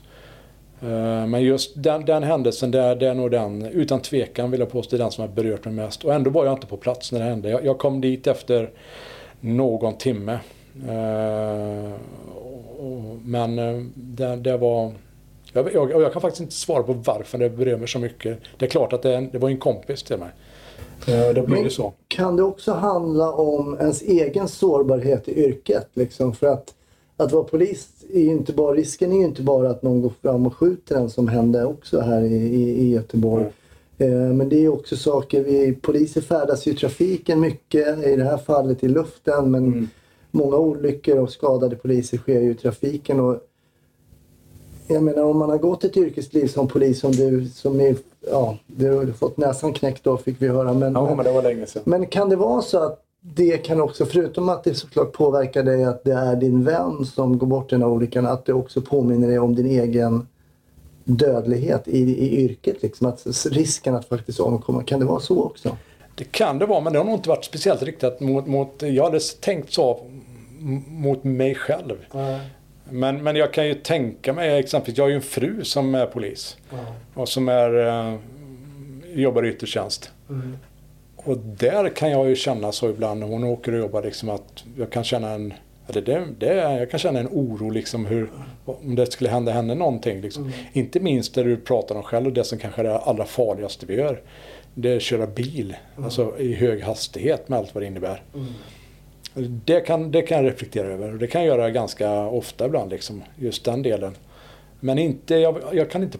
Eh, 0.81 1.27
men 1.27 1.41
just 1.41 1.83
den, 1.83 2.05
den 2.05 2.23
händelsen, 2.23 2.71
det, 2.71 2.95
det 2.95 3.07
är 3.07 3.13
nog 3.13 3.31
den, 3.31 3.65
utan 3.65 4.01
tvekan 4.01 4.51
vill 4.51 4.59
jag 4.59 4.71
påstå, 4.71 4.97
den 4.97 5.11
som 5.11 5.21
har 5.21 5.29
berört 5.29 5.65
mig 5.65 5.73
mest. 5.73 6.03
Och 6.03 6.13
ändå 6.13 6.29
var 6.29 6.45
jag 6.45 6.53
inte 6.53 6.67
på 6.67 6.77
plats 6.77 7.11
när 7.11 7.19
det 7.19 7.25
hände. 7.25 7.49
Jag, 7.49 7.65
jag 7.65 7.77
kom 7.77 8.01
dit 8.01 8.27
efter 8.27 8.69
någon 9.39 9.97
timme. 9.97 10.39
Eh, 10.89 11.91
men 13.23 13.55
det, 13.95 14.35
det 14.35 14.57
var... 14.57 14.91
Jag, 15.53 15.73
jag, 15.73 15.91
jag 15.91 16.13
kan 16.13 16.21
faktiskt 16.21 16.41
inte 16.41 16.55
svara 16.55 16.83
på 16.83 16.93
varför 16.93 17.37
det 17.37 17.49
berör 17.49 17.77
mig 17.77 17.87
så 17.87 17.99
mycket. 17.99 18.39
Det 18.57 18.65
är 18.65 18.69
klart 18.69 18.93
att 18.93 19.01
det, 19.01 19.29
det 19.31 19.37
var 19.37 19.49
en 19.49 19.57
kompis 19.57 20.03
till 20.03 20.17
mig. 20.17 20.29
Eh, 21.07 21.33
Det 21.33 21.41
blir 21.47 21.63
ju 21.63 21.69
så. 21.69 21.93
Kan 22.07 22.35
det 22.35 22.43
också 22.43 22.71
handla 22.73 23.31
om 23.31 23.77
ens 23.79 24.01
egen 24.01 24.47
sårbarhet 24.47 25.27
i 25.27 25.43
yrket? 25.45 25.87
Liksom? 25.93 26.33
För 26.33 26.47
att, 26.47 26.73
att 27.17 27.31
vara 27.31 27.43
polis 27.43 27.89
är 28.13 28.23
inte 28.23 28.53
bara, 28.53 28.73
risken 28.73 29.11
är 29.11 29.17
ju 29.17 29.23
inte 29.25 29.41
bara 29.41 29.69
att 29.69 29.83
någon 29.83 30.01
går 30.01 30.13
fram 30.21 30.45
och 30.47 30.55
skjuter 30.55 30.95
en 30.95 31.09
som 31.09 31.27
hände 31.27 31.65
också 31.65 31.99
här 31.99 32.21
i, 32.21 32.35
i, 32.81 32.89
Göteborg. 32.89 33.45
Eh, 33.97 34.09
Men 34.09 34.49
det 34.49 34.65
är 34.65 34.69
också 34.69 34.95
saker, 34.97 35.43
vi 35.43 35.73
poliser 35.73 36.21
färdas 36.21 36.67
ju 36.67 36.71
i 36.71 36.75
trafiken 36.75 37.39
mycket, 37.39 38.05
i 38.07 38.15
det 38.15 38.23
här 38.23 38.37
fallet 38.37 38.83
i 38.83 38.87
luften 38.87 39.51
men 39.51 39.89
många 40.31 40.55
olyckor 40.57 41.17
och 41.17 41.29
skadade 41.29 41.75
poliser 41.75 42.17
sker 42.17 42.39
ju 42.41 42.51
i 42.51 42.55
trafiken. 42.55 43.19
Och 43.19 43.37
jag 44.89 45.03
menar 45.03 45.23
om 45.23 45.37
man 45.39 45.49
har 45.49 45.57
gått 45.57 45.83
ett 45.83 45.97
yrkesliv 45.97 46.47
som 46.47 46.67
polis 46.67 46.99
som 46.99 47.11
du, 47.11 47.45
som 47.45 47.79
är, 47.79 47.95
ja, 48.31 48.57
du 48.67 48.91
har 48.91 49.05
fått 49.05 49.37
näsan 49.37 49.73
knäckt 49.73 50.03
då 50.03 50.17
fick 50.17 50.35
vi 50.41 50.47
höra. 50.47 50.73
Men, 50.73 50.93
Ja, 50.93 51.15
men 51.15 51.25
det 51.25 51.31
var 51.31 51.43
länge 51.43 51.65
sedan. 51.65 51.81
men 51.85 52.05
kan 52.05 52.29
det 52.29 52.35
vara 52.35 52.61
så 52.61 52.79
att 52.79 53.03
det 53.21 53.57
kan 53.57 53.81
också, 53.81 54.05
förutom 54.05 54.49
att 54.49 54.63
det 54.63 54.73
såklart 54.73 55.11
påverkar 55.11 55.63
dig 55.63 55.83
att 55.83 56.03
det 56.03 56.13
är 56.13 56.35
din 56.35 56.63
vän 56.63 57.05
som 57.05 57.37
går 57.37 57.47
bort 57.47 57.71
i 57.71 57.75
den 57.75 57.81
här 57.81 57.89
olyckan, 57.89 58.25
att 58.25 58.45
det 58.45 58.53
också 58.53 58.81
påminner 58.81 59.27
dig 59.27 59.39
om 59.39 59.55
din 59.55 59.65
egen 59.65 60.27
dödlighet 61.03 61.87
i, 61.87 61.99
i 61.99 62.43
yrket? 62.43 62.83
Liksom, 62.83 63.07
att 63.07 63.25
risken 63.51 63.95
att 63.95 64.05
faktiskt 64.05 64.39
omkomma, 64.39 64.83
kan 64.83 64.99
det 64.99 65.05
vara 65.05 65.19
så 65.19 65.43
också? 65.43 65.77
Det 66.15 66.23
kan 66.23 66.59
det 66.59 66.65
vara, 66.65 66.79
men 66.81 66.93
det 66.93 66.99
har 66.99 67.05
nog 67.05 67.15
inte 67.15 67.29
varit 67.29 67.45
speciellt 67.45 67.83
riktat 67.83 68.19
mot... 68.19 68.47
mot 68.47 68.81
jag 68.81 69.03
hade 69.03 69.19
tänkt 69.19 69.73
så 69.73 69.99
mot 70.87 71.23
mig 71.23 71.55
själv. 71.55 71.95
Men, 72.91 73.23
men 73.23 73.35
jag 73.35 73.53
kan 73.53 73.67
ju 73.67 73.73
tänka 73.73 74.33
mig, 74.33 74.59
exempelvis, 74.59 74.97
jag 74.97 75.05
har 75.05 75.09
ju 75.09 75.15
en 75.15 75.21
fru 75.21 75.63
som 75.63 75.95
är 75.95 76.05
polis. 76.05 76.57
Och 77.13 77.29
som 77.29 77.49
är, 77.49 77.87
eh, 77.87 78.15
jobbar 79.13 79.45
i 79.45 79.49
yttre 79.49 79.67
tjänst. 79.67 80.11
Och 81.15 81.37
där 81.37 81.89
kan 81.89 82.11
jag 82.11 82.29
ju 82.29 82.35
känna 82.35 82.71
så 82.71 82.89
ibland 82.89 83.19
när 83.19 83.27
hon 83.27 83.43
åker 83.43 83.71
och 83.71 83.79
jobbar 83.79 84.03
liksom 84.03 84.29
att 84.29 84.63
jag 84.77 84.89
kan 84.89 85.03
känna 85.03 85.29
en 85.29 85.53
eller 85.89 86.01
det, 86.01 86.25
det, 86.37 86.53
jag 86.53 86.91
kan 86.91 86.99
känna 86.99 87.19
en 87.19 87.27
oro 87.27 87.69
liksom 87.69 88.05
hur, 88.05 88.29
om 88.65 88.95
det 88.95 89.11
skulle 89.11 89.29
hända 89.29 89.51
henne 89.51 89.75
någonting. 89.75 90.21
Liksom. 90.21 90.51
Inte 90.73 90.99
minst 90.99 91.35
det 91.35 91.43
du 91.43 91.57
pratar 91.57 91.95
om 91.95 92.03
själv 92.03 92.27
och 92.27 92.33
det 92.33 92.43
som 92.43 92.57
kanske 92.57 92.81
är 92.81 92.83
det 92.83 92.97
allra 92.97 93.25
farligaste 93.25 93.85
vi 93.85 93.95
gör. 93.95 94.21
Det 94.73 94.91
är 94.91 94.95
att 94.95 95.01
köra 95.01 95.27
bil, 95.27 95.75
alltså 95.95 96.39
i 96.39 96.53
hög 96.53 96.81
hastighet 96.81 97.49
med 97.49 97.59
allt 97.59 97.75
vad 97.75 97.83
det 97.83 97.87
innebär. 97.87 98.23
Det, 99.47 99.81
kan, 99.81 100.11
det 100.11 100.21
kan 100.21 100.37
jag 100.37 100.51
reflektera 100.51 100.87
över 100.87 101.11
och 101.11 101.17
det 101.17 101.27
kan 101.27 101.45
jag 101.45 101.57
göra 101.57 101.69
ganska 101.69 102.25
ofta 102.25 102.65
ibland, 102.65 102.91
liksom, 102.91 103.23
just 103.35 103.65
den 103.65 103.83
delen. 103.83 104.15
Men 104.79 104.97
inte, 104.97 105.35
jag, 105.35 105.57
jag 105.71 105.91
kan 105.91 106.03
inte 106.03 106.17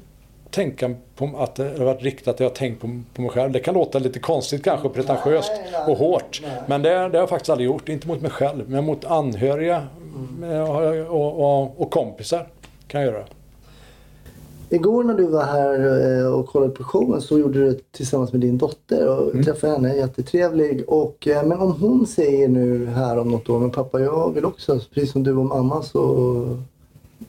tänka 0.49 0.95
på 1.15 1.31
att 1.37 1.55
det 1.55 1.77
har 1.77 1.85
varit 1.85 2.03
riktat 2.03 2.33
att 2.33 2.39
jag 2.39 2.49
har 2.49 2.55
tänkt 2.55 2.81
på, 2.81 3.01
på 3.13 3.21
mig 3.21 3.31
själv. 3.31 3.51
Det 3.51 3.59
kan 3.59 3.73
låta 3.73 3.99
lite 3.99 4.19
konstigt 4.19 4.63
kanske 4.63 4.87
och 4.87 4.93
pretentiöst 4.93 5.51
Nej, 5.55 5.69
nej, 5.71 5.81
och 5.91 5.97
hårt. 5.97 6.39
nej. 6.43 6.51
Men 6.67 6.81
det, 6.81 6.89
det 6.89 6.95
har 6.99 7.09
jag 7.13 7.29
faktiskt 7.29 7.49
aldrig 7.49 7.65
gjort. 7.65 7.89
Inte 7.89 8.07
mot 8.07 8.21
mig 8.21 8.31
själv, 8.31 8.69
men 8.69 8.85
mot 8.85 9.05
anhöriga 9.05 9.87
eh, 10.43 10.71
och, 11.11 11.61
och, 11.61 11.81
och 11.81 11.91
kompisar 11.91 12.47
kan 12.87 13.01
jag 13.01 13.13
göra. 13.13 13.25
Igår 14.71 15.03
när 15.03 15.13
du 15.13 15.27
var 15.27 15.43
här 15.43 16.19
eh, 16.19 16.33
och 16.33 16.47
kollade 16.47 16.71
på 16.71 16.83
showen 16.83 17.21
så 17.21 17.39
gjorde 17.39 17.59
du 17.59 17.71
det 17.71 17.91
tillsammans 17.91 18.31
med 18.31 18.41
din 18.41 18.57
dotter 18.57 19.07
och 19.07 19.45
träffade 19.45 19.73
henne, 19.73 19.95
jättetrevlig. 19.95 20.83
Och, 20.89 21.27
eh, 21.27 21.45
men 21.45 21.59
om 21.59 21.71
hon 21.71 22.07
säger 22.07 22.47
nu 22.47 22.85
här 22.85 23.17
om 23.17 23.29
något 23.29 23.49
år, 23.49 23.59
men 23.59 23.71
pappa 23.71 23.99
jag 23.99 24.33
vill 24.33 24.45
också, 24.45 24.79
precis 24.93 25.11
som 25.11 25.23
du 25.23 25.35
och 25.35 25.45
mamma 25.45 25.83
så 25.83 26.57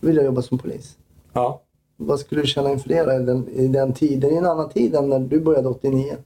vill 0.01 0.17
jag 0.17 0.25
jobba 0.25 0.43
som 0.43 0.59
polis. 0.59 0.97
Ja. 1.33 1.61
Vad 1.97 2.21
skulle 2.21 2.41
du 2.41 2.47
känna 2.47 2.71
inför 2.71 2.89
det 2.89 3.23
i 3.23 3.25
den, 3.25 3.49
i 3.49 3.69
den 3.69 3.93
tiden, 3.93 4.31
i 4.31 4.37
en 4.37 4.47
annan 4.47 4.69
tid 4.69 4.95
än 4.95 5.09
när 5.09 5.19
du 5.19 5.41
började 5.41 5.69
89? 5.69 6.17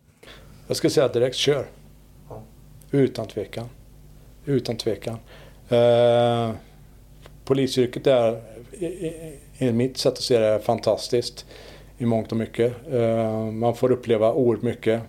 Jag 0.66 0.76
skulle 0.76 0.90
säga 0.90 1.08
direkt, 1.08 1.36
kör. 1.36 1.66
Utan 2.90 3.26
tvekan. 3.26 3.64
Utan 4.44 4.76
tvekan. 4.76 5.16
Eh, 5.68 6.50
polisyrket 7.44 8.06
är, 8.06 8.40
enligt 9.58 9.74
mitt 9.74 9.98
sätt 9.98 10.12
att 10.12 10.22
se 10.22 10.38
det, 10.38 10.60
fantastiskt 10.60 11.46
i 11.98 12.04
mångt 12.04 12.32
och 12.32 12.38
mycket. 12.38 12.72
Eh, 12.92 13.40
man 13.40 13.74
får 13.74 13.92
uppleva 13.92 14.32
oerhört 14.32 14.62
mycket 14.62 15.00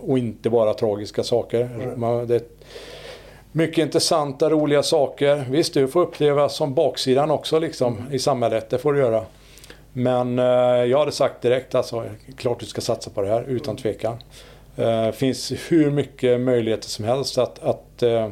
och 0.00 0.18
inte 0.18 0.50
bara 0.50 0.74
tragiska 0.74 1.22
saker. 1.22 1.94
Man, 1.96 2.26
det 2.26 2.34
är 2.34 2.42
mycket 3.52 3.78
intressanta, 3.78 4.50
roliga 4.50 4.82
saker. 4.82 5.44
Visst, 5.50 5.74
du 5.74 5.88
får 5.88 6.00
uppleva 6.00 6.48
som 6.48 6.74
baksidan 6.74 7.30
också 7.30 7.58
liksom, 7.58 8.02
i 8.12 8.18
samhället. 8.18 8.70
Det 8.70 8.78
får 8.78 8.92
du 8.92 8.98
göra. 8.98 9.24
Men 9.92 10.38
eh, 10.38 10.44
jag 10.84 10.98
hade 10.98 11.12
sagt 11.12 11.42
direkt 11.42 11.74
alltså, 11.74 12.04
klart 12.36 12.60
du 12.60 12.66
ska 12.66 12.80
satsa 12.80 13.10
på 13.10 13.22
det 13.22 13.28
här, 13.28 13.44
utan 13.48 13.76
tvekan. 13.76 14.16
Det 14.76 15.12
finns 15.16 15.52
hur 15.68 15.90
mycket 15.90 16.40
möjligheter 16.40 16.88
som 16.88 17.04
helst 17.04 17.38
att, 17.38 17.58
att 17.58 18.02
eh, 18.02 18.28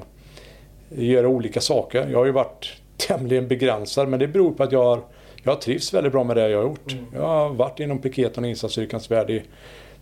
göra 0.89 1.29
olika 1.29 1.61
saker. 1.61 2.09
Jag 2.11 2.19
har 2.19 2.27
ju 2.27 2.33
varit 2.33 2.73
tämligen 2.97 3.49
begränsad 3.49 4.09
men 4.09 4.21
det 4.21 4.29
beror 4.29 4.53
på 4.53 4.63
att 4.63 4.73
jag 4.73 4.85
har, 4.85 5.01
jag 5.49 5.55
har 5.55 5.61
trivts 5.61 5.95
väldigt 5.95 6.13
bra 6.13 6.25
med 6.25 6.37
det 6.37 6.49
jag 6.49 6.59
har 6.59 6.65
gjort. 6.65 6.97
Jag 7.13 7.23
har 7.23 7.51
varit 7.51 7.81
inom 7.81 7.99
piketen 7.99 8.45
och 8.45 8.51
insatsstyrkans 8.51 9.11
värld 9.11 9.31
i, 9.31 9.43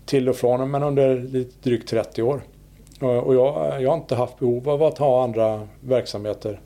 till 0.04 0.28
och 0.28 0.36
från 0.36 0.70
men 0.70 0.82
under 0.82 1.20
lite 1.20 1.54
drygt 1.62 1.88
30 1.88 2.22
år. 2.22 2.42
Och 3.00 3.34
jag, 3.34 3.82
jag 3.82 3.90
har 3.90 3.96
inte 3.96 4.14
haft 4.14 4.38
behov 4.38 4.68
av 4.68 4.82
att 4.82 4.98
ha 4.98 5.24
andra 5.24 5.68
verksamheter. 5.80 6.60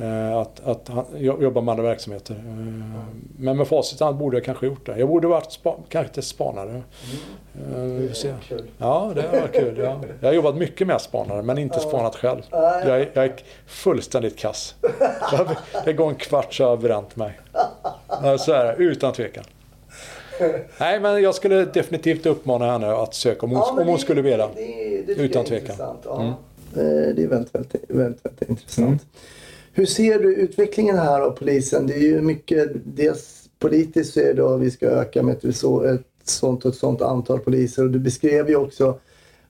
Eh, 0.00 0.36
Att, 0.36 0.60
att 0.66 0.90
jobba 1.18 1.60
med 1.60 1.72
andra 1.72 1.84
verksamheter. 1.84 2.34
Eh, 2.34 2.54
Men 3.38 3.56
med 3.56 3.68
facit 3.68 4.00
hand 4.00 4.16
borde 4.16 4.36
jag 4.36 4.44
kanske 4.44 4.66
gjort 4.66 4.86
det. 4.86 4.98
Jag 4.98 5.08
borde 5.08 5.28
varit 5.28 5.52
spa, 5.52 5.76
kanske 5.88 6.08
inte 6.10 6.22
spanare. 6.22 6.82
Vi 7.98 8.08
får 8.08 8.14
se. 8.14 8.34
Kul. 8.48 8.62
Ja, 8.78 9.12
det 9.14 9.40
var 9.40 9.48
kul. 9.52 9.78
Ja. 9.78 10.00
Jag 10.20 10.28
har 10.28 10.34
jobbat 10.34 10.56
mycket 10.56 10.86
med 10.86 11.00
spanare, 11.00 11.42
men 11.42 11.58
inte 11.58 11.80
spanat 11.80 12.16
själv. 12.16 12.40
Jag 12.50 13.00
är, 13.00 13.10
jag 13.12 13.24
är 13.24 13.32
fullständigt 13.66 14.38
kass. 14.38 14.74
Jag- 15.32 15.48
Det 15.84 15.92
går 15.92 16.08
en 16.08 16.14
kvart 16.14 16.54
så 16.54 16.64
har 16.64 16.70
jag 16.70 16.80
bränt 16.80 17.16
mig. 17.16 17.40
Ja, 18.22 18.38
Så 18.38 18.52
är 18.52 18.64
det, 18.64 18.74
utan 18.84 19.12
tvekan. 19.12 19.44
Nej, 20.80 21.00
men 21.00 21.22
jag 21.22 21.34
skulle 21.34 21.64
definitivt 21.64 22.26
uppmana 22.26 22.72
henne 22.72 22.92
att 22.92 23.14
söka 23.14 23.46
om 23.46 23.50
hon, 23.50 23.58
Ja, 23.60 23.70
om 23.70 23.76
hon 23.78 23.86
det- 23.96 23.98
skulle 24.02 24.22
vilja. 24.22 24.48
det- 24.54 25.02
det 25.06 25.12
Utan 25.12 25.44
jag 25.44 25.52
är 25.52 25.60
tvekan. 25.60 25.96
Ja. 26.04 26.20
Mm. 26.20 26.28
Eh, 26.28 27.14
Det 27.14 27.22
är 27.22 27.26
väldigt, 27.28 27.54
väldigt, 27.54 27.74
väldigt, 27.88 28.24
väldigt 28.24 28.48
intressant. 28.48 29.02
Hur 29.80 29.86
ser 29.86 30.18
du 30.18 30.34
utvecklingen 30.34 30.98
här 30.98 31.20
av 31.20 31.30
polisen? 31.30 31.86
Det 31.86 31.94
är 31.94 32.00
ju 32.00 32.20
mycket, 32.20 32.70
dels 32.84 33.48
politiskt 33.58 34.14
så 34.14 34.20
är 34.20 34.34
det 34.34 34.54
att 34.54 34.60
vi 34.60 34.70
ska 34.70 34.86
öka 34.86 35.22
med 35.22 35.44
ett, 35.44 35.56
så, 35.56 35.82
ett 35.82 36.02
sånt 36.24 36.64
och 36.64 36.70
ett 36.70 36.78
sånt 36.78 37.02
antal 37.02 37.38
poliser. 37.38 37.84
Och 37.84 37.90
du 37.90 37.98
beskrev 37.98 38.48
ju 38.48 38.56
också 38.56 38.98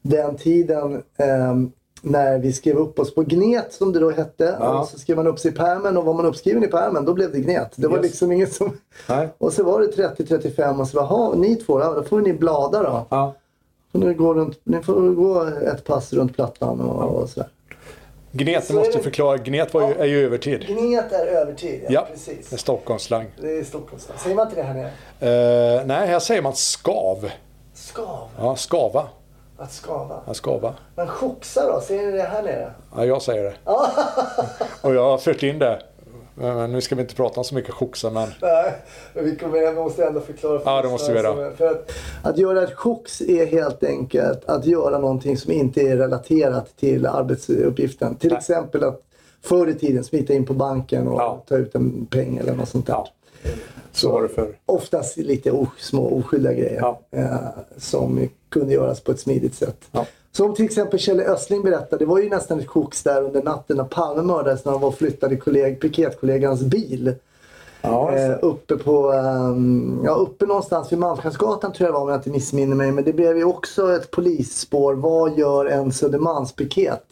den 0.03 0.37
tiden 0.37 1.03
ehm, 1.17 1.73
när 2.03 2.39
vi 2.39 2.53
skrev 2.53 2.77
upp 2.77 2.99
oss 2.99 3.15
på 3.15 3.23
Gnet 3.23 3.73
som 3.73 3.93
det 3.93 3.99
då 3.99 4.11
hette. 4.11 4.57
Ja. 4.61 4.81
Och 4.81 4.89
så 4.89 4.99
skrev 4.99 5.17
man 5.17 5.27
upp 5.27 5.39
sig 5.39 5.51
i 5.51 5.55
pärmen 5.55 5.97
och 5.97 6.05
var 6.05 6.15
man 6.15 6.27
uppskriven 6.27 6.65
i 6.65 6.69
pärmen 6.69 7.05
då 7.05 7.15
blev 7.15 7.33
det 7.33 7.41
Gnet. 7.41 7.73
Det 7.77 7.89
var 7.89 7.97
Yes. 7.97 8.07
liksom 8.07 8.33
inget 8.33 8.53
som... 8.53 8.71
Nej. 9.09 9.29
Och 9.39 9.53
så 9.53 9.65
var 9.65 9.81
det 9.81 9.87
30-35 10.17 10.81
och 10.81 10.89
så 10.89 11.05
var 11.07 11.37
ni 11.37 11.57
två, 11.57 11.81
ja, 11.81 11.95
då 11.95 12.03
får 12.03 12.21
ni 12.21 12.33
blada 12.33 12.83
då. 12.83 13.07
Ja. 13.11 13.35
Så 13.93 13.99
ni, 13.99 14.15
går 14.15 14.35
runt, 14.35 14.61
ni 14.65 14.83
får 14.83 15.15
gå 15.15 15.43
ett 15.43 15.85
pass 15.85 16.13
runt 16.13 16.35
Plattan 16.35 16.81
och, 16.81 17.23
och 17.23 17.29
sådär. 17.29 17.49
Gnet, 18.33 18.71
är 18.71 18.75
måste 18.75 18.99
det- 18.99 19.03
förklara. 19.03 19.37
Gnet 19.37 19.75
var 19.75 19.89
ju, 19.89 19.95
är 19.95 20.05
ju 20.05 20.25
övertid. 20.27 20.67
Gnet 20.67 21.13
är 21.13 21.27
övertid, 21.27 21.81
ja, 21.85 21.89
Ja, 21.93 22.07
precis. 22.13 22.49
det 22.51 22.57
är 22.57 22.59
Stockholmsslang. 22.59 23.27
Det 23.41 23.59
är 23.59 23.65
Stockholms 23.65 24.09
Säger 24.23 24.37
man 24.37 24.47
inte 24.49 24.61
det 24.61 24.67
här 24.67 24.75
nere? 24.75 25.79
Eh, 25.79 25.87
nej, 25.87 26.09
här 26.09 26.19
säger 26.19 26.43
man 26.43 26.55
skav. 26.55 27.31
Skav. 27.75 28.29
Ja, 28.39 28.57
skava. 28.57 29.09
Att 29.59 29.73
skava. 29.73 30.21
Ja, 30.27 30.35
skava. 30.35 30.75
Men 30.95 31.07
choxa 31.07 31.73
då? 31.73 31.81
Säger 31.81 32.07
ni 32.07 32.13
det 32.17 32.23
här 32.23 32.43
nere? 32.43 32.73
Ja, 32.97 33.05
jag 33.05 33.23
säger 33.23 33.45
det. 33.45 33.55
Och 34.83 34.95
jag 34.95 35.05
har 35.11 35.19
fört 35.19 35.43
in 35.43 35.59
det. 35.59 35.83
Men 36.41 36.73
nu 36.73 36.81
ska 36.81 36.95
vi 36.95 37.03
inte 37.03 37.15
prata 37.15 37.41
om 37.41 37.45
så 37.45 37.55
mycket 37.55 37.75
choxa, 37.75 38.11
men 38.11 38.29
Nej, 38.43 38.73
men 39.15 39.25
vi 39.25 39.37
kommer, 39.37 39.59
jag 39.59 39.75
måste 39.75 40.05
ändå 40.05 40.21
förklara 40.21 40.59
för 40.61 40.71
Ja, 40.71 40.83
det 40.83 40.89
måste 40.89 41.13
vi 41.13 41.19
göra. 41.19 41.51
För 41.57 41.67
att, 41.67 41.91
att 42.23 42.39
göra 42.39 42.63
ett 42.63 42.75
chox 42.75 43.21
är 43.21 43.47
helt 43.47 43.85
enkelt 43.85 44.45
att 44.45 44.67
göra 44.67 44.99
någonting 44.99 45.37
som 45.37 45.53
inte 45.53 45.81
är 45.81 45.97
relaterat 45.97 46.77
till 46.77 47.07
arbetsuppgiften. 47.07 48.15
Till 48.17 48.31
Nej. 48.31 48.39
exempel 48.39 48.85
att 48.85 49.03
förr 49.43 49.67
i 49.69 49.75
tiden 49.75 50.05
smita 50.05 50.33
in 50.33 50.47
på 50.47 50.55
banken 50.55 51.09
och 51.09 51.21
Ja. 51.21 51.45
ta 51.49 51.57
ut 51.57 51.75
en 51.75 52.07
peng 52.07 52.37
eller 52.37 52.55
något 52.55 52.69
sånt 52.69 52.87
där. 52.87 52.93
Ja. 52.95 53.07
så 53.93 54.13
var 54.13 54.23
det 54.23 54.29
förr. 54.29 54.57
Oftast 54.67 55.17
lite 55.17 55.51
o- 55.51 55.67
små 55.79 56.19
oskyldiga 56.19 56.53
grejer 56.53 56.79
Ja. 56.81 57.01
eh, 57.11 57.37
som 57.77 58.29
kunde 58.49 58.75
göras 58.75 59.01
på 59.01 59.13
ett 59.13 59.21
smidigt 59.21 59.55
sätt. 59.55 59.77
Som 60.33 60.55
till 60.55 60.65
exempel 60.65 60.99
Kjell 60.99 61.21
Östling 61.21 61.63
berättade, 61.63 62.05
det 62.05 62.09
var 62.09 62.19
ju 62.19 62.29
nästan 62.29 62.61
ett 62.61 62.69
chox 62.69 63.03
där 63.03 63.23
under 63.23 63.43
natten 63.43 63.77
när 63.77 63.85
Palme 63.85 64.23
mördades 64.23 64.65
när 64.65 64.73
han 64.73 64.81
var 64.81 64.89
och 64.89 64.99
flyttade 64.99 65.37
kolleg, 65.37 65.81
piketkollegans 65.81 66.61
bil. 66.63 67.15
Ja, 67.83 68.13
Eh, 68.13 68.39
uppe 68.43 68.77
på, 68.77 69.13
ehm, 69.13 70.01
ja 70.05 70.15
uppe 70.15 70.47
någonstans 70.47 70.93
vid 70.93 70.99
Malmskillnadsgatan 70.99 71.73
tror 71.73 71.87
jag 71.87 71.95
det 71.95 71.99
var 71.99 72.03
om 72.03 72.09
jag 72.09 72.19
inte 72.19 72.31
missminner 72.31 72.77
mig. 72.77 72.93
Men 72.93 73.05
det 73.05 73.13
blev 73.13 73.37
ju 73.37 73.45
också 73.45 73.97
ett 73.97 74.11
polisspår. 74.11 74.95
Vad 74.95 75.39
gör 75.39 75.67
en 75.67 75.93
Södermalmspiket 75.93 77.05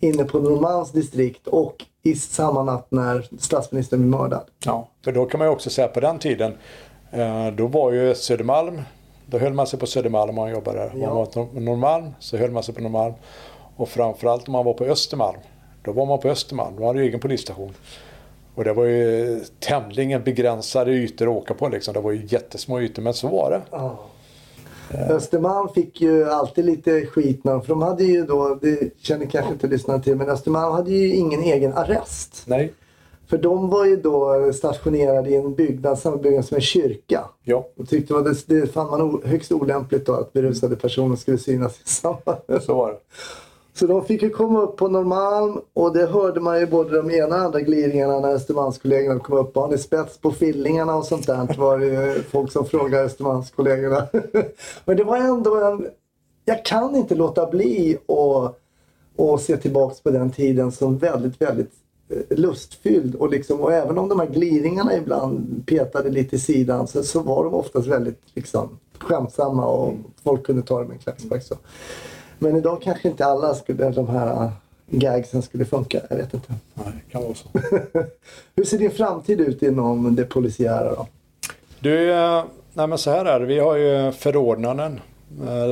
inne 0.00 0.24
på 0.24 0.38
Norrmalms 0.38 0.92
distrikt 0.92 1.46
och 1.46 1.84
i 2.02 2.14
samma 2.14 2.62
natt 2.62 2.86
när 2.90 3.28
statsministern 3.38 4.00
blev 4.00 4.20
mördad? 4.20 4.42
Ja, 4.64 4.88
för 5.04 5.12
då 5.12 5.24
kan 5.24 5.38
man 5.38 5.48
ju 5.48 5.52
också 5.52 5.70
säga 5.70 5.88
på 5.88 6.00
den 6.00 6.18
tiden, 6.18 6.52
eh, 7.10 7.46
då 7.56 7.66
var 7.66 7.92
ju 7.92 8.14
Södermalm, 8.14 8.82
Då 9.30 9.38
höll 9.38 9.52
man 9.52 9.66
sig 9.66 9.78
på 9.78 9.86
Södermalm 9.86 10.28
om 10.30 10.34
man 10.36 10.50
jobbade 10.50 10.78
där. 10.78 10.90
Om 10.94 11.00
Ja. 11.00 11.06
man 11.06 11.16
var 11.16 11.26
på 11.26 11.48
Norrmalm 11.60 12.10
så 12.18 12.36
höll 12.36 12.50
man 12.50 12.62
sig 12.62 12.74
på 12.74 12.80
Norrmalm. 12.82 13.14
Och 13.76 13.88
framförallt 13.88 14.48
om 14.48 14.52
man 14.52 14.64
var 14.64 14.72
på 14.74 14.84
Östermalm. 14.84 15.38
Då 15.82 15.92
var 15.92 16.06
man 16.06 16.18
på 16.20 16.28
Östermalm. 16.28 16.76
Då 16.76 16.86
hade 16.86 16.98
du 16.98 17.04
egen 17.04 17.20
polisstation. 17.20 17.72
Och 18.54 18.64
det 18.64 18.72
var 18.72 18.84
ju 18.84 19.40
tämligen 19.60 20.22
begränsade 20.24 20.90
ytor 20.92 21.30
att 21.30 21.42
åka 21.42 21.54
på 21.54 21.68
liksom. 21.68 21.94
Det 21.94 22.00
var 22.00 22.12
ju 22.12 22.26
jättesmå 22.26 22.80
ytor 22.80 23.02
men 23.02 23.14
så 23.14 23.28
var 23.28 23.50
det. 23.50 23.60
Ja. 23.70 23.98
Östermalm 25.08 25.68
fick 25.68 26.00
ju 26.00 26.30
alltid 26.30 26.64
lite 26.64 27.06
skit 27.06 27.40
för 27.42 27.68
de 27.68 27.82
hade 27.82 28.04
ju 28.04 28.24
då, 28.26 28.58
det 28.62 29.02
känner 29.02 29.26
kanske 29.26 29.52
inte 29.52 29.66
lyssnarna 29.66 30.02
till, 30.02 30.16
men 30.16 30.28
Östermalm 30.30 30.72
hade 30.72 30.90
ju 30.90 31.14
ingen 31.14 31.42
egen 31.42 31.72
arrest. 31.72 32.42
Nej. 32.46 32.72
För 33.30 33.38
de 33.38 33.70
var 33.70 33.84
ju 33.84 33.96
då 33.96 34.52
stationerade 34.52 35.30
i 35.30 35.36
en 35.36 35.54
byggnad, 35.54 35.98
samma 35.98 36.16
byggnad 36.16 36.44
som 36.44 36.54
en 36.54 36.60
kyrka. 36.60 37.24
Ja, 37.42 37.68
Och 37.76 37.88
tyckte 37.88 38.16
att 38.16 38.24
det, 38.24 38.60
det 38.60 38.66
fann 38.66 38.90
man 38.90 39.22
högst 39.24 39.52
olämpligt 39.52 40.06
då 40.06 40.12
att 40.12 40.32
berusade 40.32 40.76
personer 40.76 41.16
skulle 41.16 41.38
synas 41.38 41.80
i 41.80 41.88
samma. 41.88 42.36
så 42.60 42.74
var 42.74 42.90
det. 42.90 42.98
Så 43.74 43.86
de 43.86 44.04
fick 44.04 44.22
ju 44.22 44.30
komma 44.30 44.60
upp 44.60 44.76
på 44.76 44.88
Norrmalm 44.88 45.60
och 45.72 45.92
det 45.92 46.06
hörde 46.06 46.40
man 46.40 46.60
ju 46.60 46.66
både 46.66 46.96
de 46.96 47.10
ena 47.10 47.36
och 47.36 47.42
andra 47.42 47.60
gliringarna 47.60 48.20
när 48.20 48.34
Östermalmskollegorna 48.34 49.20
kom 49.20 49.38
upp. 49.38 49.54
Har 49.54 49.68
ni 49.68 49.78
spets 49.78 50.18
på 50.18 50.30
fillingarna 50.30 50.96
och 50.96 51.04
sånt 51.04 51.26
där? 51.26 51.56
var 51.58 51.78
det 51.78 51.86
ju 51.86 52.22
folk 52.22 52.52
som 52.52 52.64
frågade 52.64 53.04
Östermalmskollegorna. 53.04 54.06
Men 54.84 54.96
det 54.96 55.04
var 55.04 55.16
ändå 55.16 55.56
en... 55.56 55.86
Jag 56.44 56.64
kan 56.64 56.96
inte 56.96 57.14
låta 57.14 57.50
bli 57.50 57.98
att 58.08 58.56
och 59.16 59.40
se 59.40 59.56
tillbaks 59.56 60.00
på 60.00 60.10
den 60.10 60.30
tiden 60.30 60.72
som 60.72 60.98
väldigt, 60.98 61.42
väldigt 61.42 61.72
lustfylld. 62.30 63.14
Och, 63.14 63.30
liksom, 63.30 63.60
och 63.60 63.72
även 63.72 63.98
om 63.98 64.08
de 64.08 64.20
här 64.20 64.26
gliringarna 64.26 64.96
ibland 64.96 65.62
petade 65.66 66.10
lite 66.10 66.36
i 66.36 66.38
sidan 66.38 66.88
så, 66.88 67.02
så 67.02 67.20
var 67.20 67.44
de 67.44 67.54
oftast 67.54 67.88
väldigt 67.88 68.20
liksom, 68.34 68.78
skämtsamma 68.98 69.66
och 69.66 69.94
folk 70.24 70.46
kunde 70.46 70.62
ta 70.62 70.78
det 70.78 70.84
med 70.84 70.94
en 70.94 70.98
klackspark. 70.98 71.42
Så. 71.42 71.54
Men 72.38 72.56
idag 72.56 72.82
kanske 72.82 73.08
inte 73.08 73.24
alla 73.24 73.54
skulle, 73.54 73.90
de 73.90 74.08
här 74.08 74.44
äh, 74.44 74.50
gagsen 74.86 75.42
skulle 75.42 75.64
funka. 75.64 76.00
Jag 76.10 76.16
vet 76.16 76.34
inte. 76.34 76.54
Nej, 76.74 76.86
det 76.94 77.12
kan 77.12 77.22
vara 77.22 77.34
så. 77.34 77.48
Hur 78.56 78.64
ser 78.64 78.78
din 78.78 78.90
framtid 78.90 79.40
ut 79.40 79.62
inom 79.62 80.16
det 80.16 80.24
polisiära 80.24 80.94
då? 80.94 81.06
Du, 81.80 82.12
eh, 82.12 82.44
nej 82.72 82.86
men 82.86 82.98
så 82.98 83.10
här 83.10 83.24
är 83.24 83.40
det. 83.40 83.46
Vi 83.46 83.58
har 83.58 83.76
ju 83.76 84.12
förordnanden. 84.12 85.00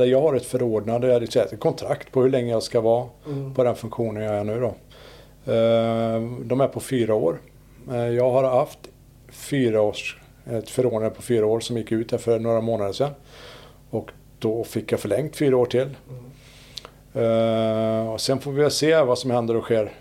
Jag 0.07 0.21
har 0.21 0.35
ett 0.35 0.45
förordnande, 0.45 1.15
ett 1.15 1.59
kontrakt 1.59 2.11
på 2.11 2.21
hur 2.21 2.29
länge 2.29 2.51
jag 2.51 2.63
ska 2.63 2.81
vara 2.81 3.05
på 3.55 3.63
den 3.63 3.75
funktionen 3.75 4.23
jag 4.23 4.35
är 4.35 4.43
nu 4.43 4.59
då. 4.59 4.73
Eh, 5.45 6.21
De 6.45 6.61
är 6.61 6.67
på 6.67 6.79
fyra 6.79 7.13
år. 7.15 7.39
Eh, 7.91 8.07
Jag 8.07 8.31
har 8.31 8.43
haft 8.43 8.79
fyra 9.31 9.81
års, 9.81 10.17
ett 10.51 10.69
förordnande 10.69 11.09
på 11.09 11.21
fyra 11.21 11.45
år 11.45 11.59
som 11.59 11.77
gick 11.77 11.91
ut 11.91 12.11
här 12.11 12.17
för 12.17 12.39
några 12.39 12.61
månader 12.61 12.93
sedan. 12.93 13.11
Och 13.89 14.11
då 14.39 14.63
fick 14.63 14.91
jag 14.91 14.99
förlängt 14.99 15.35
fyra 15.35 15.57
år 15.57 15.65
till. 15.65 15.89
Eh, 17.13 18.09
Och 18.13 18.21
sen 18.21 18.39
får 18.39 18.51
vi 18.51 18.69
se 18.69 19.01
vad 19.01 19.19
som 19.19 19.31
händer 19.31 19.55
och 19.55 19.63
sker. 19.63 19.91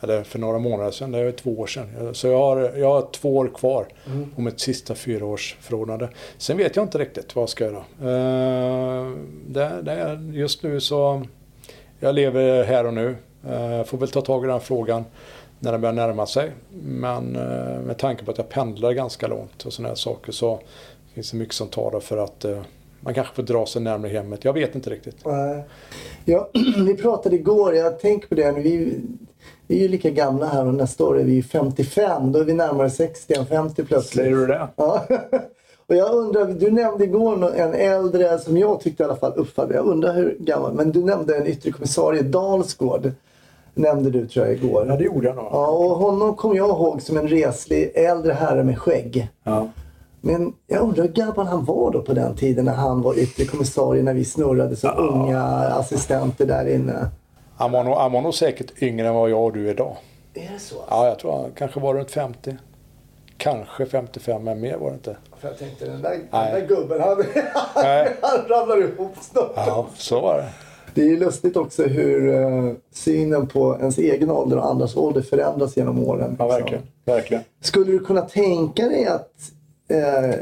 Eller 0.00 0.22
för 0.22 0.38
några 0.38 0.58
månader 0.58 0.90
sedan, 0.90 1.10
det 1.12 1.18
är 1.18 1.32
två 1.32 1.58
år 1.60 1.66
sedan. 1.66 2.14
Så 2.14 2.26
jag 2.28 2.38
har, 2.38 2.56
jag 2.76 2.88
har 2.92 3.08
två 3.12 3.36
år 3.36 3.50
kvar 3.54 3.86
om 4.36 4.46
ett 4.46 4.60
sista 4.60 4.94
fyraårsförordnande. 4.94 6.08
Sen 6.38 6.56
vet 6.56 6.76
jag 6.76 6.84
inte 6.84 6.98
riktigt 6.98 7.34
vad 7.36 7.42
jag 7.42 7.48
ska 7.48 7.64
göra. 7.64 7.84
Det, 9.46 9.82
det 9.82 9.92
är, 9.92 10.30
just 10.32 10.62
nu 10.62 10.80
så, 10.80 11.22
jag 12.00 12.14
lever 12.14 12.64
här 12.64 12.86
och 12.86 12.94
nu. 12.94 13.16
Eh, 13.50 13.84
Får 13.84 13.98
väl 13.98 14.10
ta 14.10 14.20
tag 14.20 14.44
i 14.44 14.48
den 14.48 14.60
frågan 14.60 15.04
när 15.58 15.72
den 15.72 15.80
börjar 15.80 15.94
närma 15.94 16.26
sig. 16.26 16.52
Men 16.82 17.36
eh, 17.36 17.80
med 17.80 17.98
tanke 17.98 18.24
på 18.24 18.30
att 18.30 18.38
jag 18.38 18.48
pendlar 18.48 18.92
ganska 18.92 19.26
långt 19.26 19.66
och 19.66 19.72
sådana 19.72 19.88
här 19.88 19.96
saker 19.96 20.32
så 20.32 20.60
finns 21.14 21.30
det 21.30 21.36
mycket 21.36 21.54
som 21.54 21.68
talar 21.68 22.00
för 22.00 22.16
att 22.16 22.44
eh, 22.44 22.58
man 23.00 23.14
kanske 23.14 23.34
får 23.34 23.42
dra 23.42 23.66
sig 23.66 23.82
närmare 23.82 24.10
hemmet. 24.10 24.44
Jag 24.44 24.52
vet 24.52 24.74
inte 24.74 24.90
riktigt. 24.90 25.16
Ja, 26.24 26.48
vi 26.86 26.94
pratade 26.94 27.36
igår, 27.36 27.74
jag 27.74 28.00
tänker 28.00 28.28
på 28.28 28.34
det 28.34 28.52
nu. 28.52 28.62
Vi, 28.62 29.00
vi 29.66 29.76
är 29.76 29.82
ju 29.82 29.88
lika 29.88 30.10
gamla 30.10 30.46
här 30.46 30.66
och 30.66 30.74
nästa 30.74 31.04
år 31.04 31.20
är 31.20 31.24
vi 31.24 31.42
55. 31.42 32.32
Då 32.32 32.38
är 32.38 32.44
vi 32.44 32.52
närmare 32.52 32.90
60 32.90 33.34
än 33.34 33.46
50 33.46 33.84
plötsligt. 33.84 34.26
du 34.26 34.46
det? 34.46 34.68
Ja. 34.76 35.06
Och 35.88 35.96
jag 35.96 36.14
undrar, 36.14 36.46
du 36.46 36.70
nämnde 36.70 37.04
igår 37.04 37.54
en 37.56 37.74
äldre 37.74 38.38
som 38.38 38.56
jag 38.56 38.80
tyckte 38.80 39.02
i 39.02 39.06
alla 39.06 39.16
fall 39.16 39.32
uppfattade. 39.36 39.74
Jag 39.74 39.86
undrar 39.86 40.14
hur 40.14 40.36
gammal, 40.40 40.74
men 40.74 40.92
du 40.92 41.04
nämnde 41.04 41.36
en 41.36 41.46
yttre 41.46 41.72
kommissarie 41.72 42.22
Dalsgård. 42.22 43.12
Nämnde 43.78 44.10
du 44.10 44.26
tror 44.26 44.46
jag 44.46 44.54
igår. 44.54 44.86
Ja, 44.88 44.96
det 44.96 45.04
gjorde 45.04 45.26
jag 45.26 45.36
nog. 45.36 45.44
Ja, 45.50 45.66
och 45.68 45.90
honom 45.96 46.36
kom 46.36 46.56
jag 46.56 46.68
ihåg 46.68 47.02
som 47.02 47.16
en 47.16 47.28
reslig 47.28 47.92
äldre 47.94 48.32
herre 48.32 48.64
med 48.64 48.78
skägg. 48.78 49.28
Ja. 49.44 49.68
Men 50.20 50.54
jag 50.66 50.80
undrar 50.82 51.02
hur 51.02 51.12
gammal 51.12 51.46
han 51.46 51.64
var 51.64 51.90
då 51.90 52.02
på 52.02 52.12
den 52.12 52.36
tiden 52.36 52.64
när 52.64 52.72
han 52.74 53.02
var 53.02 53.18
yttre 53.18 53.44
kommissarie 53.44 54.02
när 54.02 54.14
vi 54.14 54.24
snurrade 54.24 54.76
som 54.76 54.90
unga 54.96 55.42
assistenter 55.52 56.46
där 56.46 56.74
inne. 56.74 57.08
Han, 57.56 57.72
var 57.72 57.84
nog, 57.84 57.94
han 57.94 58.12
var 58.12 58.20
nog 58.20 58.34
säkert 58.34 58.82
yngre 58.82 59.08
än 59.08 59.14
vad 59.14 59.30
jag 59.30 59.44
och 59.44 59.52
du 59.52 59.66
är 59.66 59.70
idag. 59.70 59.96
Är 60.34 60.52
det 60.52 60.58
så? 60.58 60.76
Ja, 60.90 61.06
jag 61.06 61.18
tror 61.18 61.32
han 61.32 61.50
kanske 61.56 61.80
var 61.80 61.94
runt 61.94 62.10
50. 62.10 62.56
Kanske 63.36 63.86
55, 63.86 64.44
men 64.44 64.60
mer 64.60 64.76
var 64.76 64.88
det 64.88 64.94
inte. 64.94 65.16
För 65.38 65.48
jag 65.48 65.58
tänkte 65.58 65.84
den 65.84 66.02
där, 66.02 66.10
den 66.10 66.20
där 66.30 66.66
gubben 66.68 67.00
han, 67.00 67.16
han 68.22 68.48
ramlar 68.48 68.78
ihop 68.78 69.16
snart. 69.20 69.52
Ja, 69.56 69.86
så 69.96 70.20
var 70.20 70.36
det. 70.38 70.48
Det 70.96 71.02
är 71.02 71.06
ju 71.06 71.16
lustigt 71.18 71.56
också 71.56 71.82
hur 71.82 72.34
eh, 72.34 72.72
synen 72.92 73.46
på 73.46 73.76
ens 73.80 73.98
egen 73.98 74.30
ålder 74.30 74.56
och 74.58 74.66
andras 74.70 74.96
ålder 74.96 75.22
förändras 75.22 75.76
genom 75.76 76.04
åren. 76.04 76.36
Ja, 76.38 76.44
liksom. 76.44 76.60
verkligen. 76.60 76.82
verkligen. 77.04 77.42
Skulle 77.60 77.92
du 77.92 77.98
kunna 77.98 78.20
tänka 78.20 78.88
dig 78.88 79.06
att 79.06 79.32
eh, 79.88 80.34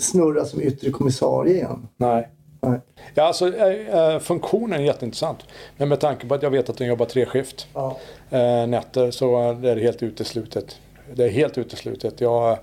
snurra 0.00 0.44
som 0.44 0.60
yttre 0.62 0.90
kommissarie 0.90 1.54
igen? 1.54 1.88
Nej. 1.96 2.28
Nej. 2.60 2.80
Ja, 3.14 3.22
alltså, 3.22 3.56
eh, 3.56 4.18
funktionen 4.18 4.80
är 4.80 4.84
jätteintressant. 4.84 5.38
Men 5.76 5.88
med 5.88 6.00
tanke 6.00 6.26
på 6.26 6.34
att 6.34 6.42
jag 6.42 6.50
vet 6.50 6.70
att 6.70 6.78
den 6.78 6.86
jobbar 6.88 7.06
treskift 7.06 7.66
Ja. 7.74 7.96
eh, 8.30 8.66
nätter 8.66 9.10
så 9.10 9.50
är 9.50 9.74
det 9.74 9.80
helt 9.82 10.02
uteslutet. 10.02 10.76
Det 11.14 11.24
är 11.24 11.28
helt 11.28 11.58
uteslutet. 11.58 12.20
Jag, 12.20 12.58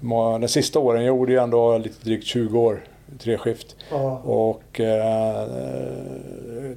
må- 0.00 0.38
de 0.38 0.48
sista 0.48 0.78
åren, 0.78 1.00
jag 1.04 1.16
gjorde 1.16 1.32
ju 1.32 1.38
ändå 1.38 1.78
lite 1.78 2.04
drygt 2.04 2.26
20 2.26 2.60
år 2.60 2.84
treskift. 3.18 3.76
Ja. 3.90 4.18
Och 4.18 4.80
eh, 4.80 5.48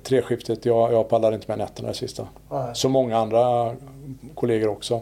treskiftet, 0.04 0.66
jag, 0.66 0.94
jag 0.94 1.10
pallade 1.10 1.36
inte 1.36 1.48
med 1.48 1.58
nätterna 1.58 1.88
det 1.88 1.94
sista. 1.94 2.28
Nej. 2.50 2.76
Som 2.76 2.92
många 2.92 3.18
andra 3.18 3.76
kollegor 4.36 4.68
också. 4.68 5.02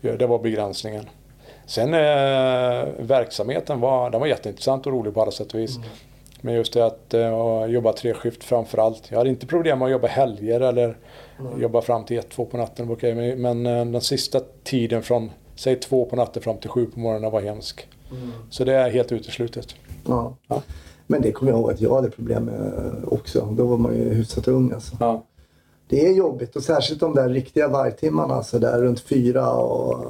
Ja. 0.00 0.16
Det 0.16 0.26
var 0.26 0.38
begränsningen. 0.38 1.04
Sen 1.66 1.94
eh, 1.94 2.84
verksamheten 2.98 3.80
var, 3.80 4.10
den 4.10 4.20
var 4.20 4.26
jätteintressant 4.26 4.86
och 4.86 4.92
rolig 4.92 5.14
på 5.14 5.22
alla 5.22 5.30
sätt 5.30 5.54
och 5.54 5.60
vis. 5.60 5.78
Men 6.40 6.54
just 6.54 6.72
det 6.72 6.86
att 6.86 7.14
eh, 7.14 7.64
jobba 7.66 7.92
treskift 7.92 8.44
framför 8.44 8.78
allt. 8.78 9.10
Jag 9.10 9.18
hade 9.18 9.30
inte 9.30 9.46
problem 9.46 9.78
med 9.78 9.86
att 9.86 9.92
jobba 9.92 10.08
helger 10.08 10.60
eller 10.60 10.96
jobba 11.58 11.80
fram 11.80 12.04
till 12.04 12.18
ett, 12.18 12.30
två 12.30 12.44
på 12.44 12.56
natten. 12.56 12.90
Okej, 12.90 13.14
men 13.14 13.42
men 13.42 13.66
eh, 13.66 13.84
den 13.92 14.00
sista 14.00 14.40
tiden 14.64 15.02
från 15.02 15.30
säg 15.54 15.76
två 15.76 16.04
på 16.04 16.16
natten 16.16 16.42
fram 16.42 16.56
till 16.56 16.70
sju 16.70 16.86
på 16.86 17.00
morgonen 17.00 17.30
var 17.30 17.40
hemsk. 17.40 17.88
Så 18.50 18.64
det 18.64 18.74
är 18.74 18.90
helt 18.90 19.12
uteslutet. 19.12 19.74
Ja. 20.08 20.34
Ja. 20.48 20.62
Men 21.06 21.22
det 21.22 21.32
kommer 21.32 21.52
jag 21.52 21.60
ihåg 21.60 21.70
att 21.70 21.80
jag 21.80 21.94
hade 21.94 22.10
problem 22.10 22.44
med 22.44 22.92
också. 23.08 23.48
Då 23.52 23.66
var 23.66 23.76
man 23.76 23.94
ju 23.96 24.14
hyfsat 24.14 24.48
ung 24.48 24.72
alltså. 24.72 24.96
Ja. 25.00 25.22
Det 25.88 26.06
är 26.06 26.12
jobbigt 26.12 26.56
och 26.56 26.62
särskilt 26.62 27.00
de 27.00 27.14
där 27.14 27.28
riktiga 27.28 27.68
vargtimmarna 27.68 28.42
så 28.42 28.58
där 28.58 28.80
runt 28.82 29.00
fyra 29.00 29.50
och... 29.52 30.04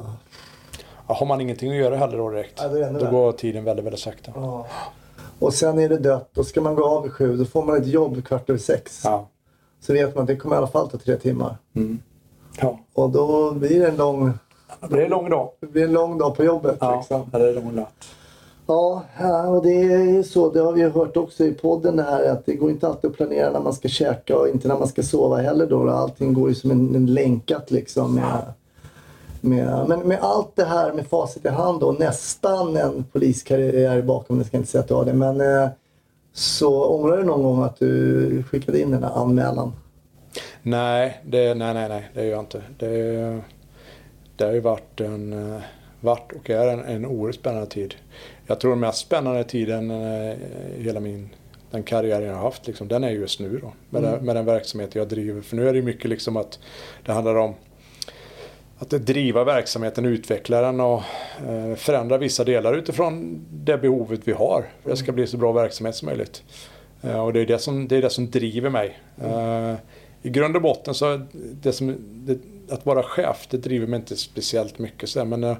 Ja, 1.09 1.15
Har 1.15 1.27
man 1.27 1.41
ingenting 1.41 1.71
att 1.71 1.77
göra 1.77 1.97
heller 1.97 2.19
då 2.19 2.31
direkt, 2.31 2.53
Ja, 2.63 2.69
då 2.69 2.75
värre. 2.79 3.11
går 3.11 3.33
tiden 3.33 3.65
väldigt, 3.65 3.85
väldigt 3.87 4.01
sakta. 4.01 4.33
Ja. 4.35 4.67
Och 5.39 5.55
sen 5.55 5.79
är 5.79 5.89
det 5.89 5.99
dött. 5.99 6.31
Då 6.35 6.45
ska 6.45 6.61
man 6.61 6.75
gå 6.75 6.85
av 6.85 7.03
vid 7.03 7.13
sju. 7.13 7.37
Då 7.37 7.45
får 7.45 7.65
man 7.65 7.77
ett 7.77 7.87
jobb 7.87 8.25
kvart 8.25 8.51
över 8.51 8.61
sex. 8.61 9.01
Ja. 9.05 9.29
Så 9.81 9.93
vet 9.93 10.15
man 10.15 10.23
att 10.23 10.29
det 10.29 10.37
kommer 10.37 10.55
i 10.57 10.59
alla 10.59 10.67
fall 10.67 10.91
ta 10.91 10.99
tre 10.99 11.17
timmar. 11.17 11.57
Ja. 12.61 12.79
Och 12.95 13.11
då 13.11 13.53
blir 13.53 13.81
det 13.81 13.89
en 13.89 13.97
lång, 13.97 14.33
Det 14.81 14.89
blir 14.89 15.03
en 15.05 15.11
lång 15.11 15.31
dag. 15.31 15.51
det 15.61 15.67
blir 15.67 15.85
en 15.85 15.93
lång 15.93 16.19
dag 16.19 16.37
på 16.37 16.45
jobbet. 16.45 16.77
Ja, 16.81 16.97
Liksom. 16.97 17.29
det 17.33 17.39
är 17.39 17.49
en 17.49 17.55
lång 17.65 17.75
natt. 17.75 18.05
Ja, 18.67 19.05
och 19.49 19.63
det 19.63 19.83
är 19.83 20.05
ju 20.05 20.23
så. 20.23 20.51
Det 20.51 20.61
har 20.61 20.73
vi 20.73 20.81
ju 20.81 20.91
hört 20.91 21.17
också 21.17 21.45
i 21.45 21.53
podden 21.53 21.97
det 21.97 22.03
här 22.03 22.31
att 22.31 22.47
det 22.47 22.55
går 22.55 22.71
inte 22.71 22.89
alltid 22.89 23.11
att 23.11 23.17
planera 23.17 23.51
när 23.51 23.61
man 23.61 23.73
ska 23.73 23.89
käka 23.89 24.39
och 24.39 24.49
inte 24.49 24.69
när 24.69 24.79
man 24.79 24.89
ska 24.89 25.03
sova 25.03 25.37
heller 25.37 25.67
då. 25.67 25.91
Allting 25.91 26.33
går 26.33 26.49
ju 26.49 26.55
som 26.55 26.71
en, 26.71 26.95
en 26.95 27.07
länkat 27.07 27.71
liksom. 27.71 28.15
Med, 28.15 28.43
med, 29.41 29.89
men 29.89 30.01
med 30.01 30.19
allt 30.21 30.57
det 30.57 30.65
här 30.65 30.93
med 30.93 31.07
facit 31.07 31.45
i 31.45 31.49
hand 31.49 31.83
och 31.83 32.01
nästan 32.01 32.77
en 32.77 33.05
poliskarriär 33.13 34.03
bakom, 34.03 34.39
det 34.39 34.45
ska 34.45 34.57
jag 34.57 34.61
inte 34.61 34.71
säga 34.71 34.83
att 34.83 34.89
du 34.89 34.95
har 34.95 35.05
det. 35.05 35.13
Men 35.13 35.41
eh, 35.41 35.69
så 36.33 36.85
ångrar 36.85 37.17
du 37.17 37.25
någon 37.25 37.43
gång 37.43 37.63
att 37.63 37.79
du 37.79 38.43
skickade 38.43 38.81
in 38.81 38.91
den 38.91 39.03
här 39.03 39.23
anmälan? 39.23 39.73
Nej, 40.63 41.21
det, 41.25 41.55
nej, 41.55 41.75
nej, 41.75 41.89
nej, 41.89 42.11
det 42.15 42.25
gör 42.25 42.31
jag 42.31 42.41
inte. 42.41 42.63
Det, 42.79 43.41
det 44.37 44.45
har 44.45 44.53
ju 44.53 44.61
varit, 44.61 45.01
en, 45.01 45.55
eh, 45.55 45.61
varit 46.01 46.33
och 46.33 46.51
är 46.51 46.69
en, 46.69 46.85
en 46.85 47.07
oerhört 47.07 47.35
spännande 47.35 47.67
tid. 47.67 47.95
Jag 48.47 48.61
tror 48.61 48.71
den 48.71 48.81
mest 48.81 48.99
spännande 48.99 49.45
tiden 49.45 49.91
eh, 49.91 50.33
i 50.79 50.83
hela 50.83 51.01
min 51.01 51.29
den 51.71 51.83
karriär 51.83 52.23
jag 52.23 52.35
har 52.35 52.43
haft, 52.43 52.67
liksom, 52.67 52.89
den 52.89 53.05
är 53.05 53.11
just 53.11 53.41
nu 53.41 53.59
då. 53.63 53.73
Med, 53.91 54.03
den, 54.03 54.25
med 54.25 54.37
den 54.37 54.45
verksamhet 54.45 54.95
jag 54.95 55.09
driver. 55.09 55.41
För 55.43 55.57
nu 55.57 55.69
är 55.69 55.75
det 55.75 55.83
mycket 55.83 56.11
liksom 56.11 56.37
att 56.37 56.59
det 57.05 57.13
handlar 57.13 57.35
om 57.35 57.55
att 58.79 58.91
driva 58.91 59.45
verksamheten, 59.45 60.05
utveckla 60.05 60.61
den 60.61 60.81
och 60.81 61.03
eh, 61.49 61.75
förändra 61.77 62.19
vissa 62.19 62.45
delar 62.45 62.75
utifrån 62.75 63.45
det 63.51 63.79
behovet 63.79 64.21
vi 64.25 64.33
har. 64.33 64.65
För 64.83 64.91
det 64.91 64.97
ska 64.97 65.13
bli 65.13 65.27
så 65.27 65.37
bra 65.37 65.53
verksamhet 65.53 65.95
som 65.95 66.07
möjligt. 66.07 66.43
Eh, 67.03 67.25
och 67.25 67.33
det 67.33 67.41
är 67.41 67.47
det 67.47 67.59
som, 67.59 67.89
det 67.89 67.97
är 67.97 68.03
det 68.03 68.11
som 68.11 68.31
driver 68.31 68.71
mig. 68.71 68.99
Eh, 69.23 69.75
I 70.23 70.31
grund 70.31 70.57
och 70.57 70.63
botten 70.63 70.95
så 70.95 71.27
det 71.33 71.73
som, 71.73 71.97
det, 72.01 72.39
att 72.75 72.87
vara 72.87 73.03
chef, 73.03 73.47
det 73.51 73.57
driver 73.57 73.87
mig 73.87 73.97
inte 73.97 74.17
speciellt 74.17 74.79
mycket. 74.79 75.09
Så 75.09 75.25
men, 75.25 75.45
eh, 75.45 75.57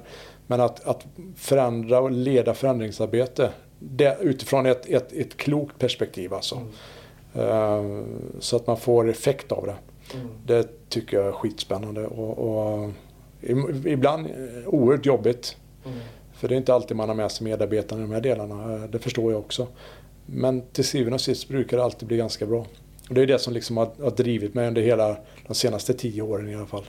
men 0.47 0.61
att, 0.61 0.87
att 0.87 1.05
förändra 1.35 1.99
och 1.99 2.11
leda 2.11 2.53
förändringsarbete 2.53 3.51
det, 3.79 4.17
utifrån 4.21 4.65
ett, 4.65 4.89
ett, 4.89 5.13
ett 5.13 5.37
klokt 5.37 5.79
perspektiv 5.79 6.33
alltså. 6.33 6.55
Mm. 6.55 6.69
Uh, 7.49 8.03
så 8.39 8.55
att 8.55 8.67
man 8.67 8.77
får 8.77 9.09
effekt 9.09 9.51
av 9.51 9.65
det. 9.65 9.75
Mm. 10.13 10.27
Det 10.45 10.89
tycker 10.89 11.17
jag 11.17 11.27
är 11.27 11.31
skitspännande 11.31 12.07
och, 12.07 12.37
och 12.37 12.89
ibland 13.85 14.27
oerhört 14.65 15.05
jobbigt. 15.05 15.57
Mm. 15.85 15.97
För 16.33 16.47
det 16.47 16.55
är 16.55 16.57
inte 16.57 16.73
alltid 16.73 16.97
man 16.97 17.09
har 17.09 17.15
med 17.15 17.31
sig 17.31 17.45
medarbetarna 17.45 18.01
i 18.01 18.05
de 18.05 18.13
här 18.13 18.21
delarna. 18.21 18.87
Det 18.87 18.99
förstår 18.99 19.31
jag 19.31 19.39
också. 19.39 19.67
Men 20.25 20.61
till 20.61 20.83
syvende 20.83 21.15
och 21.15 21.21
sist 21.21 21.47
brukar 21.47 21.77
det 21.77 21.83
alltid 21.83 22.07
bli 22.07 22.17
ganska 22.17 22.45
bra. 22.45 22.65
Och 23.09 23.15
det 23.15 23.21
är 23.21 23.27
det 23.27 23.39
som 23.39 23.53
liksom 23.53 23.77
har, 23.77 23.89
har 24.01 24.11
drivit 24.11 24.53
mig 24.53 24.67
under 24.67 24.81
hela 24.81 25.17
de 25.47 25.53
senaste 25.53 25.93
tio 25.93 26.21
åren 26.21 26.49
i 26.49 26.55
alla 26.55 26.65
fall. 26.65 26.85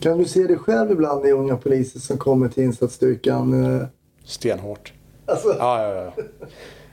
Kan 0.00 0.18
du 0.18 0.24
se 0.24 0.46
dig 0.46 0.58
själv 0.58 0.90
ibland 0.90 1.26
i 1.26 1.30
unga 1.30 1.56
poliser 1.56 2.00
som 2.00 2.18
kommer 2.18 2.48
till 2.48 2.62
insatsstyrkan? 2.62 3.86
Stenhårt. 4.24 4.92
Alltså. 5.26 5.56
Ja, 5.58 5.82
ja, 5.82 5.94
ja. 5.94 6.24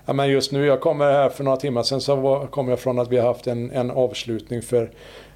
ja, 0.06 0.14
men 0.14 0.30
just 0.30 0.52
nu, 0.52 0.66
jag 0.66 0.82
kommer 0.82 1.12
här 1.12 1.30
för 1.30 1.44
några 1.44 1.58
timmar 1.58 1.84
sedan 1.84 2.02
så 2.02 2.16
var, 2.16 2.48
kom 2.48 2.68
jag 2.68 2.80
från 2.80 3.00
att 3.00 3.12
vi 3.12 3.18
har 3.18 3.28
haft 3.28 3.48
en, 3.48 3.72
en 3.72 3.92
avslutning 3.92 4.62
för 4.62 4.92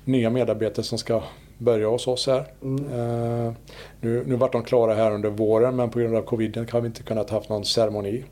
nya 0.06 0.30
medarbetare 0.30 0.86
som 0.86 0.98
ska 0.98 1.24
börja 1.58 1.88
hos 1.88 2.08
oss 2.08 2.28
här. 2.28 2.46
Mm. 2.62 2.86
Uh, 2.86 3.54
nu, 4.02 4.24
nu 4.26 4.36
vart 4.36 4.52
de 4.52 4.64
klara 4.64 4.94
här 4.94 5.12
under 5.12 5.30
våren 5.30 5.76
men 5.76 5.90
på 5.90 6.00
grund 6.00 6.16
av 6.16 6.22
covid 6.22 6.70
har 6.72 6.82
vi 6.82 6.88
inte 6.88 7.04
kunnat 7.04 7.30
haft 7.30 7.50
någon 7.50 7.66
ceremoni. 7.66 8.24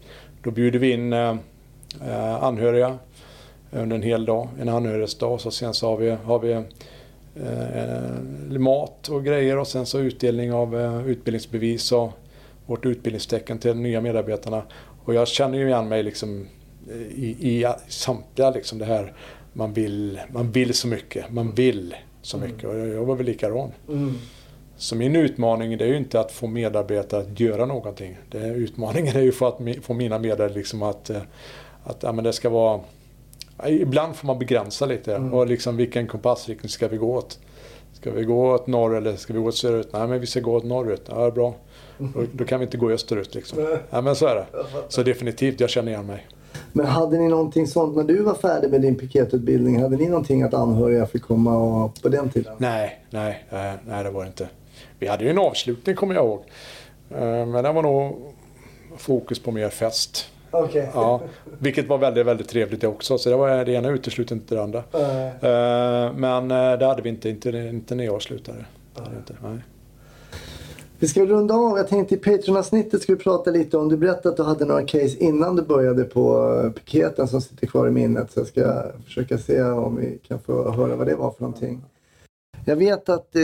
Då 0.43 0.51
bjuder 0.51 0.79
vi 0.79 0.91
in 0.91 1.13
uh, 1.13 1.35
anhöriga 2.43 2.97
under 3.71 3.95
en 3.95 4.03
hel 4.03 4.25
dag, 4.25 4.47
en 4.59 4.69
anhörigsdag. 4.69 5.41
Så 5.41 5.51
sen 5.51 5.73
så 5.73 5.89
har 5.89 5.97
vi, 5.97 6.09
har 6.09 6.39
vi 6.39 6.63
uh, 7.37 8.59
mat 8.59 9.09
och 9.09 9.25
grejer 9.25 9.57
och 9.57 9.67
sen 9.67 9.85
så 9.85 9.99
utdelning 9.99 10.53
av 10.53 10.75
utbildningsbevis 11.07 11.91
och 11.91 12.11
vårt 12.65 12.85
utbildningstecken 12.85 13.59
till 13.59 13.69
de 13.69 13.83
nya 13.83 14.01
medarbetarna. 14.01 14.63
Och 15.05 15.13
jag 15.13 15.27
känner 15.27 15.57
ju 15.57 15.67
igen 15.67 15.87
mig 15.87 16.03
liksom 16.03 16.47
i, 17.15 17.27
i 17.49 17.73
samtliga 17.87 18.49
liksom 18.49 18.79
det 18.79 18.85
här 18.85 19.13
man 19.53 19.73
vill, 19.73 20.19
man 20.31 20.51
vill 20.51 20.73
så 20.73 20.87
mycket, 20.87 21.31
man 21.31 21.51
vill 21.51 21.95
så 22.21 22.37
mm. 22.37 22.49
mycket. 22.49 22.69
Och 22.69 22.77
jag 22.77 23.05
var 23.05 23.15
väl 23.15 23.25
likadan. 23.25 23.71
Mm. 23.87 24.13
Så 24.77 24.95
min 24.95 25.15
utmaning 25.15 25.77
det 25.77 25.85
är 25.85 25.89
ju 25.89 25.97
inte 25.97 26.19
att 26.19 26.31
få 26.31 26.47
medarbetare 26.47 27.21
att 27.21 27.39
göra 27.39 27.65
någonting. 27.65 28.17
Det 28.29 28.47
utmaningen 28.47 29.15
är 29.15 29.21
ju 29.21 29.31
för 29.31 29.47
att 29.47 29.85
få 29.85 29.93
mina 29.93 30.19
medarbetare 30.19 30.57
liksom 30.57 30.83
att, 30.83 31.09
eh, 31.09 31.21
att 31.83 32.03
ja, 32.03 32.11
men 32.11 32.23
det 32.23 32.33
ska 32.33 32.49
vara 32.49 32.79
Ibland 33.67 34.15
får 34.15 34.27
man 34.27 34.39
begränsa 34.39 34.85
lite 34.85 35.15
mm. 35.15 35.33
och 35.33 35.47
liksom 35.47 35.77
vilken 35.77 36.07
kompassriktning 36.07 36.69
ska 36.69 36.87
vi 36.87 36.97
gå 36.97 37.15
åt? 37.15 37.39
Ska 37.93 38.11
vi 38.11 38.23
gå 38.23 38.53
åt 38.53 38.67
norr 38.67 38.95
eller 38.95 39.15
ska 39.15 39.33
vi 39.33 39.39
gå 39.39 39.47
åt 39.47 39.55
söderut? 39.55 39.89
Nej 39.93 40.07
men 40.07 40.19
vi 40.19 40.27
ska 40.27 40.39
gå 40.39 40.55
åt 40.55 40.63
norrut. 40.63 41.01
Ja, 41.09 41.31
bra. 41.31 41.55
Mm. 41.99 42.11
Då, 42.15 42.21
då, 42.31 42.45
kan 42.45 42.59
vi 42.59 42.65
inte 42.65 42.77
gå 42.77 42.91
österut 42.91 43.35
liksom. 43.35 43.77
Ja 43.89 44.01
men 44.01 44.15
så 44.15 44.27
är 44.27 44.35
det. 44.35 44.45
Så 44.89 45.03
definitivt, 45.03 45.59
jag 45.59 45.69
känner 45.69 45.91
igen 45.91 46.05
mig. 46.05 46.27
Men 46.73 46.85
hade 46.85 47.17
ni 47.17 47.27
någonting 47.27 47.67
sånt 47.67 47.95
när 47.95 48.03
du 48.03 48.23
var 48.23 48.33
färdig 48.33 48.71
med 48.71 48.81
din 48.81 48.95
piketutbildning? 48.95 49.81
Hade 49.81 49.97
ni 49.97 50.09
någonting 50.09 50.43
att 50.43 50.53
anhöriga 50.53 51.05
fick 51.05 51.21
komma 51.21 51.57
och, 51.57 52.01
på 52.01 52.09
den 52.09 52.29
tiden? 52.29 52.53
Nej, 52.57 52.99
nej, 53.09 53.43
nej, 53.85 54.03
det 54.03 54.09
var 54.09 54.21
det 54.21 54.27
inte. 54.27 54.49
Vi 54.99 55.07
hade 55.07 55.23
ju 55.23 55.29
en 55.29 55.39
avslutning 55.39 55.95
kommer 55.95 56.15
jag 56.15 56.25
ihåg. 56.25 56.43
Eh, 57.09 57.45
men 57.45 57.63
det 57.63 57.71
var 57.71 57.83
nog 57.83 58.15
fokus 58.97 59.39
på 59.39 59.51
mer 59.51 59.69
fest. 59.69 60.31
Okay. 60.51 60.87
Ja, 60.93 61.21
vilket 61.59 61.87
var 61.87 61.97
väldigt, 61.97 62.25
väldigt 62.25 62.49
trevligt 62.49 62.81
det 62.81 62.87
också. 62.87 63.17
Så 63.17 63.29
det 63.29 63.35
var 63.35 63.65
det 63.65 63.71
ena 63.71 63.89
utesluter 63.89 64.35
inte 64.35 64.55
det 64.55 64.63
andra. 64.63 64.79
Uh. 64.79 66.17
Men 66.17 66.51
eh, 66.51 66.79
det 66.79 66.85
hade 66.85 67.01
vi 67.01 67.09
inte, 67.09 67.29
inte, 67.29 67.49
inte 67.49 67.95
när 67.95 68.03
jag 68.03 68.21
slutade. 68.21 68.65
Inte. 69.17 69.33
Vi 70.99 71.07
ska 71.07 71.25
runda 71.25 71.53
av. 71.53 71.77
Jag 71.77 71.87
tänkte 71.87 72.15
i 72.15 72.17
Patreon-avsnittet 72.17 73.01
ska 73.01 73.13
vi 73.13 73.19
prata 73.19 73.51
lite 73.51 73.77
om, 73.77 73.89
du 73.89 73.97
berättade 73.97 74.29
att 74.29 74.37
du 74.37 74.43
hade 74.43 74.65
några 74.65 74.85
case 74.85 75.17
innan 75.17 75.55
du 75.55 75.61
började 75.61 76.03
på 76.03 76.53
eh, 76.63 76.71
piketen 76.71 77.27
som 77.27 77.41
sitter 77.41 77.67
kvar 77.67 77.87
i 77.87 77.91
minnet. 77.91 78.31
Så 78.31 78.39
jag 78.39 78.47
ska 78.47 78.83
försöka 79.05 79.37
se 79.37 79.61
om 79.61 79.95
vi 79.95 80.19
kan 80.27 80.39
få 80.39 80.71
höra 80.71 80.95
vad 80.95 81.07
det 81.07 81.15
var 81.15 81.31
för 81.31 81.41
någonting. 81.41 81.81
Jag 82.65 82.75
vet 82.75 83.09
att 83.09 83.35
eh, 83.35 83.41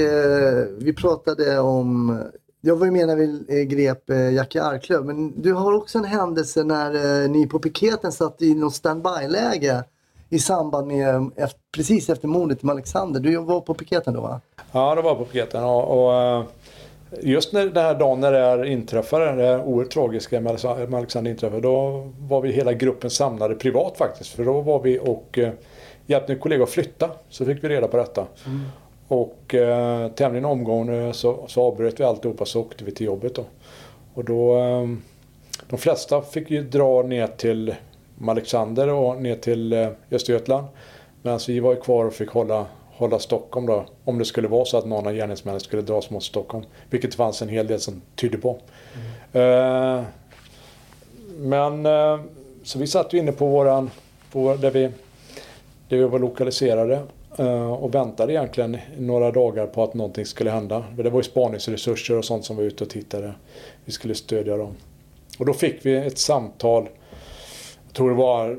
vi 0.78 0.94
pratade 0.94 1.60
om, 1.60 2.20
jag 2.66 2.76
var 2.76 2.86
ju 2.86 2.92
med 2.92 3.08
när 3.08 3.16
vi 3.16 3.46
eh, 3.50 3.64
grep 3.64 4.10
eh, 4.10 4.34
Jackie 4.34 4.64
Arklöv, 4.64 5.06
men 5.06 5.42
du 5.42 5.54
har 5.54 5.74
också 5.74 5.98
en 5.98 6.06
händelse 6.06 6.64
när 6.64 7.24
eh, 7.24 7.30
ni 7.30 7.48
på 7.48 7.60
piketen 7.60 8.12
satt 8.12 8.42
i 8.42 8.56
något 8.56 8.76
standby-läge 8.76 9.84
i 10.30 10.40
samband 10.40 10.88
med, 10.88 11.32
precis 11.76 12.10
efter 12.10 12.28
mordet 12.28 12.64
med 12.64 12.74
Alexander. 12.74 13.20
Du 13.20 13.38
var 13.38 13.62
på 13.62 13.74
piketen 13.74 14.14
då 14.14 14.22
va? 14.22 14.42
Ja, 14.72 14.96
det 14.96 15.02
var 15.02 15.16
på 15.16 15.26
piketen 15.26 15.64
och, 15.64 16.08
och 16.08 16.46
Just 17.22 17.54
när 17.54 17.66
den 17.66 17.84
här 17.84 17.96
dagen 17.96 18.20
när 18.20 18.32
det 18.32 18.40
här 18.40 18.66
inträffade, 18.66 19.36
det 19.36 19.44
här 19.44 19.64
oerhört 19.64 19.94
tragiska 19.94 20.42
med 20.42 20.66
Alexander 20.94 21.32
inträffade, 21.32 21.62
då 21.62 22.08
var 22.20 22.42
vi 22.42 22.52
hela 22.52 22.74
gruppen 22.74 23.10
samlade 23.10 23.56
privat 23.56 23.98
faktiskt. 23.98 24.30
För 24.30 24.46
då 24.46 24.62
var 24.62 24.80
vi 24.80 25.00
och 25.00 25.40
hjälpte 26.06 26.34
en 26.34 26.40
kollega 26.40 26.64
att 26.64 26.70
flytta. 26.70 27.10
Så 27.30 27.46
fick 27.46 27.64
vi 27.64 27.70
reda 27.70 27.88
på 27.88 27.98
detta. 27.98 28.26
Mm. 28.46 28.62
Och 29.08 29.56
eh, 29.56 30.12
tämligen 30.12 30.46
omgående 30.46 31.14
så, 31.14 31.44
så 31.48 31.64
avbröt 31.64 32.00
vi 32.00 32.04
alltihopa 32.04 32.46
så 32.46 32.62
åkte 32.62 32.84
vi 32.84 32.92
till 32.92 33.06
jobbet 33.06 33.36
då. 33.36 33.44
Och 34.14 34.24
då 34.26 34.58
eh, 34.58 34.88
de 35.70 35.78
flesta 35.78 36.22
fick 36.22 36.52
ju 36.52 36.64
dra 36.64 37.02
ner 37.02 37.28
till 37.28 37.76
Alexander 38.28 38.88
och 38.88 39.22
ner 39.22 39.36
till 39.36 39.74
eh, 39.74 39.90
Östergötland. 40.12 40.68
Medan 41.22 41.40
vi 41.48 41.60
var 41.60 41.76
kvar 41.76 42.06
och 42.06 42.14
fick 42.14 42.30
hålla 42.30 42.66
hålla 42.98 43.20
Stockholm 43.20 43.66
då. 43.66 43.86
Om 44.04 44.18
det 44.18 44.26
skulle 44.26 44.48
vara 44.48 44.66
så 44.66 44.78
att 44.78 44.86
någon 44.86 45.08
av 45.08 45.14
gärningsmännen 45.14 45.60
skulle 45.60 45.82
dras 45.82 46.10
mot 46.10 46.24
Stockholm. 46.24 46.66
Vilket 46.90 47.12
det 47.12 47.18
fanns 47.18 47.42
en 47.42 47.50
hel 47.50 47.68
del 47.68 47.80
som 47.80 48.02
tydde 48.16 48.38
på. 48.38 48.58
Mm. 49.34 49.42
Uh, 49.42 50.04
men 51.38 51.86
uh, 51.86 52.20
så 52.64 52.80
vi 52.80 52.88
satt 52.88 53.14
ju 53.14 53.18
inne 53.18 53.32
på 53.32 53.46
våran, 53.46 53.92
på 54.32 54.56
där 54.56 54.72
vi, 54.72 54.84
där 55.90 55.98
vi 55.98 56.04
var 56.04 56.20
lokaliserade. 56.20 57.02
Eh, 57.38 57.74
och 57.74 57.96
väntade 57.96 58.34
egentligen 58.34 58.78
några 58.98 59.32
dagar 59.32 59.68
på 59.68 59.84
att 59.84 59.94
någonting 59.94 60.26
skulle 60.26 60.52
hända. 60.52 60.84
Det 60.98 61.10
var 61.10 61.20
ju 61.20 61.24
spaningsresurser 61.24 62.18
och 62.18 62.26
sånt 62.26 62.46
som 62.46 62.56
var 62.56 62.64
ute 62.64 62.84
och 62.84 62.90
tittade. 62.90 63.34
Vi 63.86 63.92
skulle 63.92 64.16
stödja 64.16 64.58
dem. 64.58 64.76
Och 65.40 65.46
då 65.46 65.54
fick 65.54 65.86
vi 65.86 65.96
ett 65.96 66.18
samtal. 66.18 66.90
Jag 67.88 67.94
tror 67.94 68.10
det 68.10 68.16
var 68.16 68.58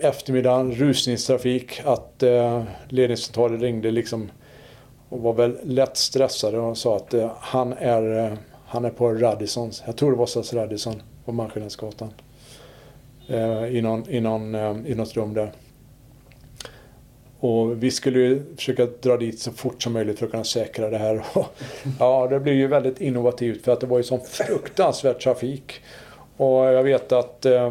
eftermiddagen, 0.00 0.72
rusningstrafik, 0.72 1.80
att 1.84 2.22
eh, 2.22 2.62
ledningscentralen 2.88 3.60
ringde 3.60 3.90
liksom 3.90 4.30
och 5.08 5.20
var 5.20 5.32
väl 5.32 5.58
lätt 5.62 5.96
stressade 5.96 6.58
och 6.58 6.78
sa 6.78 6.96
att 6.96 7.14
eh, 7.14 7.30
han, 7.38 7.72
är, 7.72 8.24
eh, 8.24 8.38
han 8.66 8.84
är 8.84 8.90
på 8.90 9.12
Radissons, 9.14 9.82
jag 9.86 9.96
tror 9.96 10.10
det 10.10 10.16
var 10.16 10.26
SAS 10.26 10.52
Radisson 10.52 11.02
på 11.24 11.32
Malmskillnadsgatan. 11.32 12.10
Eh, 13.28 13.64
i, 13.64 13.82
någon, 13.82 14.10
i, 14.10 14.20
någon, 14.20 14.54
eh, 14.54 14.76
I 14.86 14.94
något 14.94 15.16
rum 15.16 15.34
där. 15.34 15.52
Och 17.42 17.82
vi 17.82 17.90
skulle 17.90 18.18
ju 18.18 18.42
försöka 18.56 18.86
dra 18.86 19.16
dit 19.16 19.40
så 19.40 19.52
fort 19.52 19.82
som 19.82 19.92
möjligt 19.92 20.18
för 20.18 20.26
att 20.26 20.30
kunna 20.30 20.44
säkra 20.44 20.90
det 20.90 20.98
här. 20.98 21.22
ja, 21.98 22.26
det 22.30 22.40
blev 22.40 22.54
ju 22.54 22.66
väldigt 22.66 23.00
innovativt 23.00 23.64
för 23.64 23.72
att 23.72 23.80
det 23.80 23.86
var 23.86 23.98
ju 23.98 24.04
sån 24.04 24.20
fruktansvärd 24.20 25.20
trafik. 25.20 25.80
Och 26.36 26.64
jag 26.64 26.82
vet 26.82 27.12
att 27.12 27.46
eh, 27.46 27.70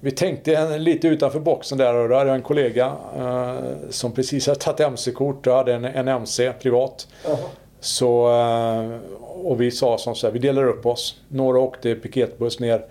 vi 0.00 0.10
tänkte 0.10 0.56
en, 0.56 0.84
lite 0.84 1.08
utanför 1.08 1.40
boxen 1.40 1.78
där 1.78 1.94
och 1.94 2.08
då 2.08 2.14
hade 2.14 2.30
jag 2.30 2.36
en 2.36 2.42
kollega 2.42 2.92
eh, 3.16 3.56
som 3.90 4.12
precis 4.12 4.46
hade 4.46 4.58
tagit 4.58 4.80
MC-kort 4.80 5.46
och 5.46 5.54
hade 5.54 5.74
en, 5.74 5.84
en 5.84 6.08
MC 6.08 6.52
privat. 6.52 7.08
Uh 7.26 7.30
-huh. 7.30 7.36
Så, 7.80 8.30
eh, 8.30 8.98
och 9.20 9.60
vi 9.60 9.70
sa 9.70 9.98
som 9.98 10.14
så 10.14 10.26
här, 10.26 10.32
vi 10.32 10.38
delar 10.38 10.64
upp 10.64 10.86
oss. 10.86 11.20
Några 11.28 11.58
åkte 11.58 11.94
piketbuss 11.94 12.60
ner 12.60 12.84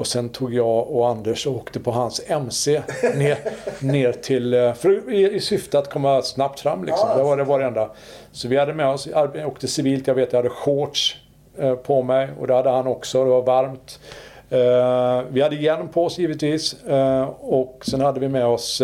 och 0.00 0.06
sen 0.06 0.28
tog 0.28 0.54
jag 0.54 0.90
och 0.90 1.08
Anders 1.08 1.46
och 1.46 1.56
åkte 1.56 1.80
på 1.80 1.90
hans 1.90 2.22
MC 2.26 2.82
ner, 3.14 3.38
ner 3.80 4.12
till, 4.12 4.54
eh, 4.54 4.72
för, 4.72 5.12
i, 5.12 5.34
i 5.34 5.40
syfte 5.40 5.78
att 5.78 5.90
komma 5.90 6.22
snabbt 6.22 6.60
fram 6.60 6.84
liksom. 6.84 7.08
Ja, 7.08 7.16
det 7.16 7.22
var 7.22 7.36
det 7.36 7.44
var 7.44 7.58
det 7.58 7.64
enda. 7.64 7.90
Så 8.32 8.48
vi 8.48 8.56
hade 8.56 8.74
med 8.74 8.86
oss, 8.86 9.06
jag 9.06 9.46
åkte 9.46 9.68
civilt, 9.68 10.06
jag 10.06 10.14
vet 10.14 10.32
jag 10.32 10.38
hade 10.38 10.50
shorts 10.50 11.16
eh, 11.58 11.74
på 11.74 12.02
mig 12.02 12.28
och 12.40 12.46
det 12.46 12.54
hade 12.54 12.70
han 12.70 12.86
också, 12.86 13.24
det 13.24 13.30
var 13.30 13.42
varmt. 13.42 14.00
Uh, 14.52 15.22
vi 15.30 15.42
hade 15.42 15.56
hjälm 15.56 15.88
på 15.88 16.04
oss 16.04 16.18
givetvis 16.18 16.76
och 17.40 17.82
sen 17.82 18.00
hade 18.00 18.20
vi 18.20 18.28
med 18.28 18.46
oss 18.46 18.82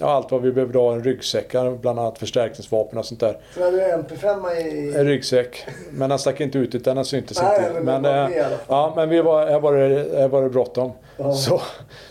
ja, 0.00 0.06
allt 0.06 0.30
vad 0.30 0.42
vi 0.42 0.52
behövde 0.52 0.78
ha. 0.78 0.92
En 0.92 1.04
ryggsäck, 1.04 1.52
bland 1.80 1.98
annat 1.98 2.18
förstärkningsvapen 2.18 2.98
och 2.98 3.06
sånt 3.06 3.20
där. 3.20 3.38
Så 3.54 3.64
hade 3.64 3.76
du 3.76 3.82
en 3.82 4.04
MP5 4.04 4.52
i... 4.52 4.96
En 4.96 5.06
ryggsäck. 5.06 5.66
Men 5.90 6.08
den 6.08 6.18
stack 6.18 6.40
inte 6.40 6.58
ut 6.58 6.74
utan 6.74 6.96
den 6.96 7.04
syntes 7.04 7.42
Nej, 7.42 7.68
inte. 7.68 7.80
Men, 7.80 8.02
men, 8.02 8.32
ja, 8.68 8.92
men 8.96 9.08
vi 9.08 9.20
var, 9.20 9.46
här 9.46 9.60
var 9.60 9.72
det, 9.72 10.18
här 10.18 10.28
var 10.28 10.42
det 10.42 10.48
bråttom. 10.48 10.92
Så, 11.16 11.62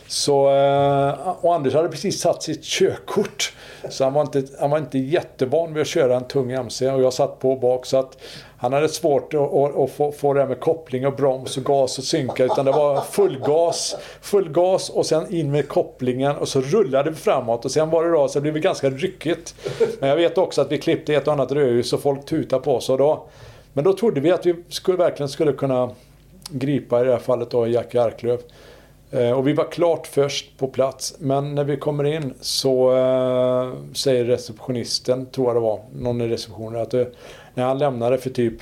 så, 0.07 0.49
eh, 0.55 1.45
och 1.45 1.55
Anders 1.55 1.73
hade 1.73 1.89
precis 1.89 2.21
satt 2.21 2.43
sitt 2.43 2.63
körkort. 2.63 3.53
Så 3.89 4.03
han 4.03 4.13
var, 4.13 4.21
inte, 4.21 4.43
han 4.59 4.69
var 4.69 4.77
inte 4.77 4.97
jättevan 4.97 5.73
vid 5.73 5.81
att 5.81 5.87
köra 5.87 6.15
en 6.15 6.23
tung 6.23 6.51
MC 6.51 6.89
och 6.89 7.01
jag 7.01 7.13
satt 7.13 7.39
på 7.39 7.55
bak 7.55 7.85
så 7.85 7.97
att 7.97 8.17
han 8.57 8.73
hade 8.73 8.89
svårt 8.89 9.33
att, 9.33 9.53
att, 9.53 9.77
att 9.77 9.91
få, 9.91 10.11
få 10.11 10.33
det 10.33 10.39
här 10.39 10.47
med 10.47 10.59
koppling 10.59 11.07
och 11.07 11.15
broms 11.15 11.57
och 11.57 11.63
gas 11.63 11.97
och 11.97 12.03
synka 12.03 12.43
utan 12.43 12.65
det 12.65 12.71
var 12.71 13.01
full 13.01 13.39
gas, 13.39 13.95
full 14.21 14.49
gas 14.49 14.89
och 14.89 15.05
sen 15.05 15.35
in 15.35 15.51
med 15.51 15.67
kopplingen 15.67 16.35
och 16.35 16.47
så 16.47 16.61
rullade 16.61 17.09
vi 17.09 17.15
framåt 17.15 17.65
och 17.65 17.71
sen 17.71 17.89
var 17.89 18.03
det 18.03 18.11
då 18.11 18.27
så 18.27 18.39
det 18.39 18.51
blev 18.51 18.63
ganska 18.63 18.89
ryckigt. 18.89 19.55
Men 19.99 20.09
jag 20.09 20.15
vet 20.15 20.37
också 20.37 20.61
att 20.61 20.71
vi 20.71 20.77
klippte 20.77 21.15
ett 21.15 21.27
och 21.27 21.33
annat 21.33 21.51
rödljus 21.51 21.93
och 21.93 22.01
folk 22.01 22.25
tutade 22.25 22.63
på 22.63 22.75
oss 22.75 22.89
och 22.89 22.97
då 22.97 23.25
men 23.73 23.83
då 23.83 23.93
trodde 23.93 24.19
vi 24.19 24.31
att 24.31 24.45
vi 24.45 24.55
skulle, 24.69 24.97
verkligen 24.97 25.29
skulle 25.29 25.53
kunna 25.53 25.89
gripa 26.49 27.01
i 27.01 27.03
det 27.03 27.11
här 27.11 27.19
fallet 27.19 27.51
då 27.51 27.67
Jackie 27.67 28.01
Arklöv. 28.01 28.39
Eh, 29.11 29.31
och 29.31 29.47
vi 29.47 29.53
var 29.53 29.71
klart 29.71 30.07
först 30.07 30.57
på 30.57 30.67
plats. 30.67 31.15
Men 31.19 31.55
när 31.55 31.63
vi 31.63 31.77
kommer 31.77 32.03
in 32.03 32.33
så 32.41 32.91
äh, 32.91 33.93
säger 33.93 34.25
receptionisten, 34.25 35.25
tror 35.25 35.47
jag 35.47 35.55
det 35.55 35.59
var, 35.59 35.79
någon 35.95 36.21
i 36.21 36.27
receptionen, 36.27 36.81
att 36.81 36.93
eh, 36.93 37.05
när 37.53 37.63
han 37.65 37.77
lämnade 37.77 38.17
för 38.17 38.29
typ 38.29 38.53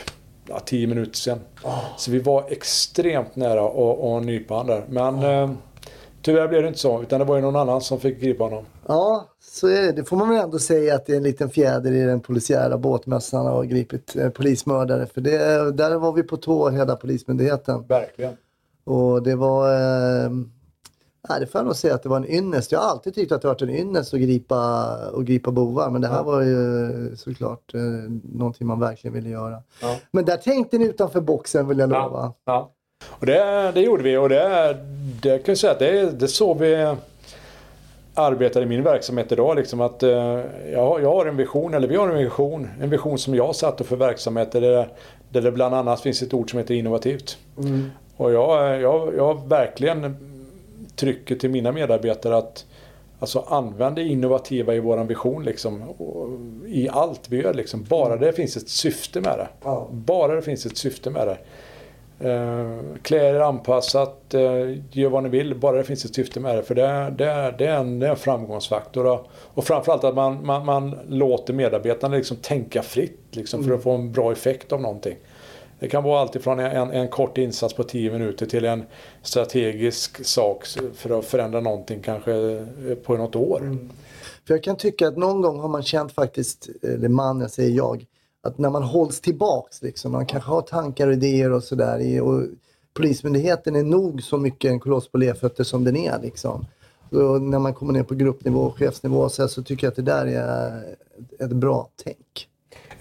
ja, 0.47 0.59
tio 0.59 0.87
minuter 0.87 1.15
sedan. 1.15 1.39
Oh. 1.63 1.83
Så 1.97 2.11
vi 2.11 2.19
var 2.19 2.45
extremt 2.49 3.35
nära 3.35 3.65
att 4.17 4.25
nypa 4.25 4.53
honom 4.53 4.67
där. 4.67 4.83
Men 4.89 5.15
oh. 5.15 5.25
äh, 5.25 5.51
tyvärr 6.21 6.47
blev 6.47 6.61
det 6.61 6.67
inte 6.67 6.79
så, 6.79 7.01
utan 7.01 7.19
det 7.19 7.25
var 7.25 7.35
ju 7.35 7.41
någon 7.41 7.55
annan 7.55 7.81
som 7.81 7.99
fick 7.99 8.21
gripa 8.21 8.43
honom. 8.43 8.65
Ja, 8.87 9.29
så 9.41 9.67
är 9.67 9.81
det. 9.81 9.91
Det 9.91 10.03
får 10.03 10.17
man 10.17 10.29
väl 10.29 10.43
ändå 10.43 10.59
säga 10.59 10.95
att 10.95 11.05
det 11.05 11.13
är 11.13 11.17
en 11.17 11.23
liten 11.23 11.49
fjäder 11.49 11.91
i 11.91 12.03
den 12.03 12.19
polisiära 12.19 12.77
båtmössan 12.77 13.47
och 13.47 13.67
gripit 13.67 14.15
eh, 14.15 14.29
polismördare. 14.29 15.05
För 15.05 15.21
det, 15.21 15.37
där 15.71 15.95
var 15.95 16.13
vi 16.13 16.23
på 16.23 16.37
tå, 16.37 16.69
hela 16.69 16.95
Polismyndigheten. 16.95 17.87
Verkligen. 17.87 18.37
Och 18.84 19.23
det 19.23 19.36
var... 19.36 19.73
Eh, 19.73 20.31
Nej, 21.29 21.39
det 21.39 21.47
får 21.47 21.59
jag 21.59 21.65
nog 21.65 21.75
säga 21.75 21.95
att 21.95 22.03
det 22.03 22.09
var 22.09 22.17
en 22.17 22.31
ynnest. 22.31 22.71
Jag 22.71 22.79
har 22.79 22.89
alltid 22.89 23.15
tyckt 23.15 23.31
att 23.31 23.41
det 23.41 23.47
varit 23.47 23.61
en 23.61 23.69
ynnest 23.69 24.13
att 24.13 24.19
gripa, 24.19 24.55
att 25.13 25.25
gripa 25.25 25.51
bovar. 25.51 25.89
Men 25.89 26.01
det 26.01 26.07
här 26.07 26.15
ja. 26.17 26.23
var 26.23 26.41
ju 26.41 27.15
såklart 27.15 27.73
eh, 27.73 27.81
någonting 28.34 28.67
man 28.67 28.79
verkligen 28.79 29.13
ville 29.13 29.29
göra. 29.29 29.63
Ja. 29.81 29.95
Men 30.11 30.25
där 30.25 30.38
tänkte 30.38 30.77
ni 30.77 30.86
utanför 30.86 31.21
boxen 31.21 31.67
vill 31.67 31.79
jag 31.79 31.89
lova. 31.89 32.34
Ja. 32.45 32.71
Och 33.09 33.25
det, 33.25 33.71
det 33.73 33.81
gjorde 33.81 34.03
vi 34.03 34.17
och 34.17 34.29
det, 34.29 34.77
det 35.21 35.38
kan 35.38 35.51
jag 35.51 35.57
säga 35.57 35.73
att 35.73 35.79
det, 35.79 36.19
det 36.19 36.27
såg 36.27 36.57
vi 36.57 36.95
arbetar 38.13 38.61
i 38.61 38.65
min 38.65 38.84
verksamhet 38.84 39.31
idag. 39.31 39.55
Liksom 39.55 39.81
att, 39.81 40.03
eh, 40.03 40.09
jag, 40.71 41.01
jag 41.01 41.11
har 41.11 41.25
en 41.25 41.38
vision, 41.38 41.73
eller 41.73 41.88
vi 41.88 41.95
har 41.95 42.09
en 42.09 42.17
vision, 42.17 42.69
en 42.81 42.89
vision 42.89 43.17
som 43.17 43.36
jag 43.36 43.55
satte 43.55 43.84
för 43.84 43.95
verksamheter 43.95 44.61
där, 44.61 44.88
där 45.29 45.41
det 45.41 45.51
bland 45.51 45.75
annat 45.75 46.01
finns 46.01 46.21
ett 46.21 46.34
ord 46.34 46.49
som 46.49 46.59
heter 46.59 46.73
innovativt. 46.73 47.38
Mm. 47.57 47.89
Och 48.18 48.32
jag, 48.32 48.82
jag, 48.82 49.16
jag 49.18 49.47
verkligen 49.47 50.18
trycker 50.95 51.36
till 51.36 51.49
mina 51.49 51.72
medarbetare 51.72 52.38
att 52.38 52.66
Alltså 53.24 53.45
använd 53.47 53.95
det 53.95 54.03
innovativa 54.03 54.76
i 54.76 54.80
våran 54.80 55.07
vision 55.07 55.43
liksom. 55.43 55.84
I 56.68 56.89
allt 56.89 57.30
vi 57.30 57.41
gör 57.41 57.53
liksom. 57.53 57.84
Bara 57.84 58.18
det 58.18 58.34
finns 58.34 58.57
ett 58.57 58.70
syfte 58.70 59.22
med 59.22 59.38
det. 59.38 59.47
Ja. 59.64 59.88
Bara 59.91 60.36
det 60.36 60.41
finns 60.41 60.66
ett 60.66 60.78
syfte 60.78 61.09
med 61.09 61.28
det. 61.28 61.38
Eh, 62.30 62.80
klä 63.01 63.30
er 63.30 63.39
anpassat, 63.39 64.34
eh, 64.34 64.41
gör 64.91 65.09
vad 65.09 65.24
ni 65.24 65.30
vill, 65.30 65.55
bara 65.55 65.78
det 65.78 65.84
finns 65.84 66.05
ett 66.05 66.16
syfte 66.16 66.39
med 66.39 66.55
det. 66.55 66.64
För 66.64 66.76
det, 66.76 67.14
det, 67.18 67.55
det, 67.57 67.66
är, 67.66 67.78
en, 67.78 67.99
det 67.99 68.05
är 68.05 68.09
en 68.09 68.18
framgångsfaktor. 68.18 69.05
Och, 69.05 69.28
och 69.34 69.64
framförallt 69.64 70.03
att 70.03 70.16
man, 70.16 70.45
man, 70.45 70.66
man 70.66 70.99
låter 71.07 71.53
medarbetarna 71.53 72.16
liksom 72.16 72.38
tänka 72.38 72.82
fritt 72.82 73.20
liksom, 73.32 73.64
för 73.64 73.72
att 73.72 73.74
mm. 73.74 73.82
få 73.82 73.91
en 73.91 74.11
bra 74.11 74.32
effekt 74.32 74.72
av 74.72 74.82
någonting. 74.82 75.16
Det 75.84 75.89
kan 75.89 76.03
vara 76.03 76.21
alltifrån 76.21 76.59
en, 76.59 76.91
en 76.91 77.07
kort 77.07 77.38
insats 77.38 77.73
på 77.73 77.84
10 77.84 78.11
minuter 78.11 78.45
till 78.45 78.65
en 78.65 78.84
strategisk 79.21 80.25
sak 80.25 80.65
för 80.93 81.19
att 81.19 81.25
förändra 81.25 81.61
någonting 81.61 82.01
kanske 82.01 82.34
eh, 82.34 82.95
på 83.03 83.17
något 83.17 83.36
år. 83.36 83.61
Mm. 83.61 83.89
För 84.47 84.53
jag 84.53 84.63
kan 84.63 84.75
tycka 84.75 85.07
att 85.07 85.17
någon 85.17 85.41
gång 85.41 85.59
har 85.59 85.67
man 85.67 85.84
känt 85.84 86.11
faktiskt, 86.11 86.69
eller 86.81 87.09
man, 87.09 87.41
jag 87.41 87.51
säger 87.51 87.75
jag, 87.75 88.05
att 88.43 88.57
när 88.57 88.69
man 88.69 88.84
hålls 88.84 89.21
tillbaks, 89.21 89.81
liksom, 89.81 90.11
man 90.11 90.25
kanske 90.25 90.49
har 90.49 90.61
tankar 90.61 91.07
och 91.07 91.13
idéer 91.13 91.51
och 91.51 91.63
sådär. 91.63 92.21
Och 92.21 92.43
Polismyndigheten 92.93 93.75
är 93.75 93.84
nog 93.84 94.23
så 94.23 94.38
mycket 94.38 94.71
en 94.71 94.79
koloss 94.79 95.07
på 95.07 95.17
lerfötter 95.17 95.63
som 95.63 95.84
den 95.84 95.95
är. 95.95 96.19
Liksom. 96.21 96.65
Och 97.09 97.41
när 97.41 97.59
man 97.59 97.73
kommer 97.73 97.93
ner 97.93 98.03
på 98.03 98.15
gruppnivå 98.15 98.59
och 98.59 98.77
chefsnivå 98.77 99.29
så, 99.29 99.47
så 99.47 99.63
tycker 99.63 99.88
jag 99.88 99.91
att 99.91 99.95
det 99.95 100.01
där 100.01 100.25
är 100.25 100.84
ett 101.39 101.53
bra 101.53 101.89
tänk. 102.03 102.49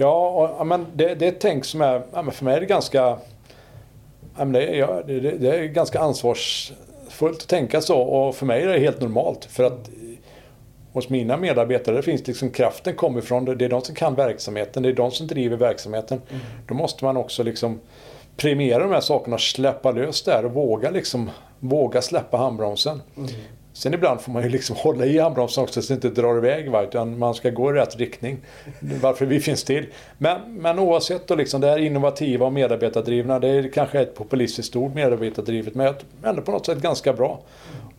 Ja, 0.02 0.52
och, 0.58 0.66
men 0.66 0.86
det, 0.94 1.14
det 1.14 1.24
är 1.24 1.28
ett 1.28 1.40
tänk 1.40 1.64
som 1.64 1.80
är, 1.80 2.30
för 2.30 2.44
mig 2.44 2.56
är 2.56 2.60
det 2.60 2.66
ganska 2.66 3.18
det, 4.52 4.76
ja, 4.76 5.02
det, 5.06 5.48
är 5.48 5.64
ganska 5.64 6.00
ansvarsfullt 6.00 7.42
att 7.42 7.48
tänka 7.48 7.80
så 7.80 8.00
och 8.00 8.34
för 8.34 8.46
mig 8.46 8.62
är 8.62 8.66
det 8.66 8.78
helt 8.78 9.00
normalt. 9.00 9.44
För 9.44 9.64
att 9.64 9.90
hos 10.92 11.08
mina 11.08 11.36
medarbetare 11.36 12.02
finns 12.02 12.26
liksom 12.26 12.50
kraften 12.50 12.94
kommer 12.94 13.18
ifrån. 13.18 13.44
Det 13.44 13.64
är 13.64 13.68
de 13.68 13.82
som 13.82 13.94
kan 13.94 14.14
verksamheten, 14.14 14.82
det 14.82 14.88
är 14.88 14.92
de 14.92 15.10
som 15.10 15.26
driver 15.26 15.56
verksamheten. 15.56 16.20
Mm. 16.30 16.42
Då 16.68 16.74
måste 16.74 17.04
man 17.04 17.16
också 17.16 17.42
liksom 17.42 17.80
premiera 18.36 18.82
de 18.82 18.92
här 18.92 19.00
sakerna 19.00 19.38
släppa 19.38 19.92
lös 19.92 20.22
där 20.22 20.44
och 20.44 20.52
våga 20.52 20.90
liksom 20.90 21.30
våga 21.60 22.02
släppa 22.02 22.36
handbromsen. 22.36 23.02
Mm. 23.16 23.30
Sen 23.72 23.94
ibland 23.94 24.20
får 24.20 24.32
man 24.32 24.42
ju 24.42 24.48
liksom 24.48 24.76
hålla 24.78 25.06
i 25.06 25.18
handbromsen 25.18 25.64
också 25.64 25.82
så 25.82 25.94
att 25.94 26.00
det 26.00 26.08
inte 26.08 26.20
drar 26.20 26.36
iväg. 26.36 26.70
Va? 26.70 26.82
Utan 26.82 27.18
man 27.18 27.34
ska 27.34 27.50
gå 27.50 27.70
i 27.70 27.72
rätt 27.72 27.96
riktning. 27.96 28.38
Varför 28.80 29.26
vi 29.26 29.40
finns 29.40 29.64
till. 29.64 29.86
Men, 30.18 30.40
men 30.48 30.78
oavsett 30.78 31.26
då 31.26 31.34
liksom, 31.34 31.60
det 31.60 31.66
här 31.66 31.78
innovativa 31.78 32.46
och 32.46 32.52
medarbetardrivna. 32.52 33.38
Det 33.38 33.48
är 33.48 33.68
kanske 33.68 34.00
ett 34.00 34.14
populistiskt 34.14 34.76
ord 34.76 34.94
medarbetardrivet. 34.94 35.74
Men 35.74 35.94
ändå 36.22 36.42
på 36.42 36.52
något 36.52 36.66
sätt 36.66 36.78
ganska 36.78 37.12
bra. 37.12 37.40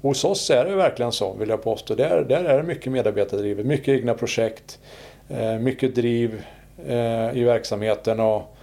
Hos 0.01 0.24
oss 0.24 0.49
är 0.49 0.65
det 0.65 0.76
verkligen 0.76 1.11
så 1.11 1.34
vill 1.34 1.49
jag 1.49 1.63
påstå. 1.63 1.95
Där, 1.95 2.26
där 2.30 2.43
är 2.43 2.57
det 2.57 2.63
mycket 2.63 2.91
medarbetardrivet. 2.91 3.65
Mycket 3.65 3.88
egna 3.88 4.13
projekt. 4.13 4.80
Eh, 5.30 5.59
mycket 5.59 5.95
driv 5.95 6.41
eh, 6.88 7.38
i 7.38 7.43
verksamheten. 7.43 8.19
Och, 8.19 8.55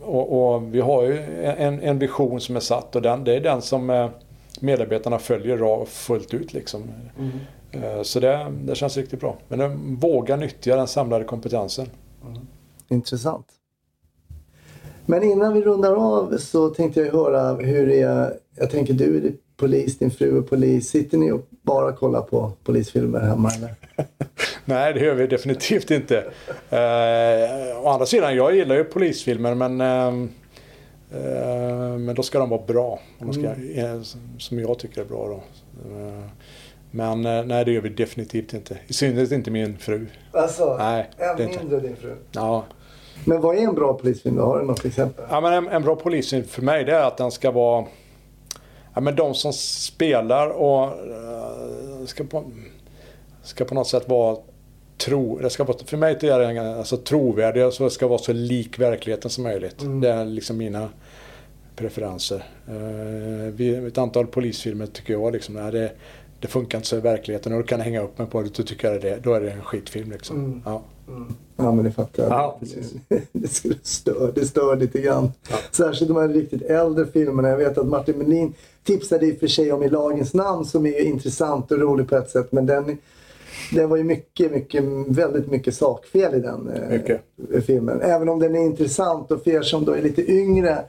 och, 0.00 0.54
och, 0.54 0.74
vi 0.74 0.80
har 0.80 1.02
ju 1.02 1.18
en, 1.42 1.80
en 1.80 1.98
vision 1.98 2.40
som 2.40 2.56
är 2.56 2.60
satt 2.60 2.96
och 2.96 3.02
den, 3.02 3.24
det 3.24 3.36
är 3.36 3.40
den 3.40 3.62
som 3.62 3.90
eh, 3.90 4.08
medarbetarna 4.60 5.18
följer 5.18 5.84
fullt 5.84 6.34
ut. 6.34 6.52
Liksom. 6.52 6.82
Mm. 7.18 8.04
Så 8.04 8.20
det, 8.20 8.52
det 8.62 8.74
känns 8.74 8.96
riktigt 8.96 9.20
bra. 9.20 9.36
Men 9.48 9.96
våga 9.96 10.36
nyttja 10.36 10.76
den 10.76 10.86
samlade 10.86 11.24
kompetensen. 11.24 11.86
Mm. 12.26 12.46
Intressant. 12.88 13.46
Men 15.06 15.22
innan 15.22 15.54
vi 15.54 15.62
rundar 15.62 15.94
av 15.94 16.36
så 16.38 16.68
tänkte 16.68 17.00
jag 17.00 17.12
höra 17.12 17.54
hur 17.54 17.86
det 17.86 18.00
är. 18.00 18.32
Jag 18.56 18.70
tänker 18.70 18.94
du 18.94 19.16
är 19.16 19.32
polis, 19.56 19.98
din 19.98 20.10
fru 20.10 20.38
är 20.38 20.42
polis. 20.42 20.88
Sitter 20.88 21.18
ni 21.18 21.30
och 21.32 21.46
bara 21.62 21.92
kollar 21.92 22.22
på 22.22 22.52
polisfilmer 22.64 23.20
hemma 23.20 23.50
eller? 23.50 23.74
Nej, 24.64 24.94
det 24.94 25.00
gör 25.00 25.14
vi 25.14 25.26
definitivt 25.26 25.90
inte. 25.90 26.18
Eh, 26.70 27.84
å 27.84 27.88
andra 27.88 28.06
sidan, 28.06 28.36
jag 28.36 28.56
gillar 28.56 28.76
ju 28.76 28.84
polisfilmer 28.84 29.54
men 29.54 29.80
eh, 29.80 30.30
Eh, 30.30 30.39
men 31.98 32.14
då 32.14 32.22
ska 32.22 32.38
de 32.38 32.50
vara 32.50 32.62
bra. 32.66 33.00
De 33.18 33.32
ska, 33.32 33.42
mm. 33.42 34.04
Som 34.38 34.58
jag 34.58 34.78
tycker 34.78 35.00
är 35.00 35.04
bra. 35.04 35.28
Då. 35.28 35.42
Eh, 35.90 36.24
men 36.90 37.26
eh, 37.26 37.44
nej, 37.44 37.64
det 37.64 37.72
gör 37.72 37.80
vi 37.80 37.88
definitivt 37.88 38.54
inte. 38.54 38.78
I 38.86 38.92
synnerhet 38.92 39.32
inte 39.32 39.50
min 39.50 39.78
fru. 39.78 40.06
Alltså, 40.32 40.76
nej, 40.78 41.10
än 41.18 41.36
mindre 41.36 41.60
inte. 41.62 41.80
din 41.80 41.96
fru? 41.96 42.16
Ja. 42.32 42.64
Men 43.24 43.40
vad 43.40 43.56
är 43.56 43.60
en 43.60 43.74
bra 43.74 43.94
polisfilm 43.94 44.36
då? 44.36 44.42
Har 44.42 44.60
du 44.60 44.66
något 44.66 44.84
exempel? 44.84 45.24
Ja, 45.30 45.40
men 45.40 45.52
en, 45.52 45.68
en 45.68 45.82
bra 45.82 45.96
polisfilm 45.96 46.44
för 46.44 46.62
mig 46.62 46.84
det 46.84 46.92
är 46.92 47.04
att 47.04 47.16
den 47.16 47.30
ska 47.30 47.50
vara... 47.50 47.84
Ja, 48.94 49.00
men 49.00 49.16
de 49.16 49.34
som 49.34 49.52
spelar 49.52 50.48
och 50.48 50.92
ska, 52.06 52.24
på, 52.24 52.44
ska 53.42 53.64
på 53.64 53.74
något 53.74 53.88
sätt 53.88 54.08
vara 54.08 54.36
tro, 54.98 55.38
det 55.38 55.50
ska 55.50 55.64
vara, 55.64 55.78
för 55.78 55.96
mig 55.96 56.12
är 56.20 56.38
det 56.38 56.78
alltså, 56.78 56.96
trovärdiga 56.96 57.70
så 57.70 57.84
det 57.84 57.90
ska 57.90 58.06
vara 58.06 58.18
så 58.18 58.32
lik 58.32 58.78
verkligheten 58.78 59.30
som 59.30 59.44
möjligt. 59.44 59.82
Mm. 59.82 60.00
Det 60.00 60.10
är 60.10 60.24
liksom 60.24 60.56
mina 60.56 60.88
preferenser. 61.80 62.44
Vid 63.50 63.86
ett 63.86 63.98
antal 63.98 64.26
polisfilmer 64.26 64.86
tycker 64.86 65.12
jag 65.12 65.32
liksom, 65.32 65.54
nej, 65.54 65.72
det, 65.72 65.92
det 66.40 66.48
funkar 66.48 66.78
inte 66.78 66.88
så 66.88 66.96
i 66.96 67.00
verkligheten 67.00 67.52
och 67.52 67.58
du 67.58 67.66
kan 67.66 67.80
hänga 67.80 68.02
upp 68.02 68.18
mig 68.18 68.26
på 68.26 68.42
det, 68.42 68.56
då 68.56 68.62
tycker 68.62 68.92
jag 68.92 69.02
det, 69.02 69.18
då 69.22 69.34
är 69.34 69.40
det 69.40 69.50
en 69.50 69.62
skitfilm 69.62 70.10
liksom. 70.10 70.36
Mm. 70.36 70.62
Ja. 70.64 70.82
Mm. 71.08 71.34
ja 71.56 71.72
men 71.72 71.84
det 71.84 71.92
fattar 71.92 72.22
jag. 72.22 72.32
Ja, 72.32 72.56
precis. 72.60 72.94
det, 73.32 73.48
skulle 73.48 73.74
stör, 73.82 74.32
det 74.34 74.46
stör 74.46 74.76
lite 74.76 75.00
grann. 75.00 75.32
Ja. 75.50 75.56
Särskilt 75.70 76.08
de 76.08 76.16
här 76.16 76.28
riktigt 76.28 76.62
äldre 76.62 77.06
filmerna. 77.06 77.48
Jag 77.48 77.56
vet 77.56 77.78
att 77.78 77.86
Martin 77.86 78.18
Melin 78.18 78.54
tipsade 78.84 79.26
i 79.26 79.34
och 79.34 79.38
för 79.38 79.46
sig 79.46 79.72
om 79.72 79.82
I 79.82 79.88
lagens 79.88 80.34
namn 80.34 80.64
som 80.64 80.86
är 80.86 81.00
intressant 81.00 81.72
och 81.72 81.78
rolig 81.78 82.08
på 82.08 82.16
ett 82.16 82.30
sätt 82.30 82.52
men 82.52 82.66
den 82.66 82.98
det 83.72 83.86
var 83.86 83.96
ju 83.96 84.04
mycket, 84.04 84.52
mycket, 84.52 84.84
väldigt 85.06 85.50
mycket 85.50 85.74
sakfel 85.74 86.34
i 86.34 86.40
den 86.40 86.68
eh, 86.68 87.60
filmen. 87.60 88.00
Även 88.02 88.28
om 88.28 88.38
den 88.38 88.54
är 88.54 88.60
intressant 88.60 89.30
och 89.30 89.44
för 89.44 89.50
er 89.50 89.62
som 89.62 89.84
då 89.84 89.92
är 89.92 90.02
lite 90.02 90.32
yngre 90.32 90.84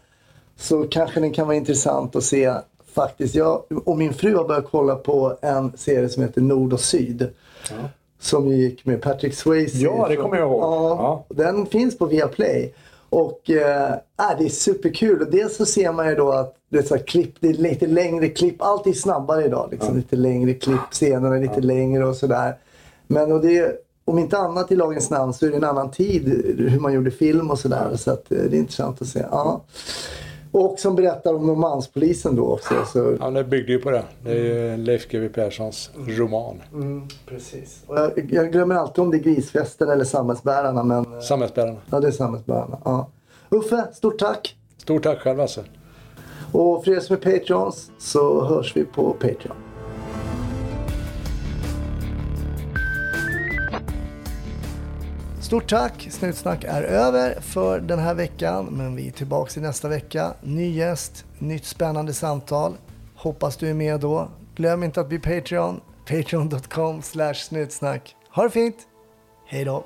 så 0.58 0.84
kanske 0.84 1.20
den 1.20 1.34
kan 1.34 1.48
vara 1.48 1.58
intressant 1.58 2.16
att 2.16 2.24
se 2.24 2.54
faktiskt. 2.94 3.36
Jag 3.36 3.64
och 3.86 3.98
min 3.98 4.14
fru 4.14 4.36
har 4.36 4.48
börjat 4.48 4.68
kolla 4.72 4.96
på 4.96 5.38
en 5.42 5.78
serie 5.78 6.10
som 6.10 6.24
heter 6.24 6.42
Nord 6.42 6.74
och 6.74 6.80
Syd. 6.80 7.30
Ja. 7.70 7.76
Som 8.20 8.48
gick 8.48 8.86
med 8.86 9.02
Patrick 9.02 9.34
Swayze. 9.34 9.78
Ja, 9.78 10.06
det 10.10 10.16
kommer 10.16 10.38
jag 10.38 10.50
ihåg. 10.50 10.62
Ja, 10.62 11.26
ja. 11.30 11.36
Den 11.36 11.66
finns 11.66 11.98
på 11.98 12.06
Viaplay. 12.06 12.74
Och 13.10 13.50
äh, 13.50 13.96
det 14.38 14.46
är 14.46 14.50
superkul. 14.50 15.22
Och 15.22 15.32
dels 15.32 15.56
så 15.56 15.66
ser 15.66 15.92
man 15.92 16.10
ju 16.10 16.16
då 16.16 16.32
att 16.32 16.56
det 16.70 16.78
är, 16.78 16.84
så 16.84 16.98
klipp, 16.98 17.36
det 17.40 17.48
är 17.48 17.54
lite 17.54 17.88
längre 17.88 18.30
klipp. 18.30 18.62
Allt 18.62 18.88
är 18.88 18.94
snabbare 18.94 19.46
idag. 19.46 19.68
Liksom. 19.72 19.90
Ja. 19.90 19.96
Lite 19.96 20.16
längre 20.16 20.54
klipp, 20.54 20.80
scenerna 20.92 21.36
är 21.36 21.42
lite 21.42 21.62
längre 21.62 22.06
och 22.06 22.16
sådär. 22.16 22.56
Men 23.08 23.32
och 23.32 23.42
det, 23.42 23.76
om 24.06 24.20
inte 24.20 24.38
annat 24.38 24.72
i 24.72 24.76
lagens 24.76 25.10
namn 25.10 25.34
så 25.34 25.46
är 25.46 25.50
det 25.50 25.58
en 25.58 25.64
annan 25.64 25.92
tid 25.92 26.28
hur 26.58 26.80
man 26.80 26.94
gjorde 26.94 27.12
film 27.12 27.52
och 27.52 27.60
sådär. 27.60 27.96
Så 27.96 28.12
att, 28.12 28.32
eh, 28.32 28.38
det 28.38 28.58
är 28.58 28.60
intressant 28.60 29.02
att 29.02 29.08
se. 29.08 29.26
Ja. 29.32 29.62
Och 30.52 30.80
som 30.80 30.96
berättar 30.96 31.34
om 31.34 31.48
Norrmalmspolisen 31.48 32.36
då 32.36 32.54
också. 32.54 32.74
Så, 32.86 33.18
Ja, 33.20 33.30
det 33.32 33.44
byggde 33.44 33.72
ju 33.72 33.80
på 33.80 33.92
det. 33.92 34.04
Det 34.24 34.32
är 34.32 34.36
ju 34.72 34.78
Leif 34.78 35.08
GW 35.10 35.30
Perssons 35.30 35.92
roman. 36.08 36.62
mm, 36.74 37.08
precis. 37.26 37.84
Jag, 37.88 38.30
jag 38.32 38.52
glömmer 38.52 38.76
alltid 38.76 39.04
om 39.04 39.12
det 39.12 39.18
är 39.18 39.20
Grisfesten 39.24 39.90
eller 39.90 40.06
Samhällsbärarna. 40.06 40.84
Men 40.84 41.22
Samhällsbärarna. 41.22 41.80
ja, 41.90 42.00
det 42.00 42.08
är 42.08 42.12
Samhällsbärarna. 42.12 42.78
Ja. 42.86 43.08
Uffe, 43.50 43.88
stort 43.94 44.20
tack! 44.20 44.56
Stort 44.78 45.04
tack 45.04 45.20
själv 45.20 45.40
Hasse. 45.40 45.64
Och 46.52 46.84
för 46.84 46.92
er 46.92 47.00
som 47.00 47.16
är 47.16 47.20
Patreons 47.40 47.92
så 48.00 48.46
hörs 48.46 48.76
vi 48.76 48.86
på 48.86 49.14
Patreon. 49.14 49.56
Stort 55.52 55.70
tack! 55.70 56.08
Snutsnack 56.12 56.64
är 56.64 56.84
över 56.84 57.42
för 57.42 57.80
den 57.80 58.00
här 58.00 58.14
veckan. 58.14 58.66
Men 58.66 58.96
vi 58.96 59.08
är 59.08 59.12
tillbaka 59.12 59.60
i 59.60 59.64
nästa 59.64 59.88
vecka. 59.88 60.34
Ny 60.42 60.72
gäst, 60.72 61.26
nytt 61.40 61.66
spännande 61.66 62.14
samtal. 62.14 62.78
Hoppas 63.16 63.58
du 63.58 63.70
är 63.70 63.74
med 63.74 64.00
då. 64.00 64.30
Glöm 64.56 64.84
inte 64.84 65.02
att 65.02 65.10
bli 65.10 65.20
Patreon. 65.20 65.82
Patreon.com 66.08 67.02
slash 67.02 67.34
snutsnack. 67.34 68.16
Ha 68.36 68.44
det 68.44 68.50
fint! 68.50 68.76
Hej 69.46 69.66
då! 69.66 69.86